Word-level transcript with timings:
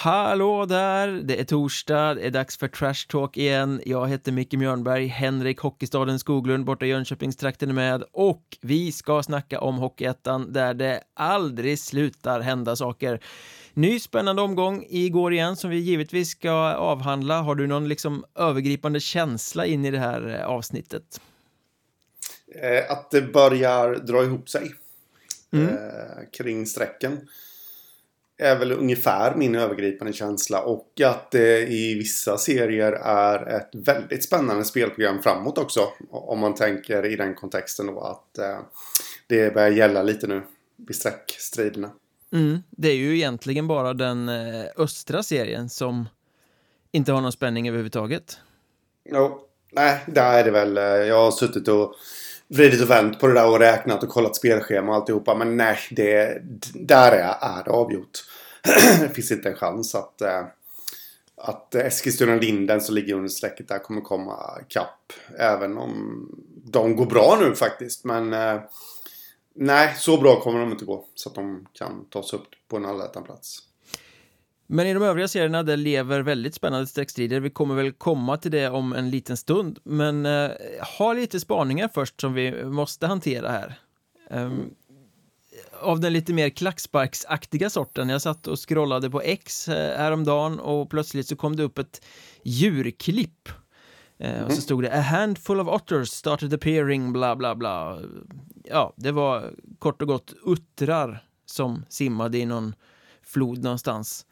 Hallå 0.00 0.66
där! 0.66 1.08
Det 1.08 1.40
är 1.40 1.44
torsdag, 1.44 2.14
det 2.14 2.26
är 2.26 2.30
dags 2.30 2.58
för 2.58 2.68
Trash 2.68 3.08
Talk 3.08 3.36
igen. 3.36 3.82
Jag 3.86 4.08
heter 4.08 4.32
Micke 4.32 4.52
Mjörnberg, 4.52 5.06
Henrik 5.06 5.60
Hockeystaden 5.60 6.18
Skoglund 6.18 6.64
borta 6.64 6.86
i 6.86 6.88
Jönköpingstrakten 6.88 7.68
är 7.68 7.74
med 7.74 8.04
och 8.12 8.42
vi 8.60 8.92
ska 8.92 9.22
snacka 9.22 9.60
om 9.60 9.78
Hockeyettan 9.78 10.52
där 10.52 10.74
det 10.74 11.00
aldrig 11.14 11.78
slutar 11.78 12.40
hända 12.40 12.76
saker. 12.76 13.20
Ny 13.74 14.00
spännande 14.00 14.42
omgång 14.42 14.86
igår 14.88 15.32
igen 15.32 15.56
som 15.56 15.70
vi 15.70 15.76
givetvis 15.76 16.30
ska 16.30 16.52
avhandla. 16.74 17.40
Har 17.40 17.54
du 17.54 17.66
någon 17.66 17.88
liksom 17.88 18.24
övergripande 18.34 19.00
känsla 19.00 19.66
in 19.66 19.84
i 19.84 19.90
det 19.90 19.98
här 19.98 20.28
eh, 20.28 20.46
avsnittet? 20.46 21.20
Eh, 22.62 22.92
att 22.92 23.10
det 23.10 23.22
börjar 23.22 23.94
dra 23.94 24.24
ihop 24.24 24.48
sig 24.48 24.74
mm. 25.52 25.68
eh, 25.68 25.74
kring 26.32 26.66
strecken 26.66 27.28
är 28.38 28.58
väl 28.58 28.72
ungefär 28.72 29.34
min 29.34 29.54
övergripande 29.54 30.12
känsla 30.12 30.62
och 30.62 31.00
att 31.04 31.30
det 31.30 31.66
i 31.66 31.94
vissa 31.94 32.38
serier 32.38 32.92
är 32.92 33.56
ett 33.56 33.70
väldigt 33.72 34.24
spännande 34.24 34.64
spelprogram 34.64 35.22
framåt 35.22 35.58
också. 35.58 35.88
Om 36.10 36.38
man 36.38 36.54
tänker 36.54 37.06
i 37.06 37.16
den 37.16 37.34
kontexten 37.34 37.86
då 37.86 38.00
att 38.00 38.38
eh, 38.38 38.58
det 39.26 39.54
börjar 39.54 39.70
gälla 39.70 40.02
lite 40.02 40.26
nu 40.26 40.42
vid 40.76 40.96
streckstriderna. 40.96 41.90
Mm, 42.32 42.62
det 42.70 42.88
är 42.88 42.96
ju 42.96 43.16
egentligen 43.16 43.66
bara 43.66 43.94
den 43.94 44.28
eh, 44.28 44.64
östra 44.76 45.22
serien 45.22 45.68
som 45.68 46.08
inte 46.92 47.12
har 47.12 47.20
någon 47.20 47.32
spänning 47.32 47.68
överhuvudtaget. 47.68 48.38
Jo, 49.04 49.40
nej, 49.72 50.04
där 50.06 50.38
är 50.38 50.44
det 50.44 50.50
väl. 50.50 50.78
Eh, 50.78 50.84
jag 50.84 51.24
har 51.24 51.30
suttit 51.30 51.68
och 51.68 51.94
vridit 52.48 52.82
och 52.82 52.90
vänt 52.90 53.20
på 53.20 53.26
det 53.26 53.34
där 53.34 53.48
och 53.48 53.58
räknat 53.58 54.02
och 54.02 54.08
kollat 54.08 54.36
spelschema 54.36 54.92
och 54.92 54.96
alltihopa. 54.96 55.34
Men 55.34 55.56
nej, 55.56 55.78
det, 55.90 56.42
där 56.74 57.12
är, 57.12 57.34
är 57.40 57.64
det 57.64 57.70
avgjort. 57.70 58.24
det 59.00 59.08
finns 59.08 59.30
inte 59.30 59.48
en 59.48 59.56
chans 59.56 59.94
att, 59.94 60.20
eh, 60.20 60.44
att 61.36 61.74
Eskilstuna-Linden 61.74 62.80
som 62.80 62.94
ligger 62.94 63.14
under 63.14 63.28
strecket 63.28 63.68
där 63.68 63.78
kommer 63.78 64.00
komma 64.00 64.60
kapp. 64.68 65.12
Även 65.38 65.78
om 65.78 66.24
de 66.64 66.96
går 66.96 67.06
bra 67.06 67.38
nu 67.40 67.54
faktiskt. 67.54 68.04
Men 68.04 68.32
eh, 68.32 68.60
nej, 69.54 69.94
så 69.98 70.20
bra 70.20 70.40
kommer 70.40 70.60
de 70.60 70.72
inte 70.72 70.84
gå. 70.84 71.04
Så 71.14 71.28
att 71.28 71.34
de 71.34 71.66
kan 71.72 72.04
ta 72.10 72.22
sig 72.22 72.38
upp 72.38 72.48
på 72.68 72.76
en 72.76 72.86
allettan-plats. 72.86 73.67
Men 74.70 74.86
i 74.86 74.94
de 74.94 75.02
övriga 75.02 75.28
serierna 75.28 75.62
där 75.62 75.76
lever 75.76 76.20
väldigt 76.20 76.54
spännande 76.54 76.86
streckstrider. 76.86 77.40
Vi 77.40 77.50
kommer 77.50 77.74
väl 77.74 77.92
komma 77.92 78.36
till 78.36 78.50
det 78.50 78.68
om 78.68 78.92
en 78.92 79.10
liten 79.10 79.36
stund. 79.36 79.78
Men 79.84 80.26
eh, 80.26 80.50
ha 80.98 81.12
lite 81.12 81.40
spaningar 81.40 81.90
först 81.94 82.20
som 82.20 82.34
vi 82.34 82.64
måste 82.64 83.06
hantera 83.06 83.50
här. 83.50 83.78
Um, 84.30 84.74
av 85.80 86.00
den 86.00 86.12
lite 86.12 86.32
mer 86.32 86.50
klacksparksaktiga 86.50 87.70
sorten. 87.70 88.08
Jag 88.08 88.22
satt 88.22 88.46
och 88.46 88.68
scrollade 88.68 89.10
på 89.10 89.20
X 89.20 89.68
eh, 89.68 89.98
häromdagen 89.98 90.60
och 90.60 90.90
plötsligt 90.90 91.28
så 91.28 91.36
kom 91.36 91.56
det 91.56 91.62
upp 91.62 91.78
ett 91.78 92.04
djurklipp. 92.42 93.48
Mm. 94.18 94.44
Och 94.44 94.50
så 94.50 94.56
mhm. 94.56 94.62
stod 94.62 94.82
det 94.82 94.98
A 94.98 95.00
handful 95.00 95.60
of 95.60 95.68
otters 95.68 96.08
started 96.08 96.54
appearing, 96.54 97.12
bla 97.12 97.36
bla 97.36 97.54
bla. 97.54 97.98
Ja, 98.64 98.92
det 98.96 99.12
var 99.12 99.54
kort 99.78 100.02
och 100.02 100.08
gott 100.08 100.34
uttrar 100.46 101.24
som 101.46 101.84
simmade 101.88 102.38
i 102.38 102.46
någon 102.46 102.74
flod 103.22 103.62
någonstans. 103.62 104.26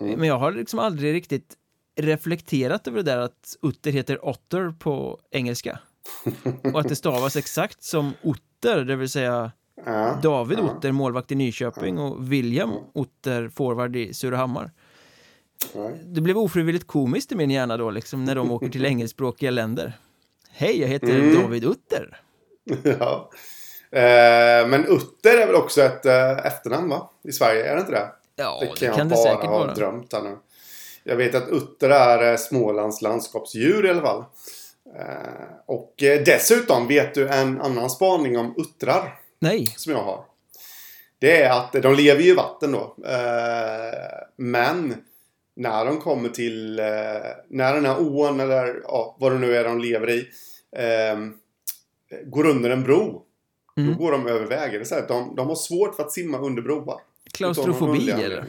Mm. 0.00 0.18
Men 0.18 0.28
jag 0.28 0.38
har 0.38 0.52
liksom 0.52 0.78
aldrig 0.78 1.14
riktigt 1.14 1.56
reflekterat 1.96 2.88
över 2.88 2.96
det 2.96 3.10
där 3.10 3.18
att 3.18 3.56
utter 3.62 3.92
heter 3.92 4.24
otter 4.24 4.74
på 4.78 5.20
engelska. 5.30 5.78
Och 6.72 6.80
att 6.80 6.88
det 6.88 6.96
stavas 6.96 7.36
exakt 7.36 7.82
som 7.82 8.12
otter, 8.22 8.84
det 8.84 8.96
vill 8.96 9.08
säga 9.08 9.52
ja, 9.84 10.18
David 10.22 10.58
ja. 10.58 10.62
Otter, 10.62 10.92
målvakt 10.92 11.32
i 11.32 11.34
Nyköping 11.34 11.98
och 11.98 12.32
William 12.32 12.70
Otter, 12.92 13.48
forward 13.48 13.96
i 13.96 14.14
Surahammar. 14.14 14.70
Det 16.04 16.20
blev 16.20 16.38
ofrivilligt 16.38 16.86
komiskt 16.86 17.32
i 17.32 17.34
min 17.34 17.50
hjärna 17.50 17.76
då, 17.76 17.90
liksom, 17.90 18.24
när 18.24 18.34
de 18.34 18.50
åker 18.52 18.68
till 18.68 18.84
engelskspråkiga 18.84 19.50
länder. 19.50 19.92
Hej, 20.50 20.80
jag 20.80 20.88
heter 20.88 21.18
mm. 21.18 21.42
David 21.42 21.64
Utter. 21.64 22.20
Ja. 22.82 23.30
Eh, 23.92 24.68
men 24.68 24.86
Utter 24.86 25.38
är 25.38 25.46
väl 25.46 25.54
också 25.54 25.82
ett 25.82 26.06
eh, 26.06 26.46
efternamn, 26.46 26.88
va? 26.88 27.10
I 27.22 27.32
Sverige, 27.32 27.70
är 27.70 27.74
det 27.74 27.80
inte 27.80 27.92
det? 27.92 28.10
Ja, 28.40 28.58
det 28.60 28.66
kan, 28.66 28.74
det 28.80 28.86
kan 28.86 28.98
jag 28.98 29.08
bara 29.08 29.22
säkert 29.22 29.44
ha 29.44 29.58
vara. 29.58 29.74
drömt 29.74 30.12
här 30.12 30.22
nu. 30.22 30.36
Jag 31.04 31.16
vet 31.16 31.34
att 31.34 31.48
utter 31.48 31.90
är 31.90 32.32
eh, 32.32 32.36
Smålands 32.36 33.02
landskapsdjur 33.02 33.86
i 33.86 33.90
alla 33.90 34.02
fall. 34.02 34.24
Eh, 34.98 35.46
och 35.66 36.02
eh, 36.02 36.22
dessutom 36.24 36.88
vet 36.88 37.14
du 37.14 37.28
en 37.28 37.60
annan 37.60 37.90
spaning 37.90 38.38
om 38.38 38.54
uttrar. 38.58 39.18
Nej. 39.38 39.66
Som 39.76 39.92
jag 39.92 40.02
har. 40.02 40.24
Det 41.18 41.42
är 41.42 41.50
att 41.50 41.72
de 41.72 41.94
lever 41.94 42.22
ju 42.22 42.30
i 42.30 42.34
vatten 42.34 42.72
då. 42.72 42.96
Men 44.36 44.94
när 45.56 45.84
de 45.84 46.00
kommer 46.00 46.28
till 46.28 46.76
när 47.48 47.74
den 47.74 47.86
här 47.86 48.00
ån 48.00 48.40
eller 48.40 48.80
ja, 48.84 49.16
vad 49.20 49.32
det 49.32 49.38
nu 49.38 49.56
är 49.56 49.64
de 49.64 49.78
lever 49.78 50.10
i 50.10 50.28
går 52.24 52.46
under 52.46 52.70
en 52.70 52.82
bro. 52.82 53.22
Mm. 53.76 53.92
Då 53.92 53.98
går 53.98 54.12
de 54.12 54.26
över. 54.26 54.46
Det 54.46 54.54
är 54.56 55.08
de, 55.08 55.34
de 55.36 55.48
har 55.48 55.54
svårt 55.54 55.96
för 55.96 56.02
att 56.02 56.12
simma 56.12 56.38
under 56.38 56.62
broar. 56.62 57.00
Klaustrofobi 57.32 58.10
eller? 58.10 58.44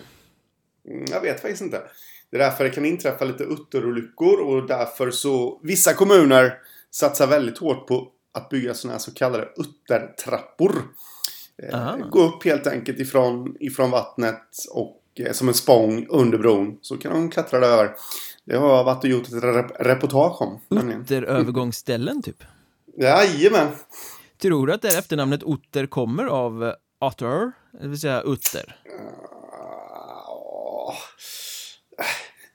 Mm, 0.87 1.05
jag 1.11 1.21
vet 1.21 1.41
faktiskt 1.41 1.61
inte. 1.61 1.81
Det 2.29 2.37
är 2.37 2.39
därför 2.39 2.63
det 2.63 2.69
kan 2.69 2.85
inträffa 2.85 3.25
lite 3.25 3.43
utterolyckor 3.43 4.39
och 4.39 4.67
därför 4.67 5.11
så 5.11 5.59
vissa 5.63 5.93
kommuner 5.93 6.53
satsar 6.91 7.27
väldigt 7.27 7.57
hårt 7.57 7.87
på 7.87 8.07
att 8.33 8.49
bygga 8.49 8.73
sådana 8.73 8.93
här 8.93 8.99
så 8.99 9.13
kallade 9.13 9.49
uttertrappor. 9.57 10.83
Eh, 11.63 11.97
gå 12.09 12.21
upp 12.21 12.45
helt 12.45 12.67
enkelt 12.67 12.99
ifrån, 12.99 13.55
ifrån 13.59 13.91
vattnet 13.91 14.47
och 14.71 15.01
eh, 15.19 15.31
som 15.31 15.47
en 15.47 15.53
spång 15.53 16.07
under 16.09 16.37
bron 16.37 16.77
så 16.81 16.97
kan 16.97 17.11
de 17.11 17.29
klättra 17.31 17.59
där 17.59 17.67
över. 17.67 17.95
Det 18.45 18.57
har 18.57 18.77
jag 18.77 18.83
varit 18.83 19.03
och 19.03 19.09
gjort 19.09 19.27
ett 19.27 19.43
rep 19.43 19.71
reportage 19.79 20.41
om. 20.41 20.59
Utterövergångsställen 21.01 22.21
typ? 22.21 22.43
Jajamän. 22.97 23.67
Tror 24.37 24.67
du 24.67 24.73
att 24.73 24.81
det 24.81 24.87
här 24.87 24.99
efternamnet 24.99 25.43
Otter 25.43 25.87
kommer 25.87 26.25
av 26.25 26.63
eh, 26.63 26.73
Otter? 27.01 27.51
Det 27.81 27.87
vill 27.87 27.99
säga 27.99 28.21
utter? 28.21 28.75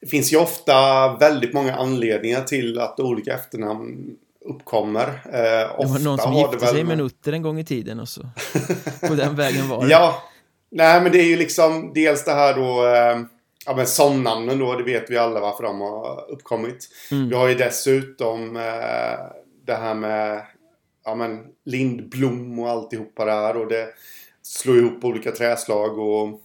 Det 0.01 0.07
finns 0.07 0.33
ju 0.33 0.37
ofta 0.37 1.09
väldigt 1.17 1.55
många 1.55 1.75
anledningar 1.75 2.41
till 2.43 2.79
att 2.79 3.01
olika 3.01 3.35
efternamn 3.35 4.17
uppkommer. 4.41 5.07
Eh, 5.25 5.81
det 5.81 5.87
var 5.87 6.05
någon 6.05 6.19
som 6.19 6.33
gifte 6.33 6.67
sig 6.67 6.85
med 6.85 6.93
en 6.93 7.07
utter 7.07 7.33
en 7.33 7.43
gång 7.43 7.59
i 7.59 7.65
tiden 7.65 8.01
och 8.01 8.09
så. 8.09 8.21
På 9.09 9.15
den 9.15 9.37
vägen 9.37 9.69
var 9.69 9.83
det. 9.87 9.91
Ja. 9.91 10.23
Nej, 10.71 11.01
men 11.01 11.13
det 11.13 11.19
är 11.19 11.27
ju 11.27 11.37
liksom 11.37 11.93
dels 11.95 12.25
det 12.25 12.33
här 12.33 12.55
då. 12.55 12.87
Eh, 12.87 13.27
ja, 13.67 13.77
men 13.77 13.87
somnamnen 13.87 14.59
då. 14.59 14.75
Det 14.75 14.85
vet 14.85 15.11
vi 15.11 15.17
alla 15.17 15.41
varför 15.41 15.65
de 15.65 15.81
har 15.81 16.31
uppkommit. 16.31 16.89
Mm. 17.11 17.29
Vi 17.29 17.35
har 17.35 17.49
ju 17.49 17.55
dessutom 17.55 18.57
eh, 18.57 19.19
det 19.67 19.75
här 19.75 19.95
med 19.95 20.43
ja, 21.05 21.15
men 21.15 21.45
lindblom 21.65 22.59
och 22.59 22.71
alltihopa 22.71 23.25
där. 23.25 23.57
Och 23.57 23.69
det 23.69 23.89
slå 24.47 24.77
ihop 24.77 25.05
olika 25.05 25.33
träslag 25.33 25.99
och, 25.99 26.41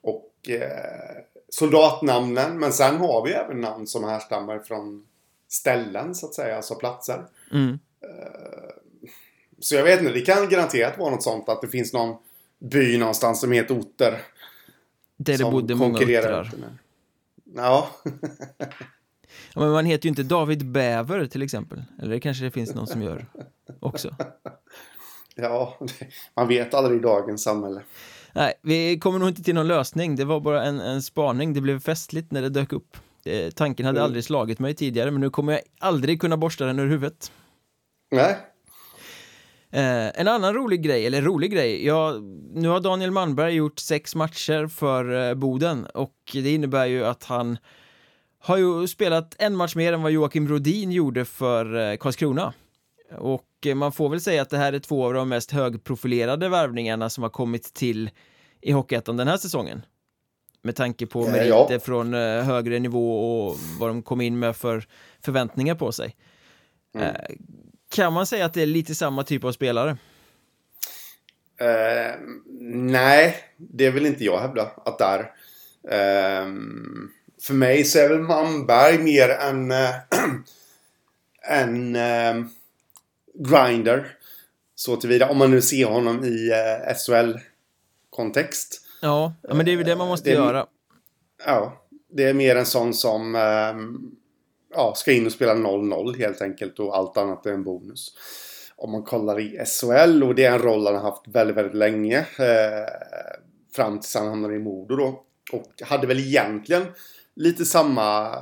och 0.00 0.50
eh, 0.50 1.22
soldatnamnen. 1.48 2.58
Men 2.58 2.72
sen 2.72 2.96
har 2.96 3.24
vi 3.24 3.32
även 3.32 3.60
namn 3.60 3.86
som 3.86 4.04
härstammar 4.04 4.58
från 4.58 5.06
ställen 5.48 6.14
så 6.14 6.26
att 6.26 6.34
säga, 6.34 6.56
alltså 6.56 6.74
platser. 6.74 7.26
Mm. 7.52 7.78
Eh, 8.00 9.08
så 9.58 9.74
jag 9.74 9.84
vet 9.84 10.00
inte, 10.00 10.12
det 10.12 10.20
kan 10.20 10.48
garanterat 10.48 10.98
vara 10.98 11.10
något 11.10 11.22
sånt 11.22 11.48
att 11.48 11.60
det 11.60 11.68
finns 11.68 11.92
någon 11.92 12.16
by 12.58 12.98
någonstans 12.98 13.40
som 13.40 13.52
heter 13.52 13.78
Otter. 13.78 14.22
Där 15.16 15.38
det 15.38 15.44
bodde 15.44 15.74
många 15.74 15.98
uttrar. 15.98 16.52
Ja. 17.54 17.90
ja. 19.54 19.60
Men 19.60 19.70
man 19.70 19.86
heter 19.86 20.06
ju 20.06 20.08
inte 20.08 20.22
David 20.22 20.66
Bäver 20.66 21.26
till 21.26 21.42
exempel. 21.42 21.82
Eller 22.02 22.10
det 22.10 22.20
kanske 22.20 22.44
det 22.44 22.50
finns 22.50 22.74
någon 22.74 22.86
som 22.86 23.02
gör 23.02 23.26
också. 23.80 24.16
Ja, 25.36 25.78
man 26.36 26.48
vet 26.48 26.74
aldrig 26.74 26.98
i 26.98 27.02
dagens 27.02 27.42
samhälle. 27.42 27.82
Nej, 28.32 28.54
vi 28.62 28.98
kommer 28.98 29.18
nog 29.18 29.28
inte 29.28 29.42
till 29.42 29.54
någon 29.54 29.68
lösning. 29.68 30.16
Det 30.16 30.24
var 30.24 30.40
bara 30.40 30.64
en, 30.64 30.80
en 30.80 31.02
spaning. 31.02 31.54
Det 31.54 31.60
blev 31.60 31.80
festligt 31.80 32.32
när 32.32 32.42
det 32.42 32.48
dök 32.48 32.72
upp. 32.72 32.96
Eh, 33.24 33.50
tanken 33.50 33.86
hade 33.86 33.98
mm. 33.98 34.04
aldrig 34.04 34.24
slagit 34.24 34.58
mig 34.58 34.74
tidigare, 34.74 35.10
men 35.10 35.20
nu 35.20 35.30
kommer 35.30 35.52
jag 35.52 35.62
aldrig 35.78 36.20
kunna 36.20 36.36
borsta 36.36 36.66
den 36.66 36.78
ur 36.78 36.86
huvudet. 36.86 37.32
Nej. 38.10 38.36
Eh, 39.70 40.20
en 40.20 40.28
annan 40.28 40.54
rolig 40.54 40.82
grej, 40.82 41.06
eller 41.06 41.22
rolig 41.22 41.52
grej, 41.52 41.86
ja, 41.86 42.14
nu 42.54 42.68
har 42.68 42.80
Daniel 42.80 43.10
Manberg 43.10 43.54
gjort 43.54 43.78
sex 43.78 44.14
matcher 44.14 44.66
för 44.66 45.28
eh, 45.28 45.34
Boden 45.34 45.86
och 45.86 46.14
det 46.32 46.54
innebär 46.54 46.86
ju 46.86 47.04
att 47.04 47.24
han 47.24 47.58
har 48.38 48.56
ju 48.56 48.86
spelat 48.88 49.34
en 49.38 49.56
match 49.56 49.74
mer 49.76 49.92
än 49.92 50.02
vad 50.02 50.12
Joakim 50.12 50.48
Rodin 50.48 50.92
gjorde 50.92 51.24
för 51.24 51.90
eh, 51.90 51.96
Karlskrona. 51.96 52.52
Och 53.10 53.66
man 53.74 53.92
får 53.92 54.08
väl 54.08 54.20
säga 54.20 54.42
att 54.42 54.50
det 54.50 54.58
här 54.58 54.72
är 54.72 54.78
två 54.78 55.06
av 55.06 55.14
de 55.14 55.28
mest 55.28 55.50
högprofilerade 55.50 56.48
värvningarna 56.48 57.10
som 57.10 57.22
har 57.22 57.30
kommit 57.30 57.74
till 57.74 58.10
i 58.60 58.72
Hockeyettan 58.72 59.16
den 59.16 59.28
här 59.28 59.36
säsongen. 59.36 59.82
Med 60.62 60.76
tanke 60.76 61.06
på 61.06 61.22
meriter 61.28 61.66
ja. 61.70 61.78
från 61.78 62.14
eh, 62.14 62.42
högre 62.42 62.78
nivå 62.78 63.40
och 63.46 63.56
vad 63.80 63.90
de 63.90 64.02
kom 64.02 64.20
in 64.20 64.38
med 64.38 64.56
för 64.56 64.84
förväntningar 65.20 65.74
på 65.74 65.92
sig. 65.92 66.16
Mm. 66.94 67.06
Eh, 67.06 67.14
kan 67.90 68.12
man 68.12 68.26
säga 68.26 68.44
att 68.44 68.54
det 68.54 68.62
är 68.62 68.66
lite 68.66 68.94
samma 68.94 69.24
typ 69.24 69.44
av 69.44 69.52
spelare? 69.52 69.96
Uh, 71.60 72.36
nej, 72.70 73.36
det 73.56 73.90
vill 73.90 74.06
inte 74.06 74.24
jag 74.24 74.40
hävda 74.40 74.62
att 74.62 74.98
det 74.98 75.04
är. 75.04 76.42
Um, 76.42 77.12
för 77.42 77.54
mig 77.54 77.84
så 77.84 77.98
är 77.98 78.08
väl 78.08 78.18
Manberg 78.18 78.98
mer 78.98 79.28
en, 79.28 79.72
en 81.42 81.96
äh, 81.96 82.46
grinder. 83.38 84.16
Så 84.74 84.96
tillvida, 84.96 85.30
om 85.30 85.38
man 85.38 85.50
nu 85.50 85.62
ser 85.62 85.86
honom 85.86 86.24
i 86.24 86.50
äh, 86.50 86.94
SHL-kontext. 86.96 88.80
Ja, 89.02 89.34
men 89.48 89.66
det 89.66 89.72
är 89.72 89.76
väl 89.76 89.86
det 89.86 89.96
man 89.96 90.08
måste 90.08 90.30
det, 90.30 90.34
göra. 90.34 90.66
Ja, 91.46 91.86
det 92.12 92.24
är 92.24 92.34
mer 92.34 92.56
en 92.56 92.66
sån 92.66 92.94
som 92.94 93.34
ehm, 93.34 94.10
ja, 94.74 94.94
ska 94.96 95.12
in 95.12 95.26
och 95.26 95.32
spela 95.32 95.54
0-0 95.54 96.18
helt 96.18 96.42
enkelt 96.42 96.78
och 96.78 96.96
allt 96.96 97.16
annat 97.16 97.46
är 97.46 97.52
en 97.52 97.64
bonus. 97.64 98.12
Om 98.76 98.92
man 98.92 99.02
kollar 99.02 99.40
i 99.40 99.64
SHL 99.66 100.22
och 100.22 100.34
det 100.34 100.44
är 100.44 100.52
en 100.52 100.58
roll 100.58 100.86
han 100.86 100.94
har 100.94 101.02
haft 101.02 101.28
väldigt, 101.28 101.56
väldigt 101.56 101.76
länge. 101.76 102.18
Eh, 102.18 102.86
fram 103.76 104.00
tills 104.00 104.14
han 104.14 104.28
hamnade 104.28 104.54
i 104.54 104.58
Modo 104.58 104.96
då. 104.96 105.22
Och 105.52 105.82
hade 105.82 106.06
väl 106.06 106.18
egentligen 106.18 106.86
lite 107.36 107.64
samma 107.64 108.34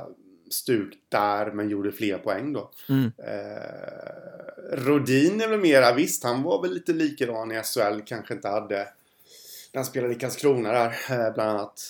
stuk 0.49 0.93
där 1.09 1.51
men 1.51 1.69
gjorde 1.69 1.91
fler 1.91 2.17
poäng 2.17 2.53
då. 2.53 2.71
Mm. 2.89 3.11
Eh, 3.17 4.75
Rodin 4.77 5.41
är 5.41 5.47
väl 5.47 5.59
mera, 5.59 5.93
visst 5.93 6.23
han 6.23 6.43
var 6.43 6.61
väl 6.61 6.73
lite 6.73 6.93
likadan 6.93 7.51
i 7.51 7.61
SHL, 7.63 8.01
kanske 8.05 8.33
inte 8.33 8.47
hade 8.47 8.87
när 9.75 9.79
han 9.79 9.85
spelade 9.85 10.13
i 10.13 10.17
Karlskrona 10.17 10.71
där 10.71 10.87
eh, 10.87 11.33
bland 11.33 11.49
annat. 11.49 11.81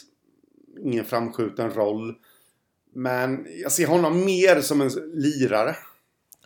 Ingen 0.83 1.05
framskjuten 1.05 1.71
roll. 1.71 2.15
Men 2.93 3.47
jag 3.61 3.71
ser 3.71 3.87
honom 3.87 4.25
mer 4.25 4.61
som 4.61 4.81
en 4.81 4.89
lirare. 5.13 5.75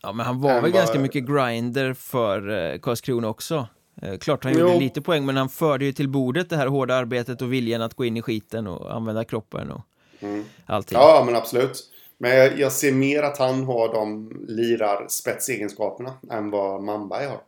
Ja, 0.02 0.14
men 0.14 0.26
han 0.26 0.42
var 0.42 0.54
väl 0.54 0.62
bara... 0.62 0.80
ganska 0.80 1.00
mycket 1.00 1.26
grinder 1.26 1.94
för 1.94 2.50
eh, 2.50 2.80
Karlskrona 2.80 3.28
också. 3.28 3.68
Eh, 4.02 4.18
klart 4.18 4.44
han 4.44 4.54
jo. 4.54 4.60
gjorde 4.60 4.80
lite 4.80 5.02
poäng, 5.02 5.26
men 5.26 5.38
han 5.38 5.50
förde 5.50 5.86
ju 5.86 5.94
till 5.94 6.10
bordet 6.10 6.50
det 6.50 6.58
här 6.58 6.68
hårda 6.68 6.96
arbetet 6.96 7.42
och 7.42 7.54
viljan 7.54 7.82
att 7.82 7.94
gå 7.94 8.06
in 8.06 8.18
i 8.18 8.22
skiten 8.22 8.68
och 8.68 8.96
använda 8.96 9.24
kroppen 9.24 9.72
och 9.72 9.82
mm. 10.20 10.46
allting. 10.66 10.98
Ja, 10.98 11.24
men 11.26 11.36
absolut. 11.36 11.92
Men 12.22 12.32
jag, 12.32 12.60
jag, 12.60 12.72
ser 12.72 12.92
mer 12.92 13.24
att 13.24 13.38
han 13.38 13.64
har 13.64 13.94
de 13.94 14.32
lirar 14.48 15.06
spetsegenskaperna 15.10 16.14
än 16.32 16.52
vad 16.52 16.84
Manberg 16.84 17.26
har. 17.26 17.42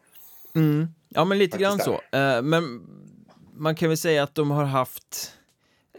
Mm. 0.56 0.88
Ja, 1.10 1.26
men 1.26 1.38
lite 1.38 1.58
Faktiskt 1.58 1.88
grann 1.88 2.00
så. 2.12 2.18
Uh, 2.18 2.42
men 2.42 2.82
man 3.54 3.76
kan 3.76 3.90
väl 3.90 3.98
säga 3.98 4.24
att 4.24 4.36
de 4.36 4.52
har 4.52 4.64
haft 4.64 5.34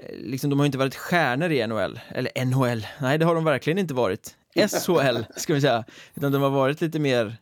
Eh, 0.02 0.16
liksom, 0.19 0.50
de 0.50 0.58
har 0.58 0.66
inte 0.66 0.78
varit 0.78 0.94
stjärnor 0.94 1.50
i 1.50 1.66
NHL, 1.66 2.00
eller 2.08 2.44
NHL, 2.44 2.86
nej 3.00 3.19
det 3.19 3.24
har 3.24 3.34
de 3.34 3.44
verkligen 3.44 3.78
inte 3.78 3.94
varit. 3.94 4.36
SHL, 4.54 5.22
ska 5.36 5.54
vi 5.54 5.60
säga, 5.60 5.84
utan 6.14 6.32
de 6.32 6.42
har 6.42 6.50
varit 6.50 6.80
lite 6.80 6.98
mer 6.98 7.36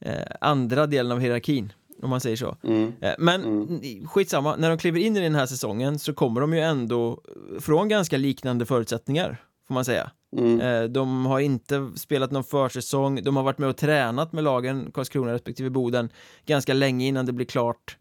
eh, 0.00 0.14
andra 0.40 0.86
delen 0.86 1.12
av 1.12 1.20
hierarkin, 1.20 1.72
om 2.02 2.10
man 2.10 2.20
säger 2.20 2.36
så. 2.36 2.56
Mm. 2.64 2.92
Eh, 3.00 3.14
men 3.18 3.44
mm. 3.44 4.08
skitsamma, 4.08 4.56
när 4.56 4.68
de 4.68 4.78
kliver 4.78 5.00
in 5.00 5.16
i 5.16 5.20
den 5.20 5.34
här 5.34 5.46
säsongen 5.46 5.98
så 5.98 6.14
kommer 6.14 6.40
de 6.40 6.54
ju 6.54 6.60
ändå 6.60 7.20
från 7.60 7.88
ganska 7.88 8.16
liknande 8.16 8.66
förutsättningar, 8.66 9.36
får 9.68 9.74
man 9.74 9.84
säga. 9.84 10.10
Mm. 10.38 10.60
Eh, 10.60 10.82
de 10.82 11.26
har 11.26 11.40
inte 11.40 11.90
spelat 11.96 12.30
någon 12.30 12.44
försäsong, 12.44 13.22
de 13.22 13.36
har 13.36 13.42
varit 13.42 13.58
med 13.58 13.68
och 13.68 13.76
tränat 13.76 14.32
med 14.32 14.44
lagen 14.44 14.90
Karlskrona 14.94 15.32
respektive 15.32 15.70
Boden 15.70 16.08
ganska 16.46 16.74
länge 16.74 17.06
innan 17.06 17.26
det 17.26 17.32
blir 17.32 17.46
klart 17.46 17.96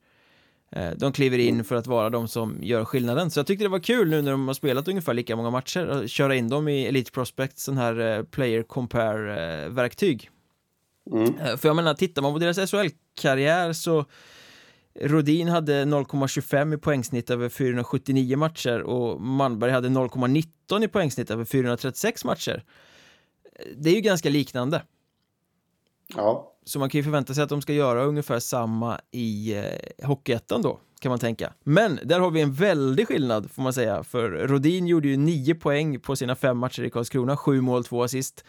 Eh, 0.76 0.92
de 0.98 1.12
kliver 1.12 1.38
in 1.38 1.64
för 1.64 1.76
att 1.76 1.88
vara 1.88 2.10
de 2.10 2.28
som 2.28 2.58
gör 2.62 2.86
skillnaden. 2.86 3.32
Så 3.32 3.40
jag 3.40 3.48
tyckte 3.48 3.66
det 3.66 3.70
var 3.70 3.80
kul 3.80 4.10
nu 4.10 4.22
när 4.22 4.32
de 4.32 4.48
har 4.48 4.54
spelat 4.54 4.88
ungefär 4.88 5.14
lika 5.14 5.36
många 5.36 5.50
matcher 5.50 5.88
att 5.88 6.10
köra 6.10 6.36
in 6.36 6.50
dem 6.50 6.68
i 6.68 6.86
Elite 6.86 7.12
Prospect, 7.12 7.60
sån 7.60 7.78
här 7.78 8.00
eh, 8.00 8.24
player 8.24 8.64
compare-verktyg. 8.64 10.30
Mm. 11.12 11.58
För 11.58 11.70
jag 11.70 11.76
menar, 11.76 11.94
tittar 11.94 12.22
man 12.22 12.34
på 12.34 12.40
deras 12.40 12.72
SHL-karriär 12.72 13.74
så 13.74 14.06
Rodin 15.02 15.48
hade 15.48 15.86
0,25 15.86 16.74
i 16.74 16.78
poängsnitt 16.78 17.30
över 17.30 17.50
479 17.50 18.38
matcher 18.38 18.82
och 18.82 19.22
Manberg 19.22 19.72
hade 19.72 19.90
0,19 19.90 20.84
i 20.84 20.88
poängsnitt 20.88 21.32
över 21.32 21.46
436 21.46 22.26
matcher. 22.26 22.64
Det 23.76 23.90
är 23.90 23.96
ju 23.96 24.02
ganska 24.02 24.30
liknande. 24.30 24.82
Ja. 26.16 26.50
Så 26.66 26.80
man 26.80 26.90
kan 26.90 27.00
ju 27.00 27.04
förvänta 27.04 27.34
sig 27.34 27.44
att 27.44 27.50
de 27.50 27.62
ska 27.62 27.74
göra 27.74 28.04
ungefär 28.04 28.40
samma 28.40 29.00
i 29.12 29.56
eh, 29.58 30.08
Hockeyettan 30.08 30.62
då, 30.62 30.80
kan 31.00 31.10
man 31.10 31.20
tänka. 31.20 31.54
Men 31.64 32.00
där 32.04 32.20
har 32.20 32.32
vi 32.32 32.42
en 32.42 32.54
väldig 32.54 33.08
skillnad 33.08 33.52
får 33.52 33.64
man 33.64 33.74
säga, 33.74 34.04
för 34.04 34.30
Rodin 34.30 34.88
gjorde 34.88 35.08
ju 35.08 35.18
nio 35.18 35.56
poäng 35.56 36.00
på 36.00 36.16
sina 36.16 36.36
fem 36.36 36.58
matcher 36.58 36.84
i 36.84 36.90
Karlskrona, 36.90 37.38
sju 37.38 37.62
mål, 37.62 37.84
två 37.84 38.04
assist. 38.04 38.46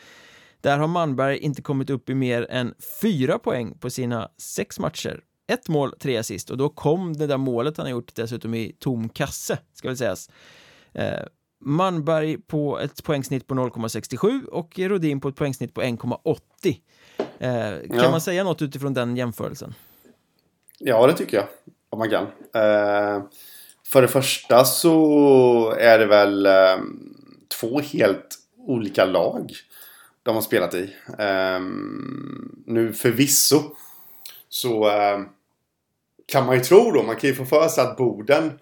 Där 0.60 0.78
har 0.78 0.88
Manberg 0.88 1.38
inte 1.38 1.62
kommit 1.62 1.90
upp 1.90 2.10
i 2.10 2.14
mer 2.14 2.46
än 2.50 2.74
fyra 3.02 3.38
poäng 3.38 3.78
på 3.78 3.90
sina 3.90 4.28
sex 4.38 4.78
matcher. 4.78 5.20
Ett 5.46 5.68
mål, 5.68 5.94
tre 5.98 6.16
assist 6.16 6.50
och 6.50 6.56
då 6.56 6.68
kom 6.68 7.12
det 7.12 7.26
där 7.26 7.36
målet 7.36 7.76
han 7.76 7.86
har 7.86 7.90
gjort 7.90 8.14
dessutom 8.14 8.54
i 8.54 8.76
tom 8.78 9.08
kasse, 9.08 9.58
ska 9.74 9.88
väl 9.88 9.96
sägas. 9.96 10.30
Eh, 10.92 11.20
Manberg 11.60 12.38
på 12.38 12.78
ett 12.78 13.04
poängsnitt 13.04 13.46
på 13.46 13.54
0,67 13.54 14.46
och 14.46 14.78
Rodin 14.78 15.20
på 15.20 15.28
ett 15.28 15.36
poängsnitt 15.36 15.74
på 15.74 15.82
1,80. 15.82 16.76
Eh, 17.38 17.88
kan 17.88 17.98
ja. 17.98 18.10
man 18.10 18.20
säga 18.20 18.44
något 18.44 18.62
utifrån 18.62 18.94
den 18.94 19.16
jämförelsen? 19.16 19.74
Ja, 20.78 21.06
det 21.06 21.12
tycker 21.12 21.36
jag. 21.36 21.46
Om 21.90 21.98
man 21.98 22.10
kan. 22.10 22.24
Eh, 22.54 23.22
för 23.86 24.02
det 24.02 24.08
första 24.08 24.64
så 24.64 25.74
är 25.78 25.98
det 25.98 26.06
väl 26.06 26.46
eh, 26.46 26.76
två 27.60 27.80
helt 27.80 28.38
olika 28.56 29.04
lag 29.04 29.52
de 30.22 30.34
har 30.34 30.42
spelat 30.42 30.74
i. 30.74 30.82
Eh, 31.18 31.60
nu 32.66 32.92
förvisso 32.92 33.60
så 34.48 34.88
eh, 34.88 35.20
kan 36.26 36.46
man 36.46 36.56
ju 36.56 36.60
tro 36.60 36.90
då, 36.90 37.02
man 37.02 37.16
kan 37.16 37.30
ju 37.30 37.36
få 37.36 37.44
för 37.44 37.68
sig 37.68 37.84
att 37.84 37.96
Boden 37.96 38.52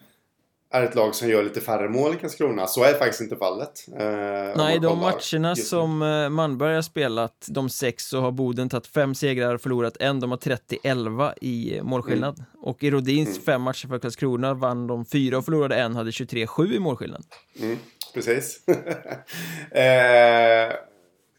är 0.72 0.82
ett 0.82 0.94
lag 0.94 1.14
som 1.14 1.28
gör 1.28 1.42
lite 1.42 1.60
färre 1.60 1.88
mål 1.88 2.14
i 2.14 2.16
Karlskrona. 2.16 2.66
Så 2.66 2.84
är 2.84 2.94
faktiskt 2.94 3.20
inte 3.20 3.36
fallet. 3.36 3.84
Eh, 3.98 4.56
Nej, 4.56 4.78
de 4.78 4.98
matcherna 4.98 5.56
som 5.56 6.02
eh, 6.02 6.28
Manberg 6.28 6.74
har 6.74 6.82
spelat, 6.82 7.46
de 7.48 7.70
sex, 7.70 8.04
så 8.04 8.20
har 8.20 8.30
Boden 8.30 8.68
tagit 8.68 8.86
fem 8.86 9.14
segrar 9.14 9.54
och 9.54 9.60
förlorat 9.60 9.96
en. 10.00 10.20
De 10.20 10.30
har 10.30 10.38
30-11 10.38 11.32
i 11.40 11.80
målskillnad. 11.82 12.38
Mm. 12.38 12.50
Och 12.62 12.82
i 12.82 12.90
Rodins 12.90 13.28
mm. 13.28 13.42
fem 13.42 13.62
matcher 13.62 13.88
för 13.88 13.98
Karlskrona 13.98 14.54
vann 14.54 14.86
de 14.86 15.04
fyra 15.04 15.38
och 15.38 15.44
förlorade 15.44 15.76
en, 15.76 15.96
hade 15.96 16.10
23-7 16.10 16.72
i 16.72 16.78
målskillnad. 16.78 17.24
Mm, 17.60 17.78
precis. 18.14 18.60
eh, 19.70 20.72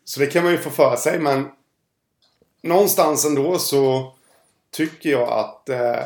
så 0.06 0.20
det 0.20 0.28
kan 0.28 0.44
man 0.44 0.52
ju 0.52 0.58
få 0.58 0.70
för 0.70 0.96
sig, 0.96 1.20
men 1.20 1.48
någonstans 2.64 3.26
ändå 3.26 3.60
så 3.60 4.14
tycker 4.74 5.10
jag 5.10 5.30
att 5.30 5.70
eh, 5.70 6.04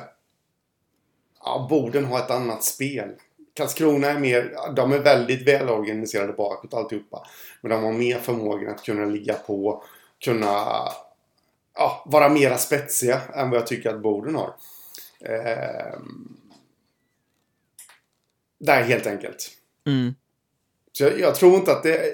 ja, 1.44 1.68
Boden 1.70 2.06
har 2.06 2.20
ett 2.20 2.32
annat 2.32 2.64
spel. 2.64 3.10
Karlskrona 3.54 4.08
är 4.08 4.20
mer, 4.20 4.74
de 4.76 4.92
är 4.92 5.00
väldigt 5.00 5.48
välorganiserade 5.48 6.34
bakåt 6.34 6.74
alltihopa. 6.74 7.28
Men 7.62 7.72
de 7.72 7.84
har 7.84 7.94
mer 7.94 8.20
förmågan 8.20 8.76
att 8.76 8.84
kunna 8.84 9.06
ligga 9.06 9.34
på, 9.34 9.84
kunna 10.20 10.66
ja, 11.74 12.04
vara 12.06 12.30
mera 12.30 12.58
spetsiga 12.58 13.22
än 13.34 13.50
vad 13.50 13.60
jag 13.60 13.68
tycker 13.68 13.90
att 13.90 14.02
Boden 14.02 14.36
har. 14.36 14.56
Eh, 15.20 16.00
där 18.60 18.84
helt 18.84 19.08
enkelt. 19.08 19.52
Mm. 19.86 20.16
Så 20.92 21.04
jag, 21.04 21.20
jag, 21.20 21.36
tror 21.36 21.56
inte 21.56 21.72
att 21.72 21.84
det, 21.84 22.14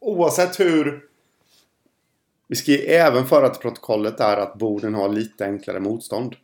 oavsett 0.00 0.60
hur 0.60 1.05
vi 2.48 2.56
ska 2.56 2.72
även 2.78 3.26
föra 3.26 3.48
till 3.48 3.62
protokollet 3.62 4.20
är 4.20 4.36
att 4.36 4.58
Boden 4.58 4.94
har 4.94 5.08
lite 5.08 5.44
enklare 5.44 5.80
motstånd 5.80 6.34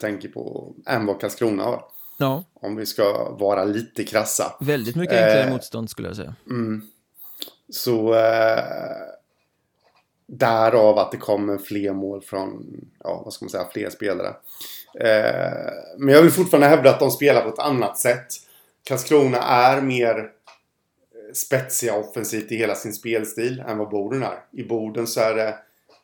tänker 0.00 0.28
på 0.28 0.74
än 0.86 1.06
vad 1.06 1.20
Karlskrona 1.20 1.62
har. 1.62 1.84
Ja. 2.18 2.44
Om 2.54 2.76
vi 2.76 2.86
ska 2.86 3.30
vara 3.30 3.64
lite 3.64 4.04
krassa. 4.04 4.56
Väldigt 4.60 4.96
mycket 4.96 5.16
enklare 5.16 5.44
eh, 5.44 5.52
motstånd 5.52 5.90
skulle 5.90 6.08
jag 6.08 6.16
säga. 6.16 6.34
Mm. 6.50 6.82
Så 7.68 8.14
eh, 8.14 8.62
därav 10.26 10.98
att 10.98 11.10
det 11.10 11.16
kommer 11.16 11.58
fler 11.58 11.92
mål 11.92 12.22
från, 12.22 12.66
ja 13.04 13.22
vad 13.24 13.32
ska 13.32 13.44
man 13.44 13.50
säga, 13.50 13.66
fler 13.72 13.90
spelare. 13.90 14.34
Eh, 15.00 15.72
men 15.98 16.14
jag 16.14 16.22
vill 16.22 16.32
fortfarande 16.32 16.68
hävda 16.68 16.90
att 16.90 17.00
de 17.00 17.10
spelar 17.10 17.42
på 17.42 17.48
ett 17.48 17.58
annat 17.58 17.98
sätt. 17.98 18.26
Karlskrona 18.84 19.38
är 19.38 19.80
mer 19.80 20.30
spetsiga 21.32 21.96
offensivt 21.96 22.52
i 22.52 22.56
hela 22.56 22.74
sin 22.74 22.92
spelstil 22.92 23.60
än 23.60 23.78
vad 23.78 23.90
Boden 23.90 24.22
är. 24.22 24.44
I 24.52 24.64
Boden 24.64 25.06
så 25.06 25.20
är 25.20 25.34
det 25.34 25.58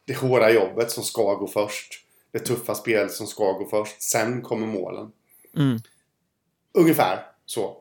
det 0.04 0.16
hårda 0.16 0.50
jobbet 0.50 0.90
som 0.90 1.02
ska 1.04 1.34
gå 1.34 1.46
först 1.46 2.06
det 2.38 2.44
tuffa 2.44 2.74
spel 2.74 3.10
som 3.10 3.26
ska 3.26 3.52
gå 3.52 3.66
först. 3.70 4.02
Sen 4.02 4.42
kommer 4.42 4.66
målen. 4.66 5.12
Mm. 5.56 5.78
Ungefär 6.74 7.26
så. 7.46 7.76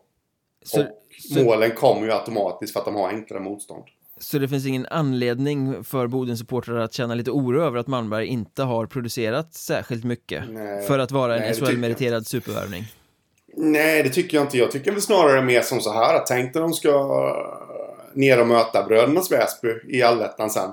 så 0.63 0.81
och 0.81 0.87
så, 1.19 1.43
målen 1.43 1.71
kommer 1.71 2.05
ju 2.05 2.11
automatiskt 2.11 2.73
för 2.73 2.79
att 2.79 2.85
de 2.85 2.95
har 2.95 3.09
enklare 3.09 3.39
motstånd. 3.39 3.83
Så 4.19 4.39
det 4.39 4.47
finns 4.47 4.65
ingen 4.65 4.85
anledning 4.85 5.83
för 5.83 6.07
Bodens 6.07 6.39
supportrar 6.39 6.79
att 6.79 6.93
känna 6.93 7.15
lite 7.15 7.31
oro 7.31 7.61
över 7.61 7.79
att 7.79 7.87
Malmberg 7.87 8.25
inte 8.25 8.63
har 8.63 8.85
producerat 8.85 9.53
särskilt 9.53 10.03
mycket 10.03 10.43
nej, 10.49 10.87
för 10.87 10.99
att 10.99 11.11
vara 11.11 11.39
en 11.39 11.53
SHL-meriterad 11.53 12.27
supervärvning? 12.27 12.83
Nej, 13.57 14.03
det 14.03 14.09
tycker 14.09 14.37
jag 14.37 14.45
inte. 14.45 14.57
Jag 14.57 14.71
tycker 14.71 14.91
väl 14.91 15.01
snarare 15.01 15.41
mer 15.41 15.61
som 15.61 15.81
så 15.81 15.93
här 15.93 16.15
att 16.15 16.27
tänk 16.27 16.53
när 16.53 16.61
de 16.61 16.73
ska 16.73 16.91
ner 18.13 18.41
och 18.41 18.47
möta 18.47 18.83
brödernas 18.83 19.31
Väsby 19.31 19.73
i 19.87 20.01
allettan 20.01 20.49
sen 20.49 20.71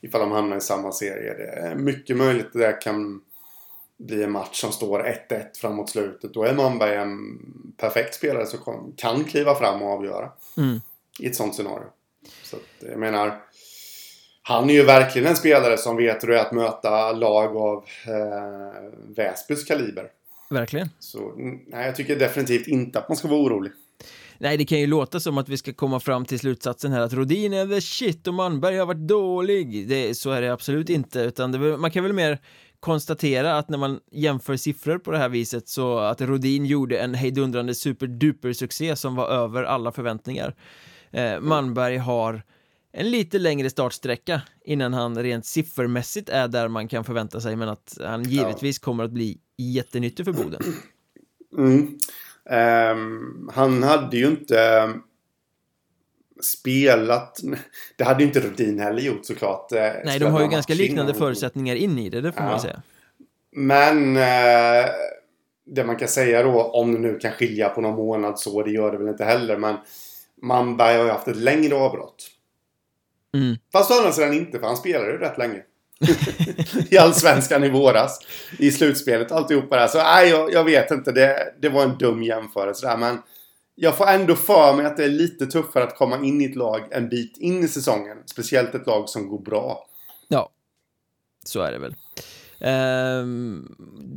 ifall 0.00 0.20
de 0.20 0.32
hamnar 0.32 0.56
i 0.56 0.60
samma 0.60 0.92
serie. 0.92 1.34
Det 1.34 1.44
är 1.44 1.74
mycket 1.74 2.16
möjligt 2.16 2.46
att 2.46 2.52
det 2.52 2.72
kan 2.72 3.20
blir 3.96 4.24
en 4.24 4.30
match 4.30 4.60
som 4.60 4.72
står 4.72 5.00
1-1 5.30 5.44
framåt 5.54 5.90
slutet. 5.90 6.34
Då 6.34 6.44
är 6.44 6.54
Manberg 6.54 6.96
en 6.96 7.38
perfekt 7.76 8.14
spelare 8.14 8.46
som 8.46 8.92
kan 8.96 9.24
kliva 9.24 9.54
fram 9.54 9.82
och 9.82 9.88
avgöra. 9.88 10.30
Mm. 10.56 10.80
I 11.18 11.26
ett 11.26 11.36
sånt 11.36 11.54
scenario. 11.54 11.86
Så 12.42 12.56
att, 12.56 12.62
jag 12.90 12.98
menar. 12.98 13.42
Han 14.42 14.70
är 14.70 14.74
ju 14.74 14.82
verkligen 14.82 15.28
en 15.28 15.36
spelare 15.36 15.78
som 15.78 15.96
vet 15.96 16.22
hur 16.22 16.28
det 16.28 16.38
är 16.38 16.44
att 16.44 16.52
möta 16.52 17.12
lag 17.12 17.56
av 17.56 17.84
eh, 18.06 18.90
Väsbys 19.16 19.64
kaliber. 19.64 20.10
Verkligen. 20.50 20.88
Så 20.98 21.34
nej, 21.36 21.86
jag 21.86 21.96
tycker 21.96 22.18
definitivt 22.18 22.66
inte 22.66 22.98
att 22.98 23.08
man 23.08 23.16
ska 23.16 23.28
vara 23.28 23.40
orolig. 23.40 23.72
Nej, 24.38 24.56
det 24.56 24.64
kan 24.64 24.80
ju 24.80 24.86
låta 24.86 25.20
som 25.20 25.38
att 25.38 25.48
vi 25.48 25.56
ska 25.56 25.72
komma 25.72 26.00
fram 26.00 26.24
till 26.24 26.38
slutsatsen 26.38 26.92
här 26.92 27.00
att 27.00 27.12
Rodin 27.12 27.52
är 27.52 27.66
the 27.66 27.80
shit 27.80 28.26
och 28.26 28.34
Manberg 28.34 28.76
har 28.76 28.86
varit 28.86 29.08
dålig. 29.08 29.88
Det, 29.88 30.14
så 30.14 30.30
är 30.30 30.42
det 30.42 30.52
absolut 30.52 30.90
inte, 30.90 31.20
utan 31.20 31.52
det, 31.52 31.58
man 31.58 31.90
kan 31.90 32.04
väl 32.04 32.12
mer 32.12 32.38
konstatera 32.80 33.58
att 33.58 33.68
när 33.68 33.78
man 33.78 34.00
jämför 34.12 34.56
siffror 34.56 34.98
på 34.98 35.10
det 35.10 35.18
här 35.18 35.28
viset 35.28 35.68
så 35.68 35.98
att 35.98 36.20
Rodin 36.20 36.66
gjorde 36.66 36.98
en 36.98 37.14
hejdundrande 37.14 37.74
superduper 37.74 38.52
succé 38.52 38.96
som 38.96 39.14
var 39.14 39.28
över 39.28 39.62
alla 39.62 39.92
förväntningar. 39.92 40.54
Eh, 41.10 41.40
Manberg 41.40 41.96
har 41.96 42.42
en 42.92 43.10
lite 43.10 43.38
längre 43.38 43.70
startsträcka 43.70 44.42
innan 44.64 44.94
han 44.94 45.22
rent 45.22 45.46
siffermässigt 45.46 46.28
är 46.28 46.48
där 46.48 46.68
man 46.68 46.88
kan 46.88 47.04
förvänta 47.04 47.40
sig 47.40 47.56
men 47.56 47.68
att 47.68 47.98
han 48.04 48.22
givetvis 48.22 48.78
kommer 48.78 49.04
att 49.04 49.10
bli 49.10 49.38
jättenyttig 49.56 50.24
för 50.24 50.32
Boden. 50.32 50.60
Mm. 51.58 51.98
Um, 52.50 53.50
han 53.54 53.82
hade 53.82 54.16
ju 54.16 54.26
inte 54.26 54.90
spelat. 56.42 57.40
Det 57.96 58.04
hade 58.04 58.20
ju 58.20 58.26
inte 58.26 58.40
Rudin 58.40 58.78
heller 58.78 59.02
gjort 59.02 59.26
såklart. 59.26 59.72
Eh, 59.72 59.92
Nej, 60.04 60.18
de 60.18 60.24
har 60.24 60.42
ju 60.42 60.48
ganska 60.48 60.74
liknande 60.74 61.14
förutsättningar 61.14 61.76
in 61.76 61.98
i 61.98 62.10
det, 62.10 62.20
det 62.20 62.32
får 62.32 62.42
ja. 62.42 62.50
man 62.50 62.60
säga. 62.60 62.82
Men 63.52 64.16
eh, 64.16 64.90
det 65.66 65.84
man 65.84 65.96
kan 65.96 66.08
säga 66.08 66.42
då, 66.42 66.62
om 66.62 66.92
det 66.92 66.98
nu 66.98 67.18
kan 67.18 67.32
skilja 67.32 67.68
på 67.68 67.80
någon 67.80 67.96
månad 67.96 68.38
så, 68.38 68.62
det 68.62 68.70
gör 68.70 68.92
det 68.92 68.98
väl 68.98 69.08
inte 69.08 69.24
heller. 69.24 69.56
Men 69.56 69.76
Manberg 70.42 70.96
har 70.96 71.04
ju 71.04 71.10
haft 71.10 71.28
ett 71.28 71.36
längre 71.36 71.74
avbrott. 71.74 72.30
Mm. 73.34 73.56
Fast 73.72 73.90
å 73.90 73.94
andra 73.94 74.12
sidan 74.12 74.32
inte, 74.32 74.58
för 74.58 74.66
han 74.66 74.76
spelade 74.76 75.12
ju 75.12 75.18
rätt 75.18 75.38
länge. 75.38 75.62
I 76.90 76.98
allsvenskan 76.98 77.64
i 77.64 77.70
våras. 77.70 78.18
I 78.58 78.70
slutspelet 78.70 79.32
alltihopa 79.32 79.76
där. 79.76 79.86
Så 79.86 79.98
nej, 79.98 80.30
jag, 80.30 80.52
jag 80.52 80.64
vet 80.64 80.90
inte. 80.90 81.12
Det, 81.12 81.54
det 81.60 81.68
var 81.68 81.82
en 81.82 81.98
dum 81.98 82.22
jämförelse 82.22 82.86
där. 82.86 82.96
Men 82.96 83.22
jag 83.74 83.96
får 83.96 84.06
ändå 84.06 84.34
för 84.34 84.74
mig 84.74 84.86
att 84.86 84.96
det 84.96 85.04
är 85.04 85.08
lite 85.08 85.46
tuffare 85.46 85.84
att 85.84 85.96
komma 85.96 86.16
in 86.16 86.40
i 86.40 86.44
ett 86.44 86.56
lag 86.56 86.88
en 86.90 87.08
bit 87.08 87.38
in 87.38 87.64
i 87.64 87.68
säsongen. 87.68 88.16
Speciellt 88.26 88.74
ett 88.74 88.86
lag 88.86 89.08
som 89.08 89.28
går 89.28 89.38
bra. 89.38 89.86
Ja, 90.28 90.50
så 91.44 91.60
är 91.60 91.72
det 91.72 91.78
väl. 91.78 91.94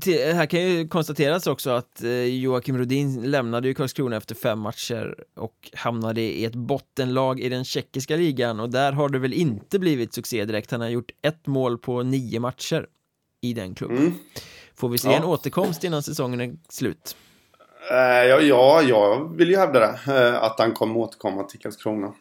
Till, 0.02 0.34
här 0.34 0.46
kan 0.46 0.62
ju 0.62 0.88
konstateras 0.88 1.48
också 1.48 1.70
att 1.70 2.02
uh, 2.04 2.24
Joakim 2.24 2.78
Rodin 2.78 3.32
lämnade 3.32 3.68
ju 3.68 3.74
Karlskrona 3.74 4.18
efter 4.18 4.36
fem 4.36 4.60
matcher 4.60 5.24
och 5.36 5.72
hamnade 5.74 6.22
i 6.22 6.46
ett 6.46 6.56
bottenlag 6.56 7.40
i 7.40 7.50
den 7.50 7.66
tjeckiska 7.66 8.16
ligan 8.16 8.60
och 8.60 8.70
där 8.70 8.92
har 8.92 9.10
det 9.10 9.20
väl 9.20 9.34
inte 9.34 9.80
blivit 9.80 10.14
succé 10.14 10.46
direkt. 10.46 10.72
Han 10.72 10.82
har 10.82 10.88
gjort 10.88 11.12
ett 11.22 11.48
mål 11.48 11.78
på 11.78 12.04
nio 12.04 12.40
matcher 12.40 12.88
i 13.42 13.54
den 13.54 13.76
klubben. 13.76 13.98
Mm. 13.98 14.14
Får 14.76 14.90
vi 14.90 14.98
se 14.98 15.10
ja. 15.10 15.18
en 15.18 15.24
återkomst 15.24 15.84
innan 15.84 16.04
säsongen 16.04 16.42
är 16.42 16.56
slut? 16.70 17.16
Uh, 17.92 17.98
ja, 17.98 18.40
ja, 18.40 18.82
jag 18.82 19.38
vill 19.38 19.50
ju 19.50 19.58
hävda 19.58 19.80
det. 19.80 20.00
Uh, 20.08 20.44
att 20.44 20.60
han 20.60 20.72
kommer 20.72 20.98
återkomma 20.98 21.44
till 21.44 21.60
Karlskrona. 21.60 22.14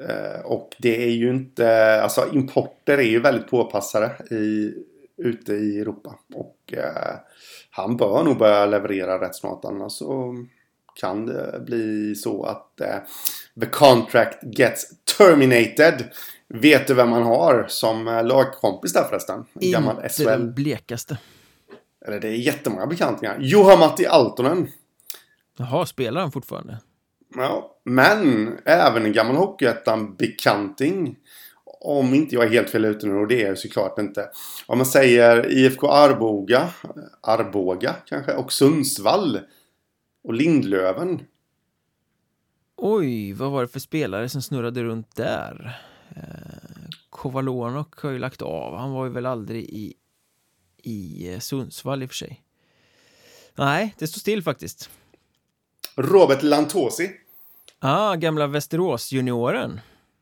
Uh, 0.00 0.40
och 0.44 0.74
det 0.78 1.04
är 1.04 1.10
ju 1.10 1.30
inte, 1.30 2.02
alltså 2.02 2.28
importer 2.32 2.98
är 2.98 3.02
ju 3.02 3.20
väldigt 3.20 3.50
påpassade 3.50 4.16
i, 4.30 4.74
ute 5.16 5.52
i 5.52 5.80
Europa. 5.80 6.18
Och 6.34 6.74
han 7.70 7.96
bör 7.96 8.24
nog 8.24 8.38
börja 8.38 8.66
leverera 8.66 9.20
rätt 9.20 9.36
snart 9.36 9.64
annars 9.64 9.92
så 9.92 10.36
kan 11.00 11.26
det 11.26 11.62
bli 11.66 12.14
så 12.14 12.44
att 12.44 12.80
the 13.60 13.66
contract 13.66 14.38
gets 14.58 14.90
terminated. 15.18 16.04
Vet 16.48 16.86
du 16.86 16.94
vem 16.94 17.10
man 17.10 17.22
har 17.22 17.66
som 17.68 18.04
lagkompis 18.04 18.92
där 18.92 19.04
förresten? 19.04 19.44
Inte 19.54 19.66
gammal 19.66 20.08
SHL. 20.08 20.24
den 20.24 20.54
blekaste. 20.54 21.18
Eller 22.06 22.20
det 22.20 22.28
är 22.28 22.32
jättemånga 22.32 22.86
bekantingar. 22.86 23.38
Juha-Matti 23.40 24.06
Altonen. 24.06 24.68
Jaha, 25.56 25.86
spelar 25.86 26.20
han 26.20 26.32
fortfarande? 26.32 26.78
Ja, 27.36 27.76
men 27.84 28.52
även 28.64 29.04
en 29.04 29.12
gammal 29.12 29.36
Hockeyettan 29.36 30.14
bekanting. 30.16 31.16
Om 31.64 32.14
inte 32.14 32.34
jag 32.34 32.44
är 32.44 32.50
helt 32.50 32.70
fel 32.70 32.84
ute 32.84 33.06
nu 33.06 33.14
och 33.14 33.28
det 33.28 33.42
är 33.42 33.48
jag 33.48 33.58
såklart 33.58 33.98
inte. 33.98 34.28
Om 34.66 34.78
man 34.78 34.86
säger 34.86 35.52
IFK 35.52 35.88
Arboga, 35.88 36.68
Arboga 37.20 37.94
kanske, 38.06 38.32
och 38.32 38.52
Sundsvall. 38.52 39.40
Och 40.24 40.34
Lindlöven. 40.34 41.20
Oj, 42.76 43.32
vad 43.32 43.50
var 43.50 43.62
det 43.62 43.68
för 43.68 43.80
spelare 43.80 44.28
som 44.28 44.42
snurrade 44.42 44.82
runt 44.82 45.16
där? 45.16 45.80
Eh, 46.16 46.88
Kovalonok 47.10 48.00
har 48.00 48.10
ju 48.10 48.18
lagt 48.18 48.42
av. 48.42 48.76
Han 48.76 48.92
var 48.92 49.04
ju 49.04 49.12
väl 49.12 49.26
aldrig 49.26 49.64
i 49.64 49.94
i 50.82 51.36
Sundsvall 51.40 52.02
i 52.02 52.06
och 52.06 52.10
för 52.10 52.16
sig. 52.16 52.42
Nej, 53.54 53.94
det 53.98 54.06
står 54.06 54.20
still 54.20 54.42
faktiskt. 54.42 54.90
Robert 55.96 56.42
Lantosi. 56.42 57.10
Ah, 57.78 58.14
gamla 58.14 58.46
Västerås-junioren. 58.46 59.80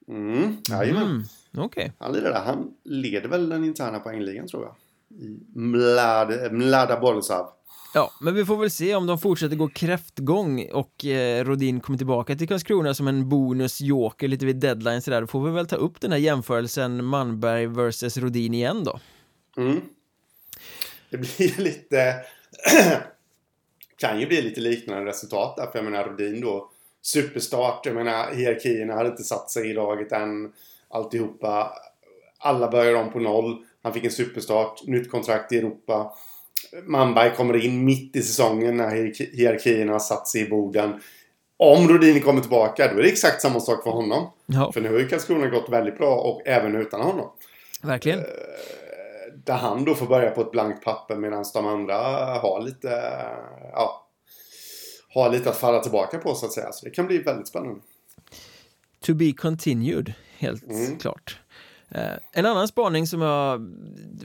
Mm, 0.09 0.57
jajamän. 0.69 1.03
Mm. 1.03 1.65
Okay. 1.65 1.91
Han 1.99 2.13
lirar 2.13 2.31
där. 2.31 2.45
Han 2.45 2.71
leder 2.85 3.29
väl 3.29 3.49
den 3.49 3.65
interna 3.65 3.99
poängligan 3.99 4.49
tror 4.49 4.63
jag. 4.63 4.75
I 5.21 5.39
Mlada, 5.55 6.51
Mlada 6.51 7.01
Boleslav. 7.01 7.51
Ja, 7.95 8.11
men 8.21 8.35
vi 8.35 8.45
får 8.45 8.57
väl 8.57 8.71
se 8.71 8.95
om 8.95 9.07
de 9.07 9.19
fortsätter 9.19 9.57
gå 9.57 9.69
kräftgång 9.69 10.69
och 10.73 11.05
eh, 11.05 11.45
Rodin 11.45 11.81
kommer 11.81 11.97
tillbaka 11.97 12.37
till 12.37 12.49
Karlskrona 12.49 12.95
som 12.95 13.09
en 13.09 13.29
bonus-joker 13.29 14.29
lite 14.29 14.47
vid 14.47 14.57
deadline 14.57 15.03
sådär. 15.03 15.21
Då 15.21 15.27
får 15.27 15.45
vi 15.45 15.51
väl 15.51 15.67
ta 15.67 15.77
upp 15.77 16.01
den 16.01 16.13
här 16.13 16.19
jämförelsen 16.19 17.05
Manberg 17.05 17.67
vs 17.67 18.17
Rodin 18.17 18.55
igen 18.55 18.85
då. 18.85 19.01
Mm 19.57 19.81
det 21.11 21.19
blir 21.19 21.61
lite... 21.61 22.15
kan 24.01 24.21
ju 24.21 24.27
bli 24.27 24.43
lite 24.43 24.61
liknande 24.61 25.11
resultat 25.11 25.57
där. 25.57 25.67
För 25.67 25.79
jag 25.79 25.85
menar 25.85 26.05
Rodin 26.05 26.41
då. 26.41 26.71
Superstart. 27.03 27.87
Jag 27.87 27.95
menar 27.95 28.35
hierarkierna 28.35 28.95
hade 28.95 29.09
inte 29.09 29.23
satt 29.23 29.51
sig 29.51 29.71
i 29.71 29.73
laget 29.73 30.13
än. 30.13 30.53
Alltihopa. 30.89 31.73
Alla 32.39 32.71
börjar 32.71 32.95
om 32.95 33.13
på 33.13 33.19
noll. 33.19 33.65
Han 33.83 33.93
fick 33.93 34.05
en 34.05 34.11
superstart. 34.11 34.87
Nytt 34.87 35.11
kontrakt 35.11 35.53
i 35.53 35.59
Europa. 35.59 36.13
Manberg 36.85 37.35
kommer 37.37 37.65
in 37.65 37.85
mitt 37.85 38.17
i 38.17 38.23
säsongen 38.23 38.77
när 38.77 38.91
hierarkierna 39.37 39.93
har 39.93 39.99
satt 39.99 40.29
sig 40.29 40.41
i 40.41 40.49
borden. 40.49 41.01
Om 41.57 41.89
Rodin 41.89 42.21
kommer 42.21 42.41
tillbaka, 42.41 42.93
då 42.93 42.99
är 42.99 43.03
det 43.03 43.09
exakt 43.09 43.43
samma 43.43 43.61
sak 43.61 43.83
för 43.83 43.91
honom. 43.91 44.31
Ja. 44.47 44.73
För 44.73 44.81
nu 44.81 44.93
har 44.93 44.99
ju 44.99 45.09
Karlskrona 45.09 45.47
gått 45.47 45.69
väldigt 45.69 45.99
bra 45.99 46.15
och 46.15 46.43
även 46.47 46.75
utan 46.75 47.01
honom. 47.01 47.31
Verkligen. 47.83 48.21
Där 49.45 49.55
han 49.55 49.85
då 49.85 49.95
får 49.95 50.07
börja 50.07 50.31
på 50.31 50.41
ett 50.41 50.51
blankt 50.51 50.85
papper 50.85 51.17
medan 51.17 51.45
de 51.55 51.67
andra 51.67 51.97
har 52.39 52.63
lite, 52.65 52.89
ja, 53.73 54.07
har 55.15 55.31
lite 55.31 55.51
att 55.51 55.57
falla 55.57 55.81
tillbaka 55.81 56.19
på 56.19 56.35
så 56.35 56.47
att 56.47 56.53
säga. 56.53 56.73
Så 56.73 56.85
det 56.85 56.91
kan 56.91 57.07
bli 57.07 57.19
väldigt 57.19 57.49
spännande. 57.49 57.81
To 59.01 59.15
be 59.15 59.33
continued, 59.33 60.13
helt 60.39 60.71
mm. 60.71 60.99
klart. 60.99 61.39
Eh, 61.89 62.13
en 62.33 62.47
annan 62.47 62.69
spaning 62.69 63.07
som 63.07 63.23
jag 63.23 63.71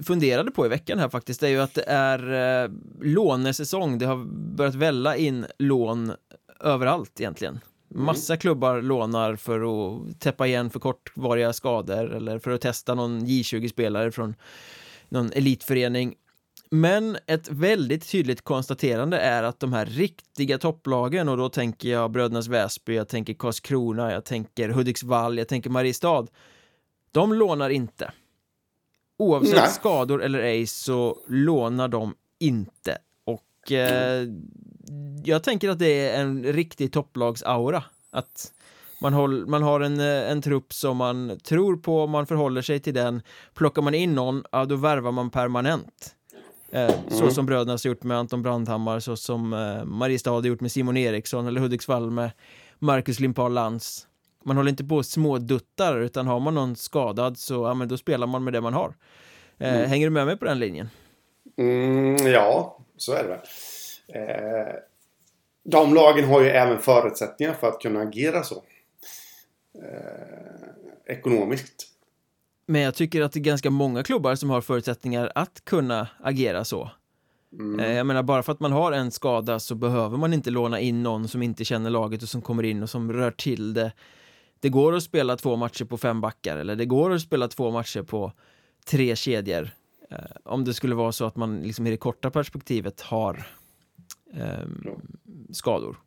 funderade 0.06 0.52
på 0.52 0.66
i 0.66 0.70
veckan 0.70 1.00
här 1.00 1.10
faktiskt 1.10 1.44
är 1.44 1.48
ju 1.48 1.62
att 1.62 1.74
det 1.74 1.84
är 1.88 2.64
eh, 2.64 2.72
lånesäsong. 3.02 3.98
Det 3.98 4.06
har 4.06 4.26
börjat 4.56 4.76
välla 4.76 5.16
in 5.16 5.46
lån 5.60 6.14
överallt 6.60 7.20
egentligen. 7.20 7.60
Mm. 7.92 8.06
Massa 8.06 8.34
mm. 8.34 8.40
klubbar 8.40 8.82
lånar 8.82 9.36
för 9.36 9.60
att 9.60 10.20
täppa 10.20 10.48
igen 10.48 10.70
för 10.70 10.80
kortvariga 10.80 11.54
skador 11.54 12.16
eller 12.16 12.40
för 12.40 12.52
att 12.52 12.62
testa 12.62 12.96
någon 12.96 13.26
J20-spelare 13.26 14.12
från 14.12 14.36
någon 15.16 15.32
elitförening. 15.32 16.16
Men 16.70 17.18
ett 17.28 17.50
väldigt 17.50 18.10
tydligt 18.10 18.42
konstaterande 18.42 19.18
är 19.18 19.44
att 19.44 19.60
de 19.60 19.74
här 19.74 19.86
riktiga 19.86 20.58
topplagen 20.58 21.30
och 21.30 21.38
då 21.38 21.50
tänker 21.50 21.90
jag 21.90 22.12
Brödernas 22.12 22.48
Väsby, 22.48 22.96
jag 22.96 23.08
tänker 23.08 23.34
Karlskrona, 23.34 24.12
jag 24.12 24.26
tänker 24.26 24.70
Hudiksvall, 24.70 25.38
jag 25.38 25.48
tänker 25.48 25.70
Mariestad. 25.70 26.28
De 27.12 27.34
lånar 27.34 27.70
inte. 27.70 28.12
Oavsett 29.18 29.56
Nej. 29.56 29.70
skador 29.70 30.24
eller 30.24 30.40
ej 30.40 30.68
så 30.68 31.20
lånar 31.28 31.88
de 31.88 32.16
inte. 32.40 32.98
Och 33.24 33.72
eh, 33.72 34.28
jag 35.24 35.44
tänker 35.44 35.70
att 35.70 35.80
det 35.80 36.10
är 36.10 36.22
en 36.22 36.44
riktig 36.44 36.92
topplagsaura. 36.92 37.84
Att 38.12 38.54
man, 39.06 39.14
håll, 39.14 39.46
man 39.48 39.64
har 39.64 39.80
en, 39.80 40.00
eh, 40.00 40.32
en 40.32 40.42
trupp 40.42 40.74
som 40.74 40.98
man 40.98 41.40
tror 41.44 41.78
på, 41.78 42.08
man 42.08 42.28
förhåller 42.28 42.62
sig 42.62 42.80
till 42.80 42.94
den. 42.94 43.22
Plockar 43.54 43.82
man 43.82 43.94
in 43.94 44.16
någon, 44.16 44.44
ja 44.52 44.66
då 44.66 44.76
värvar 44.76 45.12
man 45.12 45.30
permanent. 45.30 46.16
Eh, 46.72 46.84
mm. 46.84 47.10
Så 47.10 47.32
som 47.32 47.46
bröderna 47.46 47.72
har 47.72 47.88
gjort 47.88 48.04
med 48.04 48.18
Anton 48.18 48.42
Brandhammar, 48.42 49.00
så 49.00 49.16
som 49.16 49.54
eh, 49.54 49.86
Mariestad 49.86 50.32
har 50.32 50.44
gjort 50.44 50.62
med 50.62 50.72
Simon 50.72 50.98
Eriksson 50.98 51.48
eller 51.48 51.62
Hudiksvall 51.62 52.12
med 52.12 52.32
Marcus 52.80 53.20
Limpar 53.20 53.50
Lantz. 53.50 54.08
Man 54.44 54.58
håller 54.58 54.70
inte 54.70 54.84
på 54.84 55.04
småduttar, 55.04 55.98
utan 55.98 56.28
har 56.28 56.40
man 56.40 56.56
någon 56.56 56.76
skadad 56.76 57.38
så 57.38 57.54
ja, 57.54 57.74
men 57.74 57.88
då 57.88 57.98
spelar 57.98 58.28
man 58.28 58.44
med 58.44 58.54
det 58.54 58.62
man 58.62 58.74
har. 58.74 58.94
Eh, 59.58 59.76
mm. 59.76 59.90
Hänger 59.90 60.08
du 60.08 60.12
med 60.12 60.26
mig 60.26 60.38
på 60.38 60.46
den 60.46 60.60
linjen? 60.60 60.90
Mm, 61.58 62.18
ja, 62.18 62.78
så 62.98 63.14
är 63.14 63.24
det. 63.24 63.42
Eh, 64.20 64.76
de 65.64 65.94
lagen 65.94 66.26
har 66.26 66.42
ju 66.42 66.50
även 66.50 66.80
förutsättningar 66.80 67.54
för 67.54 67.68
att 67.68 67.82
kunna 67.82 68.00
agera 68.00 68.44
så. 68.44 68.64
Eh, 69.84 71.16
ekonomiskt. 71.16 71.88
Men 72.66 72.82
jag 72.82 72.96
tycker 72.96 73.22
att 73.22 73.32
det 73.32 73.40
är 73.40 73.42
ganska 73.42 73.70
många 73.70 74.04
klubbar 74.04 74.36
som 74.36 74.50
har 74.50 74.62
förutsättningar 74.62 75.32
att 75.36 75.66
kunna 75.66 76.08
agera 76.20 76.66
så. 76.66 76.92
Mm. 77.60 77.80
Eh, 77.80 77.92
jag 77.92 78.08
menar, 78.08 78.24
bara 78.24 78.44
för 78.44 78.52
att 78.52 78.60
man 78.60 78.72
har 78.72 78.92
en 78.92 79.12
skada 79.12 79.60
så 79.60 79.76
behöver 79.76 80.18
man 80.18 80.34
inte 80.34 80.50
låna 80.50 80.80
in 80.80 81.04
någon 81.04 81.28
som 81.28 81.42
inte 81.42 81.66
känner 81.66 81.90
laget 81.90 82.24
och 82.24 82.30
som 82.30 82.42
kommer 82.42 82.64
in 82.64 82.84
och 82.84 82.90
som 82.90 83.14
rör 83.14 83.32
till 83.32 83.74
det. 83.74 83.92
Det 84.60 84.70
går 84.70 84.96
att 84.96 85.04
spela 85.04 85.38
två 85.38 85.56
matcher 85.56 85.86
på 85.86 85.98
fem 85.98 86.22
backar 86.22 86.58
eller 86.58 86.76
det 86.76 86.86
går 86.86 87.12
att 87.12 87.22
spela 87.22 87.48
två 87.48 87.72
matcher 87.72 88.02
på 88.02 88.32
tre 88.86 89.16
kedjor. 89.16 89.70
Eh, 90.12 90.18
om 90.44 90.66
det 90.66 90.74
skulle 90.74 90.96
vara 90.96 91.12
så 91.12 91.26
att 91.26 91.36
man 91.36 91.60
liksom 91.60 91.88
i 91.88 91.90
det 91.90 91.98
korta 91.98 92.32
perspektivet 92.32 93.02
har 93.02 93.48
eh, 94.34 94.68
skador. 95.52 95.98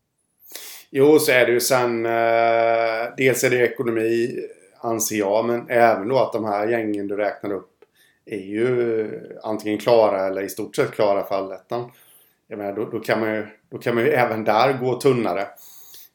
Jo, 0.91 1.19
så 1.19 1.33
är 1.33 1.47
det 1.47 1.53
ju 1.53 1.61
sen. 1.61 2.07
Eh, 2.07 3.15
dels 3.17 3.45
är 3.45 3.51
det 3.51 3.67
ekonomi, 3.67 4.41
anser 4.81 5.17
jag, 5.17 5.45
men 5.45 5.71
även 5.71 6.09
då 6.09 6.19
att 6.19 6.33
de 6.33 6.45
här 6.45 6.69
gängen 6.69 7.09
du 7.09 7.17
räknar 7.17 7.53
upp 7.53 7.71
är 8.27 8.41
ju 8.41 9.09
antingen 9.43 9.79
klara 9.79 10.27
eller 10.27 10.43
i 10.43 10.49
stort 10.49 10.77
sett 10.77 10.91
klara 10.91 11.25
för 11.25 11.35
allettan. 11.35 11.91
Jag 12.49 12.59
menar, 12.59 12.73
då, 12.73 12.85
då, 12.85 13.01
kan 13.01 13.21
man 13.21 13.35
ju, 13.35 13.47
då 13.71 13.79
kan 13.79 13.95
man 13.95 14.05
ju 14.05 14.11
även 14.11 14.45
där 14.45 14.73
gå 14.73 15.01
tunnare. 15.01 15.47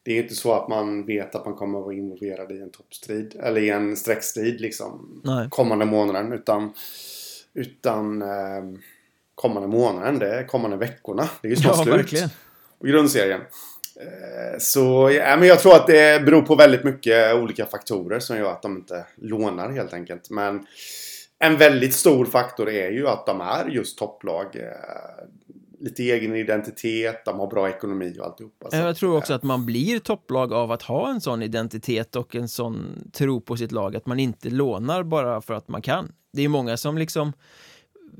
Det 0.02 0.12
är 0.12 0.22
inte 0.22 0.34
så 0.34 0.52
att 0.52 0.68
man 0.68 1.06
vet 1.06 1.34
att 1.34 1.44
man 1.44 1.54
kommer 1.54 1.78
att 1.78 1.84
vara 1.84 1.94
involverad 1.94 2.52
i 2.52 2.60
en 2.60 2.70
toppstrid 2.70 3.36
eller 3.42 3.60
i 3.60 3.70
en 3.70 3.96
streckstrid 3.96 4.60
liksom 4.60 5.20
Nej. 5.24 5.46
kommande 5.50 5.84
månaden 5.84 6.32
utan 6.32 6.72
utan 7.54 8.22
eh, 8.22 8.64
kommande 9.34 9.68
månaden, 9.68 10.18
det 10.18 10.34
är 10.34 10.46
kommande 10.46 10.76
veckorna. 10.76 11.28
Det 11.42 11.48
är 11.48 11.50
ju 11.50 11.56
snart 11.56 11.76
ja, 11.76 11.82
slut 11.82 11.94
verkligen. 11.94 12.28
på 12.78 12.86
grundserien. 12.86 13.40
Eh, 14.00 14.58
så 14.58 15.10
ja, 15.10 15.36
men 15.36 15.48
jag 15.48 15.60
tror 15.60 15.74
att 15.76 15.86
det 15.86 16.24
beror 16.24 16.42
på 16.42 16.54
väldigt 16.54 16.84
mycket 16.84 17.34
olika 17.34 17.66
faktorer 17.66 18.20
som 18.20 18.36
gör 18.36 18.52
att 18.52 18.62
de 18.62 18.76
inte 18.76 19.06
lånar 19.16 19.70
helt 19.70 19.92
enkelt. 19.92 20.30
Men 20.30 20.66
en 21.38 21.56
väldigt 21.56 21.94
stor 21.94 22.24
faktor 22.24 22.68
är 22.68 22.90
ju 22.90 23.08
att 23.08 23.26
de 23.26 23.40
är 23.40 23.68
just 23.68 23.98
topplag. 23.98 24.56
Eh, 24.56 25.26
lite 25.80 26.02
egen 26.02 26.36
identitet, 26.36 27.24
de 27.24 27.40
har 27.40 27.46
bra 27.46 27.68
ekonomi 27.68 28.16
och 28.20 28.26
alltihopa. 28.26 28.70
Så 28.70 28.76
jag 28.76 28.96
tror 28.96 29.16
också 29.16 29.34
att 29.34 29.42
man 29.42 29.66
blir 29.66 29.98
topplag 29.98 30.52
av 30.52 30.72
att 30.72 30.82
ha 30.82 31.10
en 31.10 31.20
sån 31.20 31.42
identitet 31.42 32.16
och 32.16 32.34
en 32.34 32.48
sån 32.48 33.08
tro 33.12 33.40
på 33.40 33.56
sitt 33.56 33.72
lag. 33.72 33.96
Att 33.96 34.06
man 34.06 34.20
inte 34.20 34.50
lånar 34.50 35.02
bara 35.02 35.40
för 35.40 35.54
att 35.54 35.68
man 35.68 35.82
kan. 35.82 36.12
Det 36.32 36.42
är 36.42 36.48
många 36.48 36.76
som 36.76 36.98
liksom 36.98 37.32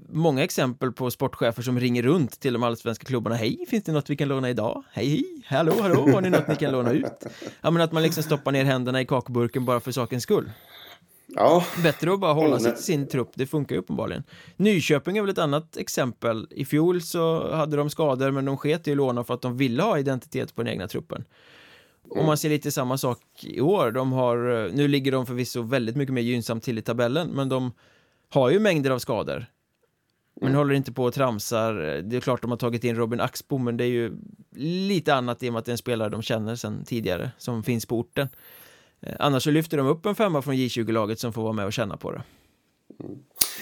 många 0.08 0.44
exempel 0.44 0.92
på 0.92 1.10
sportchefer 1.10 1.62
som 1.62 1.80
ringer 1.80 2.02
runt 2.02 2.40
till 2.40 2.52
de 2.52 2.62
allsvenska 2.62 3.04
klubbarna. 3.04 3.36
Hej, 3.36 3.64
finns 3.68 3.84
det 3.84 3.92
något 3.92 4.10
vi 4.10 4.16
kan 4.16 4.28
låna 4.28 4.50
idag? 4.50 4.84
Hej, 4.92 5.08
hej, 5.08 5.24
hallå, 5.46 5.72
hallå, 5.80 6.08
har 6.12 6.20
ni 6.20 6.30
något 6.30 6.48
ni 6.48 6.56
kan 6.56 6.72
låna 6.72 6.92
ut? 6.92 7.26
Ja, 7.60 7.70
men 7.70 7.82
att 7.82 7.92
man 7.92 8.02
liksom 8.02 8.22
stoppar 8.22 8.52
ner 8.52 8.64
händerna 8.64 9.00
i 9.00 9.06
kakburken 9.06 9.64
bara 9.64 9.80
för 9.80 9.92
sakens 9.92 10.22
skull. 10.22 10.50
Ja. 11.26 11.64
Bättre 11.83 12.12
att 12.12 12.20
bara 12.20 12.33
hålla 12.33 12.59
sig 12.59 12.74
till 12.74 12.85
sin 12.85 13.09
trupp, 13.09 13.30
det 13.35 13.46
funkar 13.46 13.74
ju 13.74 13.80
uppenbarligen. 13.80 14.22
Nyköping 14.57 15.16
är 15.16 15.22
väl 15.22 15.30
ett 15.30 15.38
annat 15.38 15.76
exempel. 15.76 16.46
I 16.50 16.64
fjol 16.64 17.02
så 17.02 17.54
hade 17.54 17.76
de 17.76 17.90
skador, 17.90 18.30
men 18.30 18.44
de 18.44 18.57
sket 18.57 18.88
i 18.88 18.90
att 18.90 18.96
låna 18.96 19.24
för 19.24 19.35
att 19.35 19.42
de 19.42 19.57
ville 19.57 19.83
ha 19.83 19.98
identitet 19.98 20.54
på 20.54 20.62
den 20.62 20.72
egna 20.72 20.88
truppen. 20.88 21.24
Om 22.11 22.26
man 22.26 22.37
ser 22.37 22.48
lite 22.48 22.70
samma 22.70 22.98
sak 22.98 23.18
i 23.42 23.61
år, 23.61 23.90
de 23.90 24.12
har, 24.12 24.68
nu 24.72 24.88
ligger 24.88 25.12
de 25.12 25.26
förvisso 25.26 25.62
väldigt 25.62 25.96
mycket 25.96 26.14
mer 26.14 26.22
gynnsamt 26.22 26.62
till 26.62 26.78
i 26.78 26.83
tabellen, 26.83 27.28
men 27.28 27.48
de 27.48 27.72
har 28.30 28.50
ju 28.50 28.59
mängder 28.59 28.90
av 28.90 28.98
skador. 28.98 29.46
Men 30.44 30.52
mm. 30.52 30.59
håller 30.59 30.74
inte 30.74 30.92
på 30.92 31.04
och 31.04 31.14
tramsar. 31.14 31.74
Det 32.02 32.16
är 32.16 32.20
klart 32.20 32.42
de 32.42 32.50
har 32.50 32.59
tagit 32.59 32.85
in 32.85 32.96
Robin 32.96 33.20
Axbo, 33.20 33.59
men 33.59 33.76
det 33.76 33.85
är 33.85 33.88
ju 33.88 34.12
lite 34.57 35.14
annat 35.14 35.42
i 35.42 35.48
och 35.48 35.52
med 35.52 35.61
att 35.61 35.64
det 35.64 35.70
är 35.70 35.72
en 35.74 35.78
spelare 35.78 36.09
de 36.09 36.22
känner 36.22 36.57
sedan 36.57 36.85
tidigare, 36.85 37.30
som 37.38 37.62
finns 37.62 37.87
på 37.87 37.98
orten. 37.98 38.28
Eh, 39.00 39.14
annars 39.18 39.42
så 39.42 39.50
lyfter 39.50 39.76
de 39.76 39.87
upp 39.87 40.07
en 40.07 40.14
femma 40.14 40.42
från 40.42 40.54
J20-laget 40.54 41.18
som 41.18 41.33
får 41.33 41.42
vara 41.42 41.52
med 41.52 41.66
och 41.66 41.72
känna 41.72 41.96
på 41.96 42.12
det. 42.12 42.22
Mm. 43.00 43.18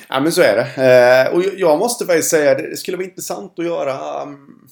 Ja 0.09 0.21
men 0.21 0.33
så 0.33 0.43
är 0.43 0.57
det. 0.57 0.83
Eh, 1.29 1.35
och 1.35 1.43
jag 1.57 1.79
måste 1.79 2.07
faktiskt 2.07 2.31
säga 2.31 2.55
det 2.55 2.77
skulle 2.77 2.97
vara 2.97 3.05
intressant 3.07 3.59
att 3.59 3.65
göra 3.65 4.23
um, 4.23 4.69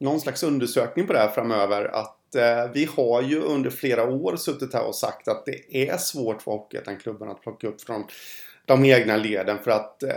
någon 0.00 0.20
slags 0.20 0.42
undersökning 0.42 1.06
på 1.06 1.12
det 1.12 1.18
här 1.18 1.28
framöver. 1.28 1.84
Att 1.84 2.18
uh, 2.36 2.72
vi 2.74 2.88
har 2.96 3.22
ju 3.22 3.40
under 3.40 3.70
flera 3.70 4.04
år 4.10 4.36
suttit 4.36 4.74
här 4.74 4.84
och 4.84 4.94
sagt 4.94 5.28
att 5.28 5.46
det 5.46 5.88
är 5.88 5.96
svårt 5.96 6.42
för 6.42 6.50
Hockeyettan-klubben 6.50 7.28
att 7.28 7.42
plocka 7.42 7.68
upp 7.68 7.80
från 7.80 8.04
de 8.68 8.84
egna 8.84 9.16
leden 9.16 9.58
för 9.58 9.70
att 9.70 10.02
eh, 10.02 10.10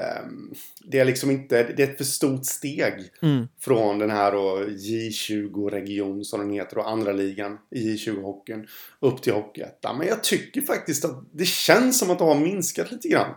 det 0.84 1.00
är 1.00 1.06
liksom 1.06 1.32
inte, 1.32 1.64
det 1.64 1.84
är 1.84 1.88
ett 1.88 1.98
för 1.98 2.04
stort 2.04 2.46
steg 2.46 2.94
mm. 3.22 3.48
från 3.60 4.00
den 4.00 4.10
här 4.10 4.32
J20-region 4.68 6.24
som 6.26 6.40
den 6.40 6.52
heter 6.52 6.78
och 6.78 6.90
andra 6.90 7.12
ligan 7.12 7.58
i 7.72 7.96
J20-hockeyn 7.96 8.68
upp 9.00 9.22
till 9.22 9.34
Hockeyettan. 9.34 9.98
Men 9.98 10.08
jag 10.08 10.24
tycker 10.24 10.62
faktiskt 10.62 11.06
att 11.06 11.24
det 11.32 11.46
känns 11.46 12.00
som 12.00 12.12
att 12.12 12.20
de 12.20 12.28
har 12.28 12.36
minskat 12.36 12.92
lite 12.92 13.08
grann. 13.08 13.36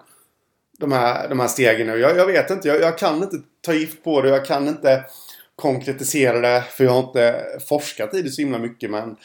De 0.79 0.93
här, 0.93 1.29
de 1.29 1.41
här 1.41 1.49
stegen 1.49 1.87
nu. 1.87 1.99
Jag, 1.99 2.17
jag 2.17 2.27
vet 2.27 2.51
inte, 2.51 2.69
jag, 2.69 2.81
jag, 2.81 2.99
kan 2.99 3.23
inte 3.23 3.37
ta 3.61 3.75
gift 3.75 4.05
på 4.05 4.23
det. 4.23 4.29
Jag 4.29 4.45
kan 4.45 4.69
inte 4.69 5.05
konkretisera 5.57 6.41
det 6.41 6.65
för 6.71 6.85
jag 6.85 6.93
har 6.93 7.03
inte 7.03 7.45
forskat 7.69 8.15
i 8.15 8.23
det 8.23 8.31
så 8.31 8.41
himla 8.41 8.59
mycket 8.59 8.91
men 8.91 9.17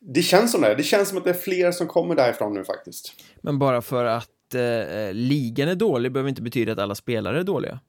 det 0.00 0.22
känns 0.22 0.52
som 0.52 0.60
det. 0.60 0.74
Det 0.74 0.82
känns 0.82 1.08
som 1.08 1.18
att 1.18 1.24
det 1.24 1.30
är 1.30 1.34
fler 1.34 1.72
som 1.72 1.86
kommer 1.86 2.14
därifrån 2.14 2.54
nu 2.54 2.64
faktiskt. 2.64 3.12
Men 3.40 3.58
bara 3.58 3.82
för 3.82 4.04
att 4.04 4.35
eh, 4.54 5.12
ligan 5.12 5.68
är 5.68 5.74
dålig 5.74 6.12
behöver 6.12 6.28
inte 6.28 6.42
betyda 6.42 6.72
att 6.72 6.78
alla 6.78 6.94
spelare 6.94 7.40
är 7.40 7.44
dåliga. 7.44 7.80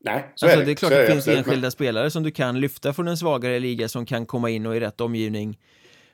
Nej, 0.00 0.32
så 0.34 0.46
alltså, 0.46 0.58
är 0.58 0.60
det. 0.60 0.66
det 0.66 0.72
är 0.72 0.76
klart 0.76 0.92
så 0.92 0.98
det, 0.98 1.06
finns 1.06 1.28
enskilda 1.28 1.60
men... 1.60 1.70
spelare 1.70 2.10
som 2.10 2.22
du 2.22 2.30
kan 2.30 2.60
lyfta 2.60 2.92
från 2.92 3.08
en 3.08 3.16
svagare 3.16 3.58
liga 3.58 3.88
som 3.88 4.06
kan 4.06 4.26
komma 4.26 4.50
in 4.50 4.66
och 4.66 4.76
i 4.76 4.80
rätt 4.80 5.00
omgivning 5.00 5.58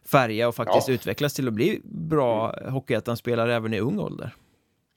färga 0.09 0.48
och 0.48 0.55
faktiskt 0.55 0.88
ja. 0.88 0.94
utvecklas 0.94 1.35
till 1.35 1.48
att 1.48 1.55
bli 1.55 1.81
bra 1.85 2.55
mm. 2.55 2.72
hockeyettan-spelare 2.72 3.55
även 3.55 3.74
i 3.74 3.81
ung 3.81 3.98
ålder. 3.98 4.35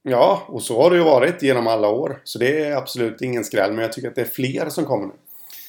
Ja, 0.03 0.43
och 0.47 0.63
så 0.63 0.81
har 0.81 0.89
det 0.89 0.97
ju 0.97 1.03
varit 1.03 1.43
genom 1.43 1.67
alla 1.67 1.87
år. 1.87 2.21
Så 2.23 2.39
det 2.39 2.65
är 2.65 2.75
absolut 2.75 3.21
ingen 3.21 3.43
skräll, 3.43 3.71
men 3.71 3.81
jag 3.81 3.93
tycker 3.93 4.07
att 4.07 4.15
det 4.15 4.21
är 4.21 4.25
fler 4.25 4.69
som 4.69 4.85
kommer 4.85 5.05
nu. 5.05 5.13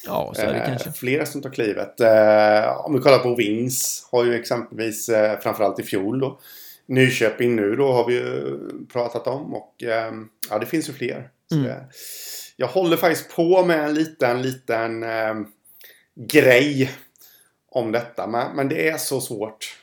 Ja, 0.06 0.32
så 0.36 0.42
är 0.42 0.52
det 0.52 0.60
eh, 0.60 0.66
kanske. 0.66 0.92
Fler 0.92 1.24
som 1.24 1.42
tar 1.42 1.50
klivet. 1.50 2.00
Eh, 2.00 2.86
om 2.86 2.94
vi 2.94 3.00
kollar 3.00 3.18
på 3.18 3.34
Wings 3.34 4.08
har 4.12 4.24
ju 4.24 4.34
exempelvis 4.34 5.08
eh, 5.08 5.40
framförallt 5.40 5.78
i 5.80 5.82
fjol 5.82 6.20
då 6.20 6.38
Nyköping 6.88 7.56
nu 7.56 7.76
då 7.76 7.92
har 7.92 8.06
vi 8.06 8.14
ju 8.14 8.58
pratat 8.92 9.26
om 9.26 9.54
och 9.54 9.82
eh, 9.82 10.12
ja, 10.50 10.58
det 10.58 10.66
finns 10.66 10.88
ju 10.88 10.92
fler. 10.92 11.30
Mm. 11.52 11.64
Det, 11.64 11.86
jag 12.56 12.66
håller 12.66 12.96
faktiskt 12.96 13.36
på 13.36 13.64
med 13.64 13.84
en 13.84 13.94
liten, 13.94 14.42
liten 14.42 15.02
eh, 15.02 15.34
grej 16.14 16.90
om 17.70 17.92
detta. 17.92 18.26
Men, 18.26 18.56
men 18.56 18.68
det 18.68 18.88
är 18.88 18.96
så 18.96 19.20
svårt 19.20 19.78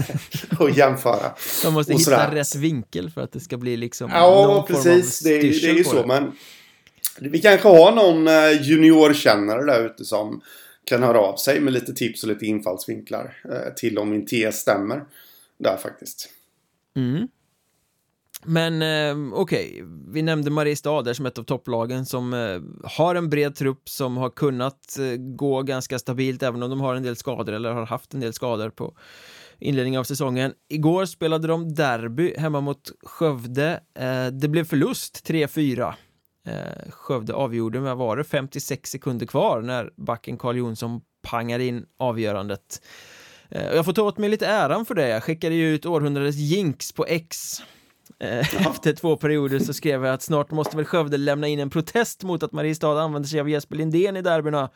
att 0.60 0.76
jämföra. 0.76 1.34
De 1.62 1.74
måste 1.74 1.92
hitta 1.92 2.34
rätt 2.34 2.54
vinkel 2.54 3.10
för 3.10 3.20
att 3.20 3.32
det 3.32 3.40
ska 3.40 3.56
bli 3.56 3.76
liksom 3.76 4.10
Ja, 4.10 4.46
någon 4.46 4.66
precis. 4.66 5.22
Form 5.22 5.34
av 5.34 5.40
det, 5.40 5.48
det 5.48 5.68
är 5.68 5.74
ju 5.74 5.84
så. 5.84 6.00
Det. 6.00 6.06
Men 6.06 6.32
vi 7.18 7.40
kanske 7.40 7.68
har 7.68 7.92
någon 7.92 8.28
eh, 8.28 8.62
juniorkännare 8.62 9.64
där 9.64 9.86
ute 9.86 10.04
som 10.04 10.40
kan 10.84 11.02
höra 11.02 11.18
av 11.18 11.36
sig 11.36 11.60
med 11.60 11.72
lite 11.72 11.94
tips 11.94 12.22
och 12.22 12.28
lite 12.28 12.46
infallsvinklar 12.46 13.36
eh, 13.44 13.74
till 13.74 13.98
om 13.98 14.10
min 14.10 14.26
tes 14.26 14.56
stämmer 14.56 15.04
där 15.58 15.76
faktiskt. 15.76 16.30
Mm. 16.96 17.28
Men 18.46 18.82
eh, 18.82 19.38
okej, 19.38 19.72
okay. 19.72 19.84
vi 20.08 20.22
nämnde 20.22 20.50
Mariestad 20.50 21.02
där 21.02 21.14
som 21.14 21.26
ett 21.26 21.38
av 21.38 21.42
topplagen 21.42 22.06
som 22.06 22.34
eh, 22.34 22.88
har 22.90 23.14
en 23.14 23.30
bred 23.30 23.54
trupp 23.54 23.88
som 23.88 24.16
har 24.16 24.30
kunnat 24.30 24.98
eh, 24.98 25.16
gå 25.16 25.62
ganska 25.62 25.98
stabilt 25.98 26.42
även 26.42 26.62
om 26.62 26.70
de 26.70 26.80
har 26.80 26.94
en 26.94 27.02
del 27.02 27.16
skador 27.16 27.52
eller 27.52 27.72
har 27.72 27.86
haft 27.86 28.14
en 28.14 28.20
del 28.20 28.32
skador 28.32 28.70
på 28.70 28.94
inledningen 29.58 30.00
av 30.00 30.04
säsongen. 30.04 30.52
Igår 30.68 31.04
spelade 31.04 31.48
de 31.48 31.74
derby 31.74 32.34
hemma 32.38 32.60
mot 32.60 32.92
Skövde. 33.02 33.80
Eh, 33.94 34.26
det 34.26 34.48
blev 34.48 34.64
förlust 34.64 35.28
3-4. 35.28 35.94
Eh, 36.46 36.90
Skövde 36.90 37.34
avgjorde 37.34 37.80
med, 37.80 37.96
var 37.96 38.16
det, 38.16 38.24
56 38.24 38.90
sekunder 38.90 39.26
kvar 39.26 39.62
när 39.62 39.90
backen 39.96 40.38
Carl 40.38 40.56
Jonsson 40.56 41.00
pangade 41.22 41.64
in 41.64 41.86
avgörandet. 41.98 42.82
Eh, 43.50 43.74
jag 43.74 43.84
får 43.84 43.92
ta 43.92 44.02
åt 44.02 44.18
mig 44.18 44.28
lite 44.30 44.46
äran 44.46 44.84
för 44.84 44.94
det. 44.94 45.08
Jag 45.08 45.22
skickade 45.22 45.54
ju 45.54 45.74
ut 45.74 45.86
århundradets 45.86 46.36
jinx 46.36 46.92
på 46.92 47.06
X. 47.06 47.62
Eh, 48.18 48.66
efter 48.66 48.92
två 48.92 49.16
perioder 49.16 49.58
så 49.58 49.74
skrev 49.74 50.04
jag 50.04 50.14
att 50.14 50.22
snart 50.22 50.50
måste 50.50 50.76
väl 50.76 50.84
Skövde 50.84 51.16
lämna 51.16 51.48
in 51.48 51.58
en 51.58 51.70
protest 51.70 52.22
mot 52.22 52.42
att 52.42 52.52
Mariestad 52.52 53.02
använder 53.02 53.28
sig 53.28 53.40
av 53.40 53.50
Jesper 53.50 53.76
Lindén 53.76 54.16
i 54.16 54.22
derbyna. 54.22 54.70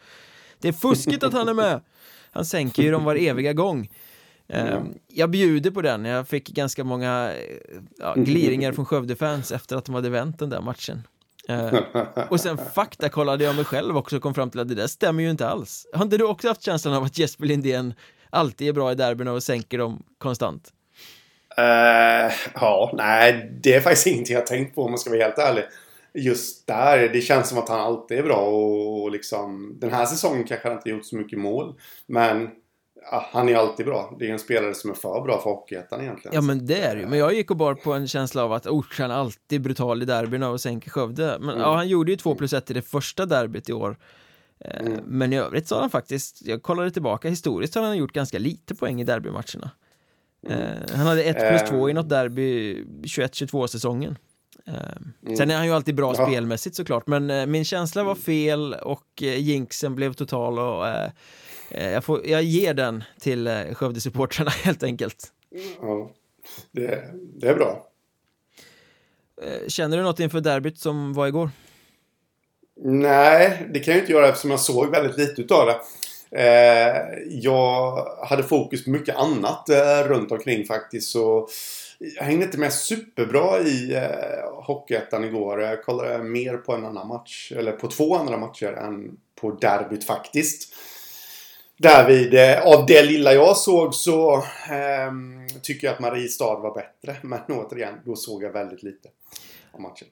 Det 0.61 0.68
är 0.68 0.72
fuskigt 0.72 1.22
att 1.22 1.33
han 1.33 1.48
är 1.48 1.54
med. 1.54 1.81
Han 2.31 2.44
sänker 2.44 2.83
ju 2.83 2.90
dem 2.90 3.04
var 3.04 3.16
eviga 3.16 3.52
gång. 3.52 3.90
Mm. 4.48 4.94
Jag 5.09 5.31
bjuder 5.31 5.70
på 5.70 5.83
den, 5.83 6.04
jag 6.04 6.28
fick 6.28 6.48
ganska 6.48 6.85
många 6.85 7.33
ja, 7.98 8.14
gliringar 8.16 8.72
från 8.72 8.87
Skövde-fans 8.87 9.52
efter 9.52 9.76
att 9.76 9.85
de 9.85 9.94
hade 9.94 10.11
vänt 10.11 10.38
den 10.38 10.50
där 10.50 10.61
matchen. 10.61 11.02
och 12.31 12.40
sen 12.40 12.59
faktakollade 12.74 13.44
jag 13.44 13.57
mig 13.57 13.64
själv 13.64 13.96
också 13.96 14.16
och 14.16 14.22
kom 14.22 14.35
fram 14.35 14.50
till 14.50 14.61
att 14.61 14.68
det 14.68 14.74
där 14.74 14.87
stämmer 14.87 15.22
ju 15.22 15.31
inte 15.31 15.48
alls. 15.48 15.87
Har 15.92 16.04
inte 16.04 16.16
du 16.16 16.24
också 16.24 16.48
haft 16.48 16.62
känslan 16.62 16.94
av 16.94 17.02
att 17.02 17.18
Jesper 17.18 17.46
Lindén 17.46 17.94
alltid 18.31 18.69
är 18.69 18.73
bra 18.73 18.93
i 18.93 18.95
derbyna 18.95 19.33
och 19.33 19.43
sänker 19.43 19.79
dem 19.79 20.03
konstant? 20.19 20.73
Uh, 21.59 22.33
ja, 22.55 22.91
nej, 22.95 23.51
det 23.62 23.75
är 23.75 23.81
faktiskt 23.81 24.07
ingenting 24.07 24.37
jag 24.37 24.47
tänkt 24.47 24.75
på 24.75 24.85
om 24.85 24.91
man 24.91 24.99
ska 24.99 25.11
vara 25.11 25.23
helt 25.23 25.38
ärlig. 25.38 25.64
just 26.14 26.67
där, 26.67 27.09
det 27.09 27.21
känns 27.21 27.49
som 27.49 27.59
att 27.59 27.69
han 27.69 27.81
alltid 27.81 28.19
är 28.19 28.23
bra 28.23 28.37
och, 28.37 29.03
och 29.03 29.11
liksom 29.11 29.77
den 29.81 29.93
här 29.93 30.07
säsongen 30.07 30.45
kanske 30.45 30.69
han 30.69 30.77
inte 30.77 30.91
gjort 30.91 31.07
så 31.07 31.17
mycket 31.17 31.38
mål. 31.38 31.75
Men 32.07 32.49
ja, 33.11 33.29
han 33.33 33.49
är 33.49 33.57
alltid 33.57 33.87
bra. 33.87 34.17
Det 34.19 34.29
är 34.29 34.33
en 34.33 34.38
spelare 34.38 34.75
som 34.75 34.91
är 34.91 34.95
för 34.95 35.21
bra 35.21 35.41
för 35.43 35.51
Hockeyettan 35.51 36.01
egentligen. 36.01 36.35
Ja 36.35 36.41
men 36.41 36.67
det 36.67 36.81
är 36.81 36.95
det 36.95 37.01
ju, 37.01 37.07
men 37.07 37.19
jag 37.19 37.35
gick 37.35 37.51
och 37.51 37.57
bar 37.57 37.75
på 37.75 37.93
en 37.93 38.09
känsla 38.09 38.45
av 38.45 38.53
att 38.53 38.67
Orsan 38.67 39.11
alltid 39.11 39.62
brutal 39.62 40.03
i 40.03 40.05
derbyna 40.05 40.51
och 40.51 40.61
sänker 40.61 40.91
Skövde. 40.91 41.37
Men 41.41 41.51
mm. 41.51 41.61
ja, 41.61 41.75
han 41.75 41.88
gjorde 41.88 42.11
ju 42.11 42.17
2 42.17 42.35
plus 42.35 42.53
1 42.53 42.71
i 42.71 42.75
det 42.75 42.83
första 42.83 43.27
derbyt 43.27 43.69
i 43.69 43.73
år. 43.73 43.97
Eh, 44.61 44.87
mm. 44.87 45.01
Men 45.07 45.33
i 45.33 45.37
övrigt 45.37 45.68
så 45.68 45.75
har 45.75 45.81
han 45.81 45.90
faktiskt, 45.90 46.42
jag 46.42 46.62
kollade 46.62 46.90
tillbaka 46.90 47.29
historiskt 47.29 47.75
har 47.75 47.83
han 47.83 47.97
gjort 47.97 48.12
ganska 48.12 48.38
lite 48.38 48.75
poäng 48.75 49.01
i 49.01 49.05
derbymatcherna. 49.05 49.71
Mm. 50.47 50.61
Eh, 50.61 50.97
han 50.97 51.07
hade 51.07 51.23
1 51.23 51.37
plus 51.49 51.71
2 51.71 51.90
i 51.90 51.92
något 51.92 52.09
derby 52.09 52.83
21-22 52.85 53.66
säsongen. 53.66 54.18
Mm. 54.66 55.37
Sen 55.37 55.51
är 55.51 55.57
han 55.57 55.66
ju 55.66 55.73
alltid 55.73 55.94
bra 55.94 56.14
ja. 56.16 56.27
spelmässigt 56.27 56.77
såklart, 56.77 57.07
men 57.07 57.31
eh, 57.31 57.47
min 57.47 57.64
känsla 57.64 58.05
var 58.05 58.14
fel 58.14 58.75
och 58.75 59.23
eh, 59.23 59.40
jinxen 59.40 59.94
blev 59.94 60.12
total 60.12 60.59
och 60.59 60.88
eh, 60.88 61.11
jag, 61.71 62.05
får, 62.05 62.27
jag 62.27 62.42
ger 62.42 62.75
den 62.75 63.05
till 63.21 63.47
eh, 63.47 63.53
Skövde-supportrarna 63.53 64.51
helt 64.64 64.83
enkelt. 64.83 65.33
Ja, 65.81 66.11
det, 66.73 67.14
det 67.35 67.49
är 67.49 67.55
bra. 67.55 67.85
Känner 69.68 69.97
du 69.97 70.03
något 70.03 70.21
inför 70.21 70.40
derbyt 70.40 70.79
som 70.79 71.12
var 71.12 71.27
igår? 71.27 71.51
Nej, 72.85 73.69
det 73.75 73.81
kan 73.81 73.95
jag 73.95 74.03
inte 74.03 74.12
göra 74.12 74.29
eftersom 74.29 74.51
jag 74.51 74.61
såg 74.61 74.91
väldigt 74.91 75.19
lite 75.19 75.43
utav 75.43 75.67
det. 75.67 75.81
Eh, 76.31 77.19
jag 77.29 78.07
hade 78.29 78.43
fokus 78.43 78.85
på 78.85 78.91
mycket 78.91 79.17
annat 79.17 79.69
eh, 79.69 80.09
runt 80.09 80.33
omkring 80.33 80.64
faktiskt. 80.64 81.11
Så 81.11 81.49
jag 81.99 82.25
hängde 82.25 82.45
inte 82.45 82.59
med 82.59 82.73
superbra 82.73 83.61
i 83.61 83.95
eh, 83.95 84.64
Hockeyettan 84.64 85.25
igår. 85.25 85.61
Jag 85.61 85.85
kollade 85.85 86.23
mer 86.23 86.57
på 86.57 86.73
en 86.73 86.87
annan 86.87 87.09
match, 87.09 87.53
eller 87.57 87.73
på 87.73 87.88
två 87.88 88.17
andra 88.17 88.37
matcher 88.37 88.73
än 88.73 89.17
på 89.41 89.51
derbyt 89.51 90.05
faktiskt. 90.05 90.75
Därvid, 91.77 92.35
eh, 92.35 92.67
av 92.67 92.87
det 92.87 93.03
lilla 93.03 93.33
jag 93.33 93.57
såg 93.57 93.95
så 93.95 94.35
eh, 94.71 95.12
tycker 95.62 95.87
jag 95.87 95.95
att 95.95 96.01
Mariestad 96.01 96.59
var 96.59 96.75
bättre. 96.75 97.17
Men 97.23 97.41
återigen, 97.49 97.95
då 98.05 98.17
såg 98.17 98.43
jag 98.43 98.53
väldigt 98.53 98.83
lite 98.83 99.09
av 99.73 99.81
matchen. 99.81 100.09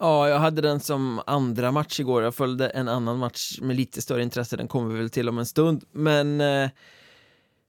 Ja, 0.00 0.28
jag 0.28 0.38
hade 0.38 0.62
den 0.62 0.80
som 0.80 1.20
andra 1.26 1.72
match 1.72 2.00
igår. 2.00 2.22
Jag 2.22 2.34
följde 2.34 2.68
en 2.68 2.88
annan 2.88 3.18
match 3.18 3.58
med 3.60 3.76
lite 3.76 4.02
större 4.02 4.22
intresse. 4.22 4.56
Den 4.56 4.68
kommer 4.68 4.92
vi 4.92 4.98
väl 4.98 5.10
till 5.10 5.28
om 5.28 5.38
en 5.38 5.46
stund. 5.46 5.84
Men 5.92 6.40
eh, 6.40 6.70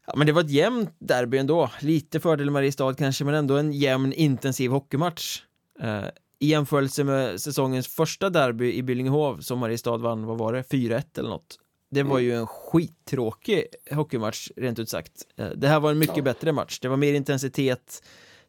Ja, 0.08 0.14
men 0.18 0.28
det 0.28 0.34
var 0.34 0.42
ett 0.42 0.50
jämnt 0.50 0.96
derby 1.00 1.38
ändå. 1.38 1.70
Lite 1.80 2.20
fördel 2.20 2.50
Mariestad 2.50 2.94
kanske, 2.94 3.26
men 3.26 3.34
ändå 3.34 3.58
en 3.58 3.74
jämn 3.74 4.14
intensiv 4.14 4.72
hockeymatch. 4.72 5.42
Eh, 5.82 6.06
I 6.40 6.48
jämförelse 6.48 7.04
med 7.04 7.42
säsongens 7.42 7.88
första 7.88 8.30
derby 8.30 8.74
i 8.74 8.84
Billingehov 8.84 9.40
som 9.40 9.60
Mariestad 9.60 9.98
vann, 9.98 10.26
vad 10.26 10.38
var 10.38 10.54
det, 10.54 10.62
4-1 10.62 11.20
eller 11.20 11.30
något. 11.30 11.60
Det 11.92 12.04
var 12.04 12.20
ju 12.20 12.36
en 12.36 12.48
skittråkig 12.48 13.66
hockeymatch, 13.92 14.50
rent 14.56 14.80
ut 14.80 14.90
sagt. 14.90 15.12
Eh, 15.38 15.50
det 15.50 15.68
här 15.68 15.80
var 15.80 15.92
en 15.92 16.00
mycket 16.00 16.18
ja. 16.18 16.24
bättre 16.24 16.52
match. 16.52 16.80
Det 16.80 16.88
var 16.88 16.98
mer 16.98 17.14
intensitet, 17.14 18.04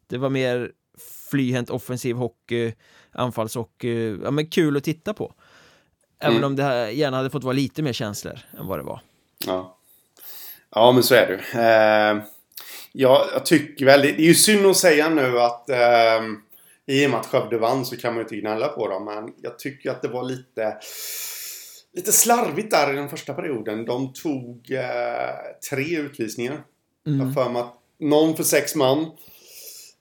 det 0.07 0.17
var 0.17 0.29
mer 0.29 0.71
flyhänt 1.29 1.69
offensiv 1.69 2.15
hockey, 2.15 2.73
anfallshockey, 3.13 4.17
ja 4.23 4.31
men 4.31 4.47
kul 4.47 4.77
att 4.77 4.83
titta 4.83 5.13
på. 5.13 5.33
Även 6.19 6.37
mm. 6.37 6.47
om 6.47 6.55
det 6.55 6.63
här 6.63 6.87
gärna 6.87 7.17
hade 7.17 7.29
fått 7.29 7.43
vara 7.43 7.53
lite 7.53 7.81
mer 7.81 7.93
känslor 7.93 8.39
än 8.59 8.67
vad 8.67 8.79
det 8.79 8.83
var. 8.83 9.01
Ja. 9.47 9.77
Ja, 10.75 10.91
men 10.91 11.03
så 11.03 11.15
är 11.15 11.27
det. 11.27 11.61
Eh, 11.61 12.23
ja, 12.91 13.27
jag 13.33 13.45
tycker 13.45 13.85
väl, 13.85 14.01
det 14.01 14.09
är 14.09 14.19
ju 14.19 14.35
synd 14.35 14.65
att 14.65 14.77
säga 14.77 15.09
nu 15.09 15.39
att 15.39 15.69
eh, 15.69 16.21
i 16.85 17.05
och 17.05 17.09
med 17.09 17.19
att 17.19 17.25
Skövde 17.25 17.57
vann 17.57 17.85
så 17.85 17.97
kan 17.97 18.13
man 18.13 18.17
ju 18.17 18.23
inte 18.23 18.35
gnälla 18.35 18.67
på 18.67 18.87
dem. 18.87 19.05
Men 19.05 19.33
jag 19.41 19.59
tycker 19.59 19.91
att 19.91 20.01
det 20.01 20.07
var 20.07 20.23
lite, 20.23 20.77
lite 21.93 22.11
slarvigt 22.11 22.71
där 22.71 22.93
i 22.93 22.95
den 22.95 23.09
första 23.09 23.33
perioden. 23.33 23.85
De 23.85 24.13
tog 24.13 24.71
eh, 24.71 25.69
tre 25.69 25.97
utvisningar. 25.97 26.63
Mm. 27.07 27.19
Jag 27.19 27.33
för 27.33 27.49
mig 27.49 27.61
att 27.61 27.79
någon 27.99 28.35
för 28.35 28.43
sex 28.43 28.75
man. 28.75 29.11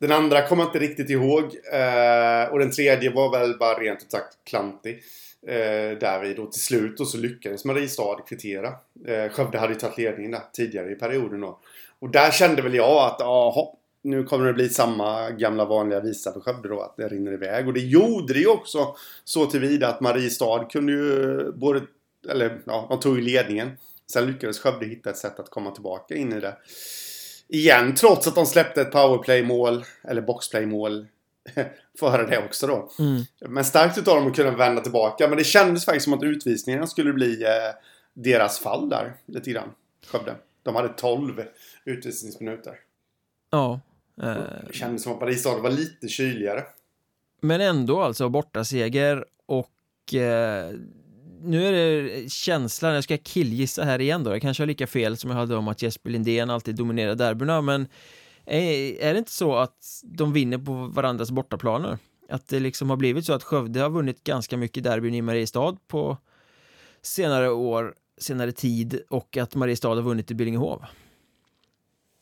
Den 0.02 0.12
andra 0.12 0.46
kommer 0.46 0.62
jag 0.62 0.68
inte 0.68 0.78
riktigt 0.78 1.10
ihåg. 1.10 1.42
Eh, 1.72 2.52
och 2.52 2.58
den 2.58 2.70
tredje 2.70 3.10
var 3.10 3.38
väl 3.38 3.58
bara 3.58 3.78
rent 3.78 4.02
ut 4.02 4.10
sagt 4.10 4.38
klantig 4.44 5.02
eh, 5.46 5.98
därvid 5.98 6.38
och 6.38 6.52
till 6.52 6.60
slut 6.60 7.00
och 7.00 7.08
så 7.08 7.18
lyckades 7.18 7.64
Mariestad 7.64 8.16
kvittera. 8.28 8.68
Eh, 9.06 9.32
Skövde 9.32 9.58
hade 9.58 9.72
ju 9.72 9.78
tagit 9.78 9.98
ledningen 9.98 10.30
där 10.30 10.40
tidigare 10.52 10.92
i 10.92 10.94
perioden 10.94 11.40
då. 11.40 11.58
Och 11.98 12.10
där 12.10 12.30
kände 12.30 12.62
väl 12.62 12.74
jag 12.74 13.06
att 13.06 13.20
aha, 13.20 13.78
nu 14.02 14.24
kommer 14.24 14.46
det 14.46 14.52
bli 14.52 14.68
samma 14.68 15.30
gamla 15.30 15.64
vanliga 15.64 16.00
visa 16.00 16.32
för 16.32 16.40
Skövde 16.40 16.68
då, 16.68 16.80
att 16.80 16.96
det 16.96 17.08
rinner 17.08 17.32
iväg. 17.32 17.68
Och 17.68 17.74
det 17.74 17.80
gjorde 17.80 18.32
det 18.32 18.40
ju 18.40 18.48
också 18.48 18.96
så 19.24 19.46
tillvida 19.46 19.88
att 19.88 20.00
Mariestad 20.00 20.64
kunde 20.64 20.92
ju 20.92 21.52
både, 21.52 21.80
eller 22.30 22.58
ja, 22.66 22.86
de 22.90 23.00
tog 23.00 23.16
ju 23.16 23.22
ledningen. 23.22 23.70
Sen 24.12 24.26
lyckades 24.26 24.58
Skövde 24.58 24.86
hitta 24.86 25.10
ett 25.10 25.16
sätt 25.16 25.40
att 25.40 25.50
komma 25.50 25.70
tillbaka 25.70 26.14
in 26.14 26.32
i 26.32 26.40
det. 26.40 26.56
Igen, 27.52 27.94
trots 27.94 28.26
att 28.26 28.34
de 28.34 28.46
släppte 28.46 28.80
ett 28.80 28.92
powerplay-mål, 28.92 29.84
eller 30.02 30.22
boxplay-mål 30.22 31.06
före 31.98 32.26
det 32.26 32.44
också 32.44 32.66
då. 32.66 32.90
Mm. 32.98 33.22
Men 33.40 33.64
starkt 33.64 33.98
utav 33.98 34.16
dem 34.16 34.26
att 34.26 34.36
kunna 34.36 34.50
vända 34.50 34.82
tillbaka. 34.82 35.28
Men 35.28 35.38
det 35.38 35.44
kändes 35.44 35.84
faktiskt 35.84 36.04
som 36.04 36.14
att 36.14 36.22
utvisningarna 36.22 36.86
skulle 36.86 37.12
bli 37.12 37.42
eh, 37.42 37.48
deras 38.14 38.58
fall 38.58 38.88
där. 38.88 39.14
Lite 39.26 39.50
grann. 39.50 39.68
Skövde. 40.06 40.34
De 40.62 40.74
hade 40.74 40.88
12 40.88 41.42
utvisningsminuter. 41.84 42.74
Ja. 43.50 43.80
Eh, 44.22 44.36
det 44.66 44.74
kändes 44.74 45.02
som 45.02 45.12
att 45.12 45.20
Paris 45.20 45.44
var 45.46 45.70
lite 45.70 46.08
kyligare. 46.08 46.64
Men 47.40 47.60
ändå 47.60 48.02
alltså 48.02 48.28
borta 48.28 48.64
seger 48.64 49.24
och 49.46 50.14
eh, 50.14 50.70
nu 51.44 51.66
är 51.66 51.72
det 51.72 52.32
känslan, 52.32 52.94
jag 52.94 53.04
ska 53.04 53.18
killgissa 53.18 53.84
här 53.84 54.00
igen 54.00 54.24
då, 54.24 54.30
jag 54.30 54.42
kanske 54.42 54.62
har 54.62 54.66
lika 54.66 54.86
fel 54.86 55.16
som 55.16 55.30
jag 55.30 55.36
hade 55.36 55.56
om 55.56 55.68
att 55.68 55.82
Jesper 55.82 56.10
Lindén 56.10 56.50
alltid 56.50 56.74
dominerar 56.74 57.14
derbyna, 57.14 57.60
men 57.60 57.86
är 58.46 59.12
det 59.12 59.18
inte 59.18 59.32
så 59.32 59.56
att 59.56 60.02
de 60.04 60.32
vinner 60.32 60.58
på 60.58 60.72
varandras 60.72 61.30
bortaplaner? 61.30 61.98
Att 62.28 62.48
det 62.48 62.60
liksom 62.60 62.90
har 62.90 62.96
blivit 62.96 63.26
så 63.26 63.32
att 63.32 63.42
Skövde 63.42 63.80
har 63.80 63.90
vunnit 63.90 64.24
ganska 64.24 64.56
mycket 64.56 64.84
derbyn 64.84 65.14
i 65.14 65.22
Mariestad 65.22 65.76
på 65.88 66.16
senare 67.02 67.50
år, 67.50 67.94
senare 68.18 68.52
tid 68.52 69.02
och 69.10 69.36
att 69.36 69.54
Mariestad 69.54 69.88
har 69.88 70.02
vunnit 70.02 70.30
i 70.30 70.34
Billingehov? 70.34 70.84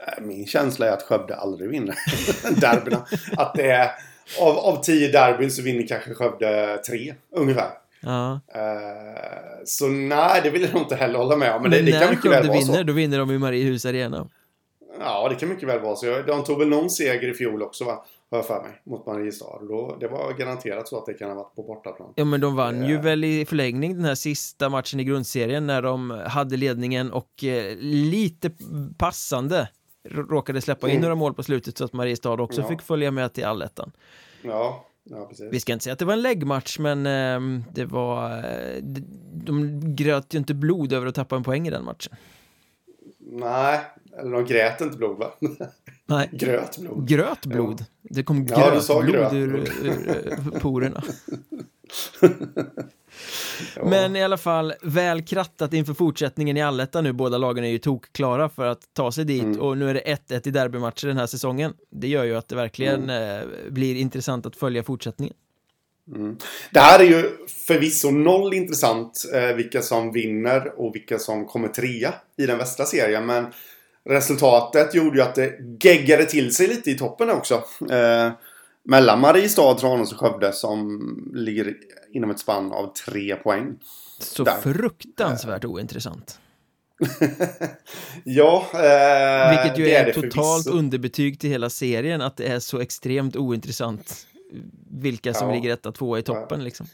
Äh, 0.07 0.25
min 0.25 0.47
känsla 0.47 0.87
är 0.87 0.93
att 0.93 1.03
Skövde 1.03 1.37
aldrig 1.37 1.71
vinner 1.71 1.95
derbyna. 2.61 3.07
att 3.37 3.55
det 3.55 3.71
är 3.71 3.91
av, 4.41 4.59
av 4.59 4.83
tio 4.83 5.13
derbyn 5.13 5.51
så 5.51 5.63
vinner 5.63 5.87
kanske 5.87 6.15
Skövde 6.15 6.79
tre 6.89 7.15
ungefär. 7.31 7.71
Ja. 8.01 8.41
Uh, 8.57 9.65
så 9.65 9.89
nej, 9.89 10.41
det 10.45 10.51
vill 10.51 10.63
jag 10.63 10.73
nog 10.73 10.83
inte 10.83 10.97
heller 10.97 11.19
hålla 11.19 11.37
med 11.37 11.55
om. 11.55 11.63
Men, 11.63 11.71
men 11.71 11.85
det, 11.85 11.93
det 11.93 11.99
kan 11.99 12.11
mycket 12.11 12.31
väl 12.31 12.47
vara 12.47 12.59
vinner, 12.59 12.79
så. 12.79 12.83
då 12.83 12.93
vinner 12.93 13.19
de 13.19 13.31
i 13.31 13.39
Mariehus 13.39 13.87
Arena. 13.87 14.29
Ja, 15.01 15.29
det 15.29 15.35
kan 15.35 15.49
mycket 15.49 15.69
väl 15.69 15.81
vara 15.81 15.97
så. 15.97 16.23
De 16.27 16.45
tog 16.45 16.59
väl 16.59 16.69
någon 16.69 16.91
seger 16.91 17.29
i 17.31 17.35
fjol 17.35 17.63
också 17.63 17.85
va? 17.85 18.05
Har 18.31 18.39
jag 18.39 18.47
för 18.47 18.63
mig. 18.63 18.83
Mot 18.85 19.07
Mariestad. 19.07 19.59
Då, 19.69 19.97
det 20.01 20.09
var 20.09 20.33
garanterat 20.33 20.89
så 20.89 20.99
att 20.99 21.07
det 21.07 21.15
kan 21.15 21.29
ha 21.29 21.35
varit 21.35 21.55
på 21.55 21.63
bortaplan. 21.63 22.13
Ja, 22.17 22.25
men 22.25 22.41
de 22.41 22.57
vann 22.57 22.89
ju 22.89 22.99
väl 22.99 23.25
i 23.25 23.47
förlängning 23.47 23.95
den 23.95 24.05
här 24.05 24.15
sista 24.15 24.69
matchen 24.69 25.01
i 25.01 25.05
grundserien 25.05 25.67
när 25.67 25.83
de 25.83 26.11
hade 26.11 26.57
ledningen 26.57 27.13
och 27.13 27.45
eh, 27.45 27.77
lite 27.81 28.51
passande 28.99 29.69
råkade 30.09 30.61
släppa 30.61 30.89
in 30.89 30.93
mm. 30.93 31.03
några 31.03 31.15
mål 31.15 31.35
på 31.35 31.43
slutet 31.43 31.79
så 31.79 31.85
att 31.85 31.93
Mariestad 31.93 32.33
också 32.43 32.61
ja. 32.61 32.69
fick 32.69 32.83
följa 32.83 33.11
med 33.11 33.33
till 33.33 33.45
allettan. 33.45 33.93
Ja, 34.43 34.87
ja. 35.05 35.31
Vi 35.51 35.61
ska 35.61 35.73
inte 35.73 35.83
säga 35.83 35.93
att 35.93 35.99
det 35.99 36.05
var 36.05 36.13
en 36.13 36.23
läggmatch, 36.23 36.79
men 36.79 37.07
eh, 37.07 37.65
det 37.73 37.85
var... 37.85 38.39
Eh, 38.39 38.83
de 39.45 39.81
gröt 39.97 40.35
ju 40.35 40.39
inte 40.39 40.55
blod 40.55 40.93
över 40.93 41.07
att 41.07 41.15
tappa 41.15 41.37
en 41.37 41.43
poäng 41.43 41.67
i 41.67 41.71
den 41.71 41.85
matchen. 41.85 42.17
Nej, 43.19 43.81
eller 44.19 44.33
de 44.33 44.45
grät 44.45 44.81
inte 44.81 44.97
blod 44.97 45.19
va? 45.19 45.33
Nej. 46.07 46.29
Gröt 46.33 46.79
blod. 46.79 47.09
Gröt 47.09 47.47
blod? 47.47 47.85
Det 48.03 48.23
kom 48.23 48.47
grötblod 48.47 48.85
ja, 48.89 49.01
gröt. 49.01 49.33
ur, 49.33 49.55
ur, 49.55 49.69
ur 49.85 50.61
porerna. 50.61 51.03
ja. 53.77 53.85
Men 53.85 54.17
i 54.17 54.25
alla 54.25 54.37
fall, 54.37 54.73
väl 54.83 55.23
krattat 55.23 55.73
inför 55.73 55.95
fortsättningen 55.95 56.57
i 56.57 56.63
allettan 56.63 57.05
nu. 57.05 57.13
Båda 57.13 57.39
lagen 57.39 57.65
är 57.65 57.69
ju 57.69 57.79
tokklara 57.79 58.49
för 58.49 58.67
att 58.67 58.81
ta 58.93 59.13
sig 59.13 59.25
dit 59.25 59.43
mm. 59.43 59.61
och 59.61 59.79
nu 59.79 59.91
är 59.91 59.95
det 59.95 60.19
1-1 60.29 60.49
i 60.49 60.51
derbymatcher 60.51 61.07
den 61.07 61.17
här 61.17 61.27
säsongen. 61.27 61.73
Det 61.91 62.09
gör 62.09 62.25
ju 62.25 62.37
att 62.37 62.49
det 62.49 62.57
verkligen 62.57 63.11
mm. 63.11 63.41
eh, 63.41 63.47
blir 63.71 63.95
intressant 63.95 64.47
att 64.47 64.57
följa 64.57 64.83
fortsättningen. 64.83 65.35
Mm. 66.17 66.37
Det 66.71 66.81
här 66.81 67.01
är 67.01 67.05
ju 67.05 67.31
förvisso 67.67 68.11
noll 68.11 68.55
intressant 68.55 69.25
eh, 69.35 69.57
vilka 69.57 69.83
som 69.83 70.13
vinner 70.13 70.81
och 70.81 70.95
vilka 70.95 71.19
som 71.19 71.47
kommer 71.47 71.69
trea 71.69 72.15
i 72.37 72.47
den 72.47 72.59
västra 72.59 72.87
serien. 72.87 73.27
Men 73.27 73.47
resultatet 74.05 74.95
gjorde 74.95 75.17
ju 75.17 75.23
att 75.23 75.35
det 75.35 75.53
geggade 75.81 76.25
till 76.25 76.55
sig 76.55 76.67
lite 76.67 76.91
i 76.91 76.99
toppen 76.99 77.31
också. 77.31 77.55
Eh, 77.91 78.31
mellan 78.91 79.21
Mariestad, 79.21 79.75
Tranås 79.75 80.13
och 80.13 80.19
Skövde 80.19 80.53
som 80.53 81.01
ligger 81.35 81.75
inom 82.13 82.31
ett 82.31 82.39
spann 82.39 82.73
av 82.73 82.93
tre 83.07 83.37
poäng. 83.37 83.79
Så 84.19 84.45
Där. 84.45 84.61
fruktansvärt 84.61 85.65
ointressant. 85.65 86.39
ja, 88.25 88.67
eh, 88.75 89.63
Vilket 89.63 89.79
ju 89.79 89.91
är, 89.91 90.07
är 90.07 90.13
totalt 90.13 90.67
underbetyg 90.67 91.41
till 91.41 91.51
hela 91.51 91.71
serien 91.71 92.21
att 92.21 92.37
det 92.37 92.47
är 92.47 92.59
så 92.59 92.81
extremt 92.81 93.37
ointressant 93.37 94.27
vilka 94.91 95.35
som 95.35 95.49
ja. 95.49 95.55
ligger 95.55 95.73
etta, 95.73 95.93
tvåa 95.93 96.19
i 96.19 96.23
toppen 96.23 96.65
liksom. 96.65 96.87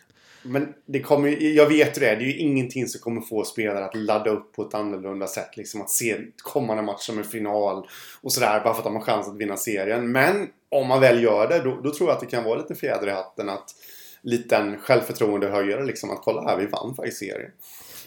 Men 0.43 0.75
det 0.87 1.01
kommer 1.01 1.29
jag 1.43 1.69
vet 1.69 1.97
ju 1.97 2.01
det. 2.01 2.15
Det 2.15 2.25
är 2.25 2.27
ju 2.27 2.39
ingenting 2.39 2.87
som 2.87 3.01
kommer 3.01 3.21
få 3.21 3.45
spelare 3.45 3.85
att 3.85 3.95
ladda 3.95 4.31
upp 4.31 4.53
på 4.53 4.63
ett 4.63 4.75
annorlunda 4.75 5.27
sätt. 5.27 5.57
Liksom 5.57 5.83
att 5.83 5.91
se 5.91 6.17
kommande 6.37 6.83
match 6.83 7.07
som 7.07 7.19
en 7.19 7.25
final 7.25 7.89
och 8.21 8.33
sådär. 8.33 8.61
Bara 8.65 8.75
för 8.75 8.81
att 8.81 8.85
de 8.85 8.95
har 8.95 9.03
chans 9.03 9.29
att 9.29 9.37
vinna 9.37 9.57
serien. 9.57 10.13
Men 10.13 10.49
om 10.69 10.89
man 10.89 11.01
väl 11.01 11.23
gör 11.23 11.49
det, 11.49 11.59
då, 11.59 11.81
då 11.81 11.95
tror 11.95 12.09
jag 12.09 12.15
att 12.15 12.21
det 12.21 12.27
kan 12.27 12.45
vara 12.45 12.59
lite 12.59 12.75
fjäder 12.75 13.07
i 13.07 13.11
hatten. 13.11 13.49
Att 13.49 13.75
liten 14.23 14.79
självförtroendehöjare 14.79 15.85
liksom. 15.85 16.11
Att 16.11 16.23
kolla 16.23 16.43
här, 16.43 16.57
vi 16.57 16.67
vann 16.67 16.95
faktiskt 16.95 17.19
serien. 17.19 17.51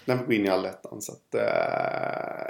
När 0.06 0.16
vi 0.16 0.24
går 0.24 0.34
in 0.34 0.46
i 0.46 0.50
allettan. 0.50 1.02
Så 1.02 1.12
att... 1.12 1.36
Eh, 1.36 2.50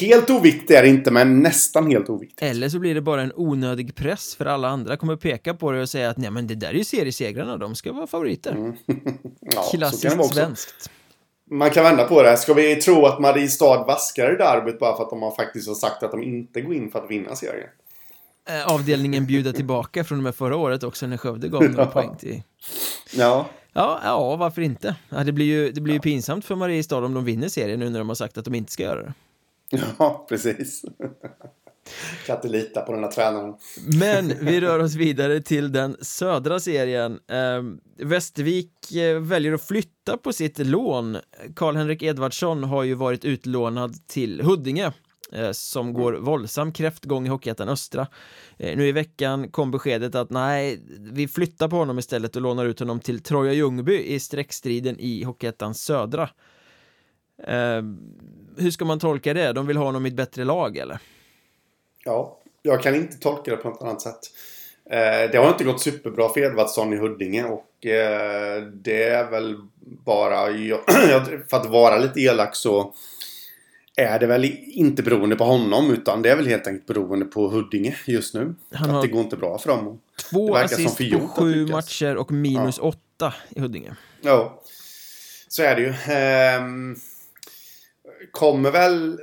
helt 0.00 0.30
oviktigt 0.30 0.70
är 0.70 0.82
det 0.82 0.88
inte, 0.88 1.10
men 1.10 1.40
nästan 1.40 1.90
helt 1.90 2.08
oviktigt. 2.08 2.42
Eller 2.42 2.68
så 2.68 2.78
blir 2.78 2.94
det 2.94 3.00
bara 3.00 3.22
en 3.22 3.32
onödig 3.36 3.94
press 3.94 4.34
för 4.36 4.46
alla 4.46 4.68
andra 4.68 4.96
kommer 4.96 5.16
peka 5.16 5.54
på 5.54 5.70
det 5.70 5.80
och 5.80 5.88
säga 5.88 6.10
att 6.10 6.16
nej 6.16 6.30
men 6.30 6.46
det 6.46 6.54
där 6.54 6.68
är 6.68 6.74
ju 6.74 6.84
seriesegrarna, 6.84 7.56
de 7.56 7.74
ska 7.74 7.92
vara 7.92 8.06
favoriter. 8.06 8.52
Mm. 8.52 8.72
Ja, 9.40 9.62
Klassiskt 9.72 10.34
svenskt. 10.34 10.90
Man 11.50 11.70
kan 11.70 11.84
vända 11.84 12.04
på 12.04 12.22
det. 12.22 12.36
Ska 12.36 12.54
vi 12.54 12.76
tro 12.76 13.06
att 13.06 13.20
Mariestad 13.20 13.84
vaskar 13.86 14.34
i 14.34 14.36
derbyt 14.36 14.78
bara 14.78 14.96
för 14.96 15.02
att 15.02 15.10
de 15.10 15.22
har 15.22 15.30
faktiskt 15.30 15.68
har 15.68 15.74
sagt 15.74 16.02
att 16.02 16.10
de 16.10 16.22
inte 16.22 16.60
går 16.60 16.74
in 16.74 16.90
för 16.90 16.98
att 16.98 17.10
vinna 17.10 17.36
serien? 17.36 17.68
Eh, 18.48 18.68
Avdelningen 18.74 19.26
bjuda 19.26 19.52
tillbaka 19.52 20.04
från 20.04 20.18
och 20.18 20.24
med 20.24 20.34
förra 20.34 20.56
året 20.56 20.82
också 20.82 21.06
när 21.06 21.16
Skövde 21.16 21.48
gav 21.48 21.62
några 21.62 21.76
Ja. 21.84 21.86
poäng 21.90 22.16
till 22.16 22.42
Ja. 23.14 23.46
Ja, 23.72 24.00
ja, 24.04 24.36
varför 24.36 24.62
inte? 24.62 24.96
Ja, 25.08 25.24
det 25.24 25.32
blir 25.32 25.46
ju, 25.46 25.70
det 25.72 25.80
blir 25.80 25.94
ju 25.94 26.00
pinsamt 26.00 26.44
för 26.44 26.54
Mariestad 26.56 26.98
om 27.04 27.14
de 27.14 27.24
vinner 27.24 27.48
serien 27.48 27.80
nu 27.80 27.90
när 27.90 27.98
de 27.98 28.08
har 28.08 28.14
sagt 28.14 28.38
att 28.38 28.44
de 28.44 28.54
inte 28.54 28.72
ska 28.72 28.82
göra 28.82 29.02
det. 29.02 29.12
Ja, 29.98 30.26
precis. 30.28 30.84
kan 32.26 32.36
inte 32.36 32.48
lita 32.48 32.80
på 32.80 32.92
den 32.92 33.04
här 33.04 33.10
tränaren. 33.10 33.54
Men 34.00 34.32
vi 34.40 34.60
rör 34.60 34.78
oss 34.78 34.94
vidare 34.94 35.40
till 35.42 35.72
den 35.72 35.96
södra 36.00 36.60
serien. 36.60 37.18
Eh, 37.30 37.62
Västervik 38.06 38.70
väljer 39.20 39.52
att 39.52 39.66
flytta 39.66 40.16
på 40.16 40.32
sitt 40.32 40.58
lån. 40.58 41.16
Karl-Henrik 41.56 42.02
Edvardsson 42.02 42.64
har 42.64 42.82
ju 42.82 42.94
varit 42.94 43.24
utlånad 43.24 44.06
till 44.06 44.40
Huddinge 44.42 44.92
som 45.52 45.92
går 45.92 46.12
våldsam 46.12 46.72
kräftgång 46.72 47.26
i 47.26 47.28
Hockeyettan 47.28 47.68
Östra. 47.68 48.06
Eh, 48.58 48.76
nu 48.76 48.88
i 48.88 48.92
veckan 48.92 49.50
kom 49.50 49.70
beskedet 49.70 50.14
att 50.14 50.30
nej, 50.30 50.80
vi 51.12 51.28
flyttar 51.28 51.68
på 51.68 51.76
honom 51.76 51.98
istället 51.98 52.36
och 52.36 52.42
lånar 52.42 52.64
ut 52.66 52.78
honom 52.78 53.00
till 53.00 53.22
Troja 53.22 53.52
Ljungby 53.52 54.04
i 54.04 54.20
streckstriden 54.20 54.96
i 54.98 55.24
Hockeyettan 55.24 55.74
Södra. 55.74 56.30
Eh, 57.46 57.82
hur 58.56 58.70
ska 58.70 58.84
man 58.84 58.98
tolka 58.98 59.34
det? 59.34 59.52
De 59.52 59.66
vill 59.66 59.76
ha 59.76 59.84
honom 59.84 60.06
i 60.06 60.08
ett 60.08 60.16
bättre 60.16 60.44
lag 60.44 60.76
eller? 60.76 60.98
Ja, 62.04 62.38
jag 62.62 62.82
kan 62.82 62.94
inte 62.94 63.18
tolka 63.18 63.50
det 63.50 63.56
på 63.56 63.68
något 63.68 63.82
annat 63.82 64.02
sätt. 64.02 64.20
Eh, 64.90 65.30
det 65.30 65.38
har 65.38 65.48
inte 65.48 65.64
gått 65.64 65.80
superbra 65.80 66.28
för 66.28 66.40
Edvardsson 66.40 66.92
i 66.92 66.96
Huddinge 66.96 67.44
och 67.44 67.86
eh, 67.86 68.62
det 68.62 69.02
är 69.02 69.30
väl 69.30 69.56
bara... 70.04 70.46
För 71.50 71.56
att 71.56 71.66
vara 71.66 71.98
lite 71.98 72.20
elak 72.20 72.56
så 72.56 72.94
är 73.96 74.18
det 74.18 74.26
väl 74.26 74.44
inte 74.66 75.02
beroende 75.02 75.36
på 75.36 75.44
honom 75.44 75.90
utan 75.90 76.22
det 76.22 76.30
är 76.30 76.36
väl 76.36 76.46
helt 76.46 76.66
enkelt 76.66 76.86
beroende 76.86 77.24
på 77.24 77.48
Huddinge 77.48 77.96
just 78.06 78.34
nu. 78.34 78.54
Han 78.72 78.90
att 78.90 79.02
det 79.02 79.08
går 79.08 79.20
inte 79.20 79.36
bra 79.36 79.58
för 79.58 79.68
dem. 79.68 80.00
Två 80.30 80.56
assist 80.56 80.96
på 80.96 81.02
gjort 81.02 81.30
sju 81.30 81.66
matcher 81.66 82.16
och 82.16 82.32
minus 82.32 82.78
åtta 82.78 83.34
i 83.50 83.60
Huddinge. 83.60 83.96
Ja, 84.20 84.62
så 85.48 85.62
är 85.62 85.76
det 85.76 85.82
ju. 85.82 86.14
Ehm, 86.14 86.96
kommer 88.30 88.70
väl 88.70 89.20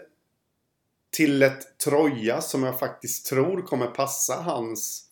till 1.12 1.44
ett 1.44 1.78
Troja 1.78 2.42
som 2.42 2.64
jag 2.64 2.80
faktiskt 2.80 3.26
tror 3.26 3.62
kommer 3.62 3.88
passa 3.88 4.34
hans 4.34 5.06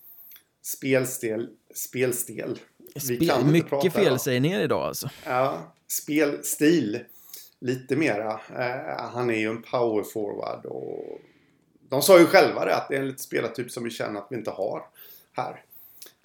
spelstel. 0.64 1.50
spelstel. 1.76 2.60
Vi 2.94 3.00
Spel, 3.02 3.30
kan 3.30 3.52
mycket 3.52 3.94
felsägningar 3.94 4.62
idag 4.62 4.82
alltså. 4.82 5.10
Ja, 5.26 5.74
spelstil. 5.88 7.00
Lite 7.62 7.96
mera. 7.96 8.32
Eh, 8.58 9.10
han 9.14 9.30
är 9.30 9.38
ju 9.38 9.50
en 9.50 9.62
power 9.62 10.04
forward 10.04 10.66
och 10.66 11.20
de 11.90 12.02
sa 12.02 12.20
ju 12.20 12.26
själva 12.26 12.66
det 12.66 12.76
att 12.76 12.90
det 12.90 12.96
är 12.96 13.00
en 13.00 13.08
lite 13.08 13.24
spelartyp 13.24 13.72
som 13.72 13.84
vi 13.84 13.90
känner 13.90 14.20
att 14.20 14.28
vi 14.30 14.36
inte 14.36 14.52
har 14.52 14.84
här. 15.32 15.64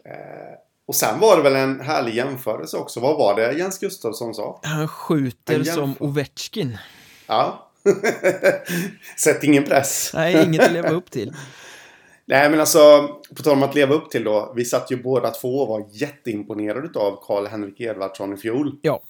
Eh, 0.05 0.59
och 0.87 0.95
sen 0.95 1.21
var 1.21 1.37
det 1.37 1.43
väl 1.43 1.57
en 1.57 1.81
härlig 1.81 2.15
jämförelse 2.15 2.77
också. 2.77 3.01
Vad 3.01 3.19
var 3.19 3.35
det 3.35 3.53
Jens 3.53 3.79
Gustafsson 3.79 4.35
sa? 4.35 4.61
Han 4.63 4.89
skjuter 4.89 5.63
som. 5.63 5.95
Ovechkin. 6.01 6.79
Ja. 7.27 7.71
Sätt 9.17 9.45
ingen 9.45 9.65
press. 9.65 10.11
Nej, 10.15 10.45
inget 10.45 10.63
att 10.63 10.73
leva 10.73 10.91
upp 10.91 11.11
till. 11.11 11.33
Nej 12.27 12.51
men 12.51 12.61
alltså, 12.61 13.09
på 13.37 13.43
tal 13.43 13.53
om 13.53 13.63
att 13.63 13.75
leva 13.75 13.95
upp 13.95 14.11
till 14.11 14.25
då. 14.25 14.53
Vi 14.57 14.65
satt 14.65 14.91
ju 14.91 15.03
båda 15.03 15.31
två 15.31 15.59
och 15.59 15.69
var 15.69 15.87
jätteimponerade 15.91 16.99
av 16.99 17.25
Karl-Henrik 17.27 17.81
Edvardsson 17.81 18.35
i 18.35 18.37
fjol. 18.37 18.79
Ja, 18.83 19.01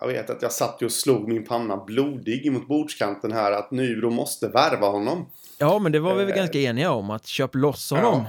Jag 0.00 0.06
vet 0.06 0.30
att 0.30 0.42
jag 0.42 0.52
satt 0.52 0.82
och 0.82 0.92
slog 0.92 1.28
min 1.28 1.44
panna 1.44 1.76
blodig 1.76 2.52
mot 2.52 2.68
bordskanten 2.68 3.32
här 3.32 3.52
att 3.52 3.70
Nybro 3.70 4.10
måste 4.10 4.48
värva 4.48 4.86
honom. 4.86 5.30
ja 5.58 5.78
men 5.78 5.92
det 5.92 6.00
var 6.00 6.14
vi 6.14 6.24
väl 6.24 6.32
Eh, 6.32 6.36
ganska 6.36 6.58
eniga 6.58 6.90
om 6.90 7.10
att 7.10 7.26
köp 7.26 7.54
loss 7.54 7.90
honom. 7.90 8.24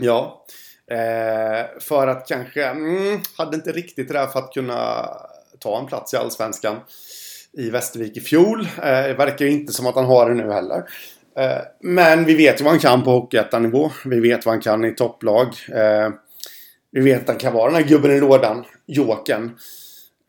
Ja. 0.00 0.44
Eh, 0.90 1.80
för 1.80 2.06
att 2.06 2.28
kanske, 2.28 2.64
mm, 2.64 3.20
hade 3.36 3.56
inte 3.56 3.72
riktigt 3.72 4.08
det 4.08 4.14
där 4.14 4.26
för 4.26 4.38
att 4.38 4.52
kunna 4.52 5.08
ta 5.58 5.78
en 5.78 5.86
plats 5.86 6.14
i 6.14 6.16
Allsvenskan 6.16 6.76
i 7.52 7.70
Västervik 7.70 8.16
i 8.16 8.20
fjol. 8.20 8.60
Eh, 8.60 8.66
det 8.82 9.14
verkar 9.14 9.44
ju 9.44 9.50
inte 9.50 9.72
som 9.72 9.86
att 9.86 9.94
han 9.94 10.04
har 10.04 10.28
det 10.28 10.34
nu 10.34 10.52
heller. 10.52 10.84
Eh, 11.38 11.62
men 11.80 12.24
vi 12.24 12.34
vet 12.34 12.60
ju 12.60 12.64
vad 12.64 12.72
han 12.72 12.80
kan 12.80 13.02
på 13.02 13.10
Hockeyettan-nivå. 13.10 13.90
Vi 14.04 14.20
vet 14.20 14.46
vad 14.46 14.54
han 14.54 14.62
kan 14.62 14.84
i 14.84 14.94
topplag. 14.94 15.46
Eh, 15.72 16.10
vi 16.90 17.00
vet 17.00 17.22
att 17.22 17.28
han 17.28 17.36
kan 17.38 17.52
vara 17.52 17.70
den 17.70 17.82
här 17.82 17.88
gubben 17.88 18.10
i 18.10 18.20
lådan, 18.20 18.64
Jokern. 18.86 19.58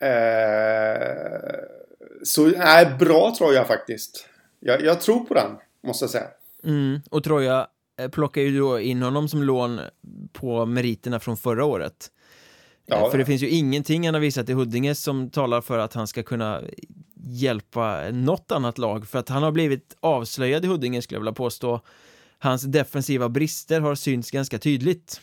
Eh, 0.05 1.55
så 2.23 2.47
nej, 2.47 2.95
bra 2.99 3.35
tror 3.37 3.53
jag 3.53 3.67
faktiskt. 3.67 4.27
Jag, 4.59 4.81
jag 4.81 5.01
tror 5.01 5.25
på 5.25 5.33
den, 5.33 5.51
måste 5.83 6.03
jag 6.03 6.09
säga. 6.09 6.27
Mm, 6.63 7.01
och 7.09 7.23
Troja 7.23 7.67
eh, 7.99 8.09
plockar 8.09 8.41
ju 8.41 8.59
då 8.59 8.79
in 8.79 9.01
honom 9.01 9.29
som 9.29 9.43
lån 9.43 9.79
på 10.33 10.65
meriterna 10.65 11.19
från 11.19 11.37
förra 11.37 11.65
året. 11.65 12.11
Eh, 12.87 12.97
Ja, 12.97 13.09
för 13.09 13.17
ja. 13.17 13.17
det 13.17 13.25
finns 13.25 13.41
ju 13.41 13.49
ingenting 13.49 14.05
han 14.05 14.13
har 14.13 14.21
visat 14.21 14.49
i 14.49 14.53
Huddinge 14.53 14.95
som 14.95 15.29
talar 15.29 15.61
för 15.61 15.77
att 15.77 15.93
han 15.93 16.07
ska 16.07 16.23
kunna 16.23 16.61
hjälpa 17.27 18.01
något 18.11 18.51
annat 18.51 18.77
lag. 18.77 19.07
För 19.07 19.19
att 19.19 19.29
han 19.29 19.43
har 19.43 19.51
blivit 19.51 19.97
avslöjad 19.99 20.65
i 20.65 20.67
Huddinge 20.67 21.01
skulle 21.01 21.15
jag 21.15 21.21
vilja 21.21 21.33
påstå. 21.33 21.81
Hans 22.39 22.63
defensiva 22.63 23.29
brister 23.29 23.81
har 23.81 23.95
synts 23.95 24.31
ganska 24.31 24.59
tydligt. 24.59 25.21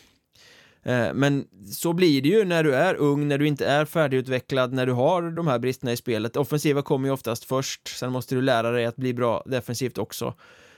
Eh, 0.83 1.13
Men 1.13 1.47
så 1.71 1.93
blir 1.93 2.21
det 2.21 2.29
ju 2.29 2.45
när 2.45 2.63
du 2.63 2.75
är 2.75 2.95
ung, 2.95 3.27
när 3.27 3.37
du 3.37 3.47
inte 3.47 3.65
är 3.65 3.85
färdigutvecklad, 3.85 4.73
när 4.73 4.85
du 4.85 4.91
har 4.91 5.21
de 5.31 5.47
här 5.47 5.59
bristerna 5.59 5.91
i 5.91 5.97
spelet. 5.97 6.37
Offensiva 6.37 6.81
kommer 6.81 7.07
ju 7.07 7.13
oftast 7.13 7.43
först, 7.43 7.87
sen 7.99 8.11
måste 8.11 8.35
du 8.35 8.41
lära 8.41 8.71
dig 8.71 8.85
att 8.85 8.95
bli 8.95 9.13
bra 9.13 9.43
defensivt 9.45 9.97
också. 9.97 10.33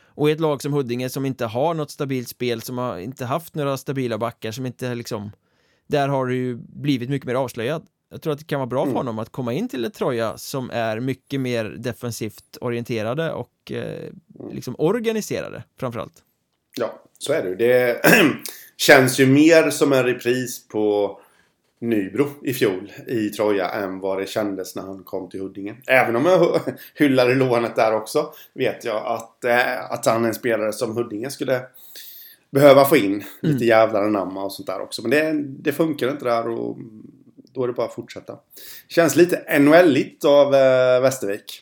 Och 0.07 0.29
i 0.29 0.31
ett 0.31 0.39
lag 0.39 0.61
som 0.61 0.73
Huddinge 0.73 1.09
som 1.09 1.25
inte 1.25 1.45
har 1.45 1.73
något 1.73 1.91
stabilt 1.91 2.27
spel, 2.27 2.61
som 2.61 2.77
har 2.77 2.97
inte 2.97 3.25
haft 3.25 3.55
några 3.55 3.77
stabila 3.77 4.17
backar, 4.17 4.51
som 4.51 4.65
inte 4.65 4.95
liksom... 4.95 5.31
Där 5.87 6.07
har 6.07 6.25
du 6.25 6.35
ju 6.35 6.55
blivit 6.55 7.09
mycket 7.09 7.27
mer 7.27 7.35
avslöjad. 7.35 7.85
Jag 8.09 8.21
tror 8.21 8.33
att 8.33 8.39
det 8.39 8.45
kan 8.45 8.59
vara 8.59 8.67
bra 8.67 8.83
för 8.83 8.89
Mm. 8.91 8.97
honom 8.97 9.19
att 9.19 9.29
komma 9.31 9.53
in 9.53 9.69
till 9.69 9.85
ett 9.85 9.93
Troja 9.93 10.37
som 10.37 10.69
är 10.73 10.99
mycket 10.99 11.41
mer 11.41 11.65
defensivt 11.65 12.57
orienterade 12.61 13.31
och 13.31 13.71
eh, 13.71 14.09
liksom 14.51 14.75
organiserade 14.77 15.63
framförallt. 15.79 16.23
Ja, 16.75 17.01
så 17.17 17.33
är 17.33 17.43
det. 17.43 17.55
Det 17.55 18.01
känns 18.77 19.19
ju 19.19 19.25
mer 19.25 19.69
som 19.69 19.93
en 19.93 20.03
repris 20.03 20.67
på 20.67 21.19
Nybro 21.79 22.27
i 22.43 22.53
fjol 22.53 22.91
i 23.07 23.29
Troja 23.29 23.69
än 23.69 23.99
vad 23.99 24.17
det 24.17 24.29
kändes 24.29 24.75
när 24.75 24.83
han 24.83 25.03
kom 25.03 25.29
till 25.29 25.39
Huddinge. 25.39 25.75
Även 25.87 26.15
om 26.15 26.25
jag 26.25 26.61
hyllade 26.93 27.35
lånet 27.35 27.75
där 27.75 27.95
också 27.95 28.33
vet 28.53 28.85
jag 28.85 29.05
att, 29.05 29.43
eh, 29.43 29.91
att 29.91 30.05
han 30.05 30.23
är 30.23 30.27
en 30.27 30.35
spelare 30.35 30.73
som 30.73 30.97
Huddinge 30.97 31.31
skulle 31.31 31.61
behöva 32.51 32.85
få 32.85 32.97
in. 32.97 33.23
Lite 33.41 33.65
jävlar 33.65 34.03
anamma 34.03 34.43
och 34.43 34.51
sånt 34.51 34.67
där 34.67 34.81
också. 34.81 35.01
Men 35.01 35.11
det, 35.11 35.33
det 35.43 35.73
funkar 35.73 36.11
inte 36.11 36.25
där 36.25 36.47
och 36.47 36.77
då 37.53 37.63
är 37.63 37.67
det 37.67 37.73
bara 37.73 37.87
att 37.87 37.93
fortsätta. 37.93 38.39
Känns 38.87 39.15
lite 39.15 39.59
NHL-igt 39.59 40.25
av 40.25 40.55
eh, 40.55 41.01
Västervik. 41.01 41.61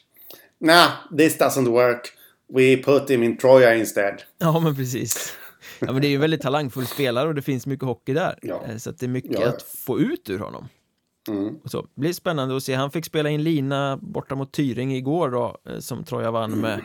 Nah, 0.59 0.89
this 1.17 1.39
doesn't 1.39 1.69
work. 1.69 2.13
We 2.55 2.77
put 2.83 3.09
him 3.09 3.23
in 3.23 3.37
Troja 3.37 3.75
instead. 3.75 4.15
Ja, 4.37 4.59
men 4.59 4.75
precis. 4.75 5.37
Ja, 5.79 5.91
men 5.91 6.01
det 6.01 6.07
är 6.07 6.09
ju 6.09 6.15
en 6.15 6.21
väldigt 6.21 6.41
talangfull 6.41 6.85
spelare 6.87 7.27
och 7.27 7.35
det 7.35 7.41
finns 7.41 7.67
mycket 7.67 7.85
hockey 7.85 8.13
där. 8.13 8.39
Ja. 8.41 8.63
Eh, 8.69 8.77
Så 8.77 8.91
det 8.91 9.05
är 9.05 9.07
mycket 9.09 9.39
Ja, 9.39 9.47
att 9.49 9.61
få 9.61 9.99
ut 9.99 10.29
ur 10.29 10.39
honom. 10.39 10.67
Mm. 11.29 11.55
Och 11.63 11.71
så. 11.71 11.81
Det 11.81 12.01
blir 12.01 12.13
spännande 12.13 12.57
att 12.57 12.63
se. 12.63 12.73
Han 12.73 12.91
fick 12.91 13.05
spela 13.05 13.29
in 13.29 13.43
lina 13.43 13.97
borta 14.01 14.35
mot 14.35 14.51
Tyring 14.51 14.95
igår 14.95 15.29
då, 15.31 15.57
eh, 15.69 15.79
som 15.79 16.03
Troja 16.03 16.31
vann 16.31 16.51
med 16.51 16.81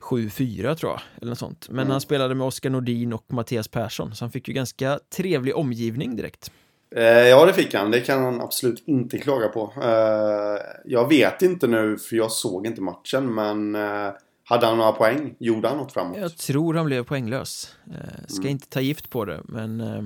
7-4 0.00 0.74
tror 0.74 0.92
jag, 0.92 1.00
eller 1.20 1.30
något 1.30 1.38
sånt. 1.38 1.68
Men 1.70 1.90
han 1.90 2.00
spelade 2.00 2.34
med 2.34 2.46
Oskar 2.46 2.70
Nordin 2.70 3.12
och 3.12 3.24
Mattias 3.32 3.68
Persson, 3.68 4.14
så 4.14 4.24
han 4.24 4.32
fick 4.32 4.48
ju 4.48 4.54
ganska 4.54 5.00
trevlig 5.16 5.56
omgivning 5.56 6.16
direkt. 6.16 6.52
Eh, 6.96 7.02
ja, 7.04 7.46
det 7.46 7.52
fick 7.52 7.74
han. 7.74 7.90
Det 7.90 8.00
kan 8.00 8.22
han 8.22 8.40
absolut 8.40 8.82
inte 8.86 9.18
klaga 9.18 9.48
på. 9.48 9.72
Eh, 9.82 10.62
jag 10.84 11.08
vet 11.08 11.42
inte 11.42 11.66
nu, 11.66 11.98
för 11.98 12.16
jag 12.16 12.32
såg 12.32 12.66
inte 12.66 12.80
matchen, 12.80 13.34
men 13.34 13.74
eh, 13.74 14.08
hade 14.44 14.66
han 14.66 14.78
några 14.78 14.92
poäng? 14.92 15.34
Gjorde 15.38 15.68
han 15.68 15.76
något 15.76 15.92
framåt? 15.92 16.16
Jag 16.16 16.36
tror 16.36 16.74
han 16.74 16.86
blev 16.86 17.04
poänglös. 17.04 17.76
Eh, 17.90 18.26
ska 18.26 18.48
inte 18.48 18.68
ta 18.68 18.80
gift 18.80 19.10
på 19.10 19.24
det, 19.24 19.40
men 19.44 19.80
eh, 19.80 20.04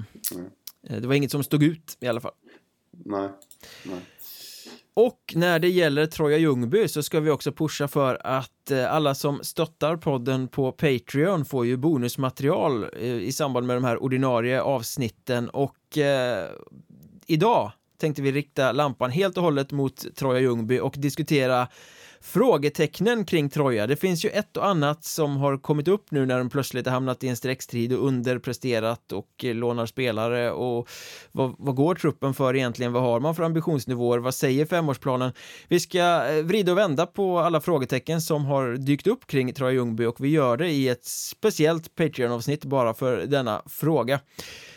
eh, 0.90 1.00
det 1.00 1.06
var 1.06 1.14
inget 1.14 1.30
som 1.30 1.42
stod 1.42 1.62
ut 1.62 1.96
i 2.00 2.06
alla 2.06 2.20
fall. 2.20 2.34
Nej. 3.04 3.28
Nej. 3.84 4.00
Och 4.98 5.32
när 5.34 5.58
det 5.58 5.68
gäller 5.68 6.06
Troja 6.06 6.38
Ljungby 6.38 6.88
så 6.88 7.02
ska 7.02 7.20
vi 7.20 7.30
också 7.30 7.52
pusha 7.52 7.88
för 7.88 8.26
att 8.26 8.70
eh, 8.70 8.92
alla 8.92 9.14
som 9.14 9.40
stöttar 9.42 9.96
podden 9.96 10.48
på 10.48 10.72
Patreon 10.72 11.44
får 11.44 11.66
ju 11.66 11.76
bonusmaterial 11.76 12.86
eh, 13.00 13.06
i 13.06 13.32
samband 13.32 13.66
med 13.66 13.76
de 13.76 13.84
här 13.84 14.02
ordinarie 14.02 14.62
avsnitten 14.62 15.48
och 15.48 15.98
eh, 15.98 16.48
idag 17.26 17.72
tänkte 17.98 18.22
vi 18.22 18.32
rikta 18.32 18.72
lampan 18.72 19.10
helt 19.10 19.36
och 19.36 19.42
hållet 19.42 19.72
mot 19.72 20.16
Troja 20.16 20.40
Ljungby 20.40 20.78
och 20.78 20.94
diskutera 20.96 21.68
frågetecknen 22.26 23.24
kring 23.24 23.50
Troja. 23.50 23.86
Det 23.86 23.96
finns 23.96 24.24
ju 24.24 24.28
ett 24.28 24.56
och 24.56 24.66
annat 24.66 25.04
som 25.04 25.36
har 25.36 25.58
kommit 25.58 25.88
upp 25.88 26.10
nu 26.10 26.26
när 26.26 26.38
de 26.38 26.50
plötsligt 26.50 26.86
har 26.86 26.92
hamnat 26.92 27.24
i 27.24 27.28
en 27.28 27.36
streckstrid 27.36 27.92
och 27.92 28.06
underpresterat 28.06 29.12
och 29.12 29.44
eh, 29.44 29.54
lånar 29.54 29.86
spelare 29.86 30.50
och 30.50 30.88
vad, 31.32 31.54
vad 31.58 31.74
går 31.74 31.94
truppen 31.94 32.34
för 32.34 32.56
egentligen? 32.56 32.92
Vad 32.92 33.02
har 33.02 33.20
man 33.20 33.34
för 33.34 33.42
ambitionsnivåer? 33.42 34.18
Vad 34.18 34.34
säger 34.34 34.66
femårsplanen? 34.66 35.32
Vi 35.68 35.80
ska 35.80 35.98
eh, 35.98 36.44
vrida 36.44 36.72
och 36.72 36.78
vända 36.78 37.06
på 37.06 37.38
alla 37.38 37.60
frågetecken 37.60 38.20
som 38.20 38.44
har 38.44 38.76
dykt 38.76 39.06
upp 39.06 39.26
kring 39.26 39.54
Troja 39.54 39.72
Ljungby 39.72 40.04
och 40.04 40.24
vi 40.24 40.28
gör 40.28 40.56
det 40.56 40.68
i 40.68 40.88
ett 40.88 41.04
speciellt 41.04 41.94
Patreon-avsnitt 41.94 42.64
bara 42.64 42.94
för 42.94 43.16
denna 43.26 43.62
fråga. 43.66 44.20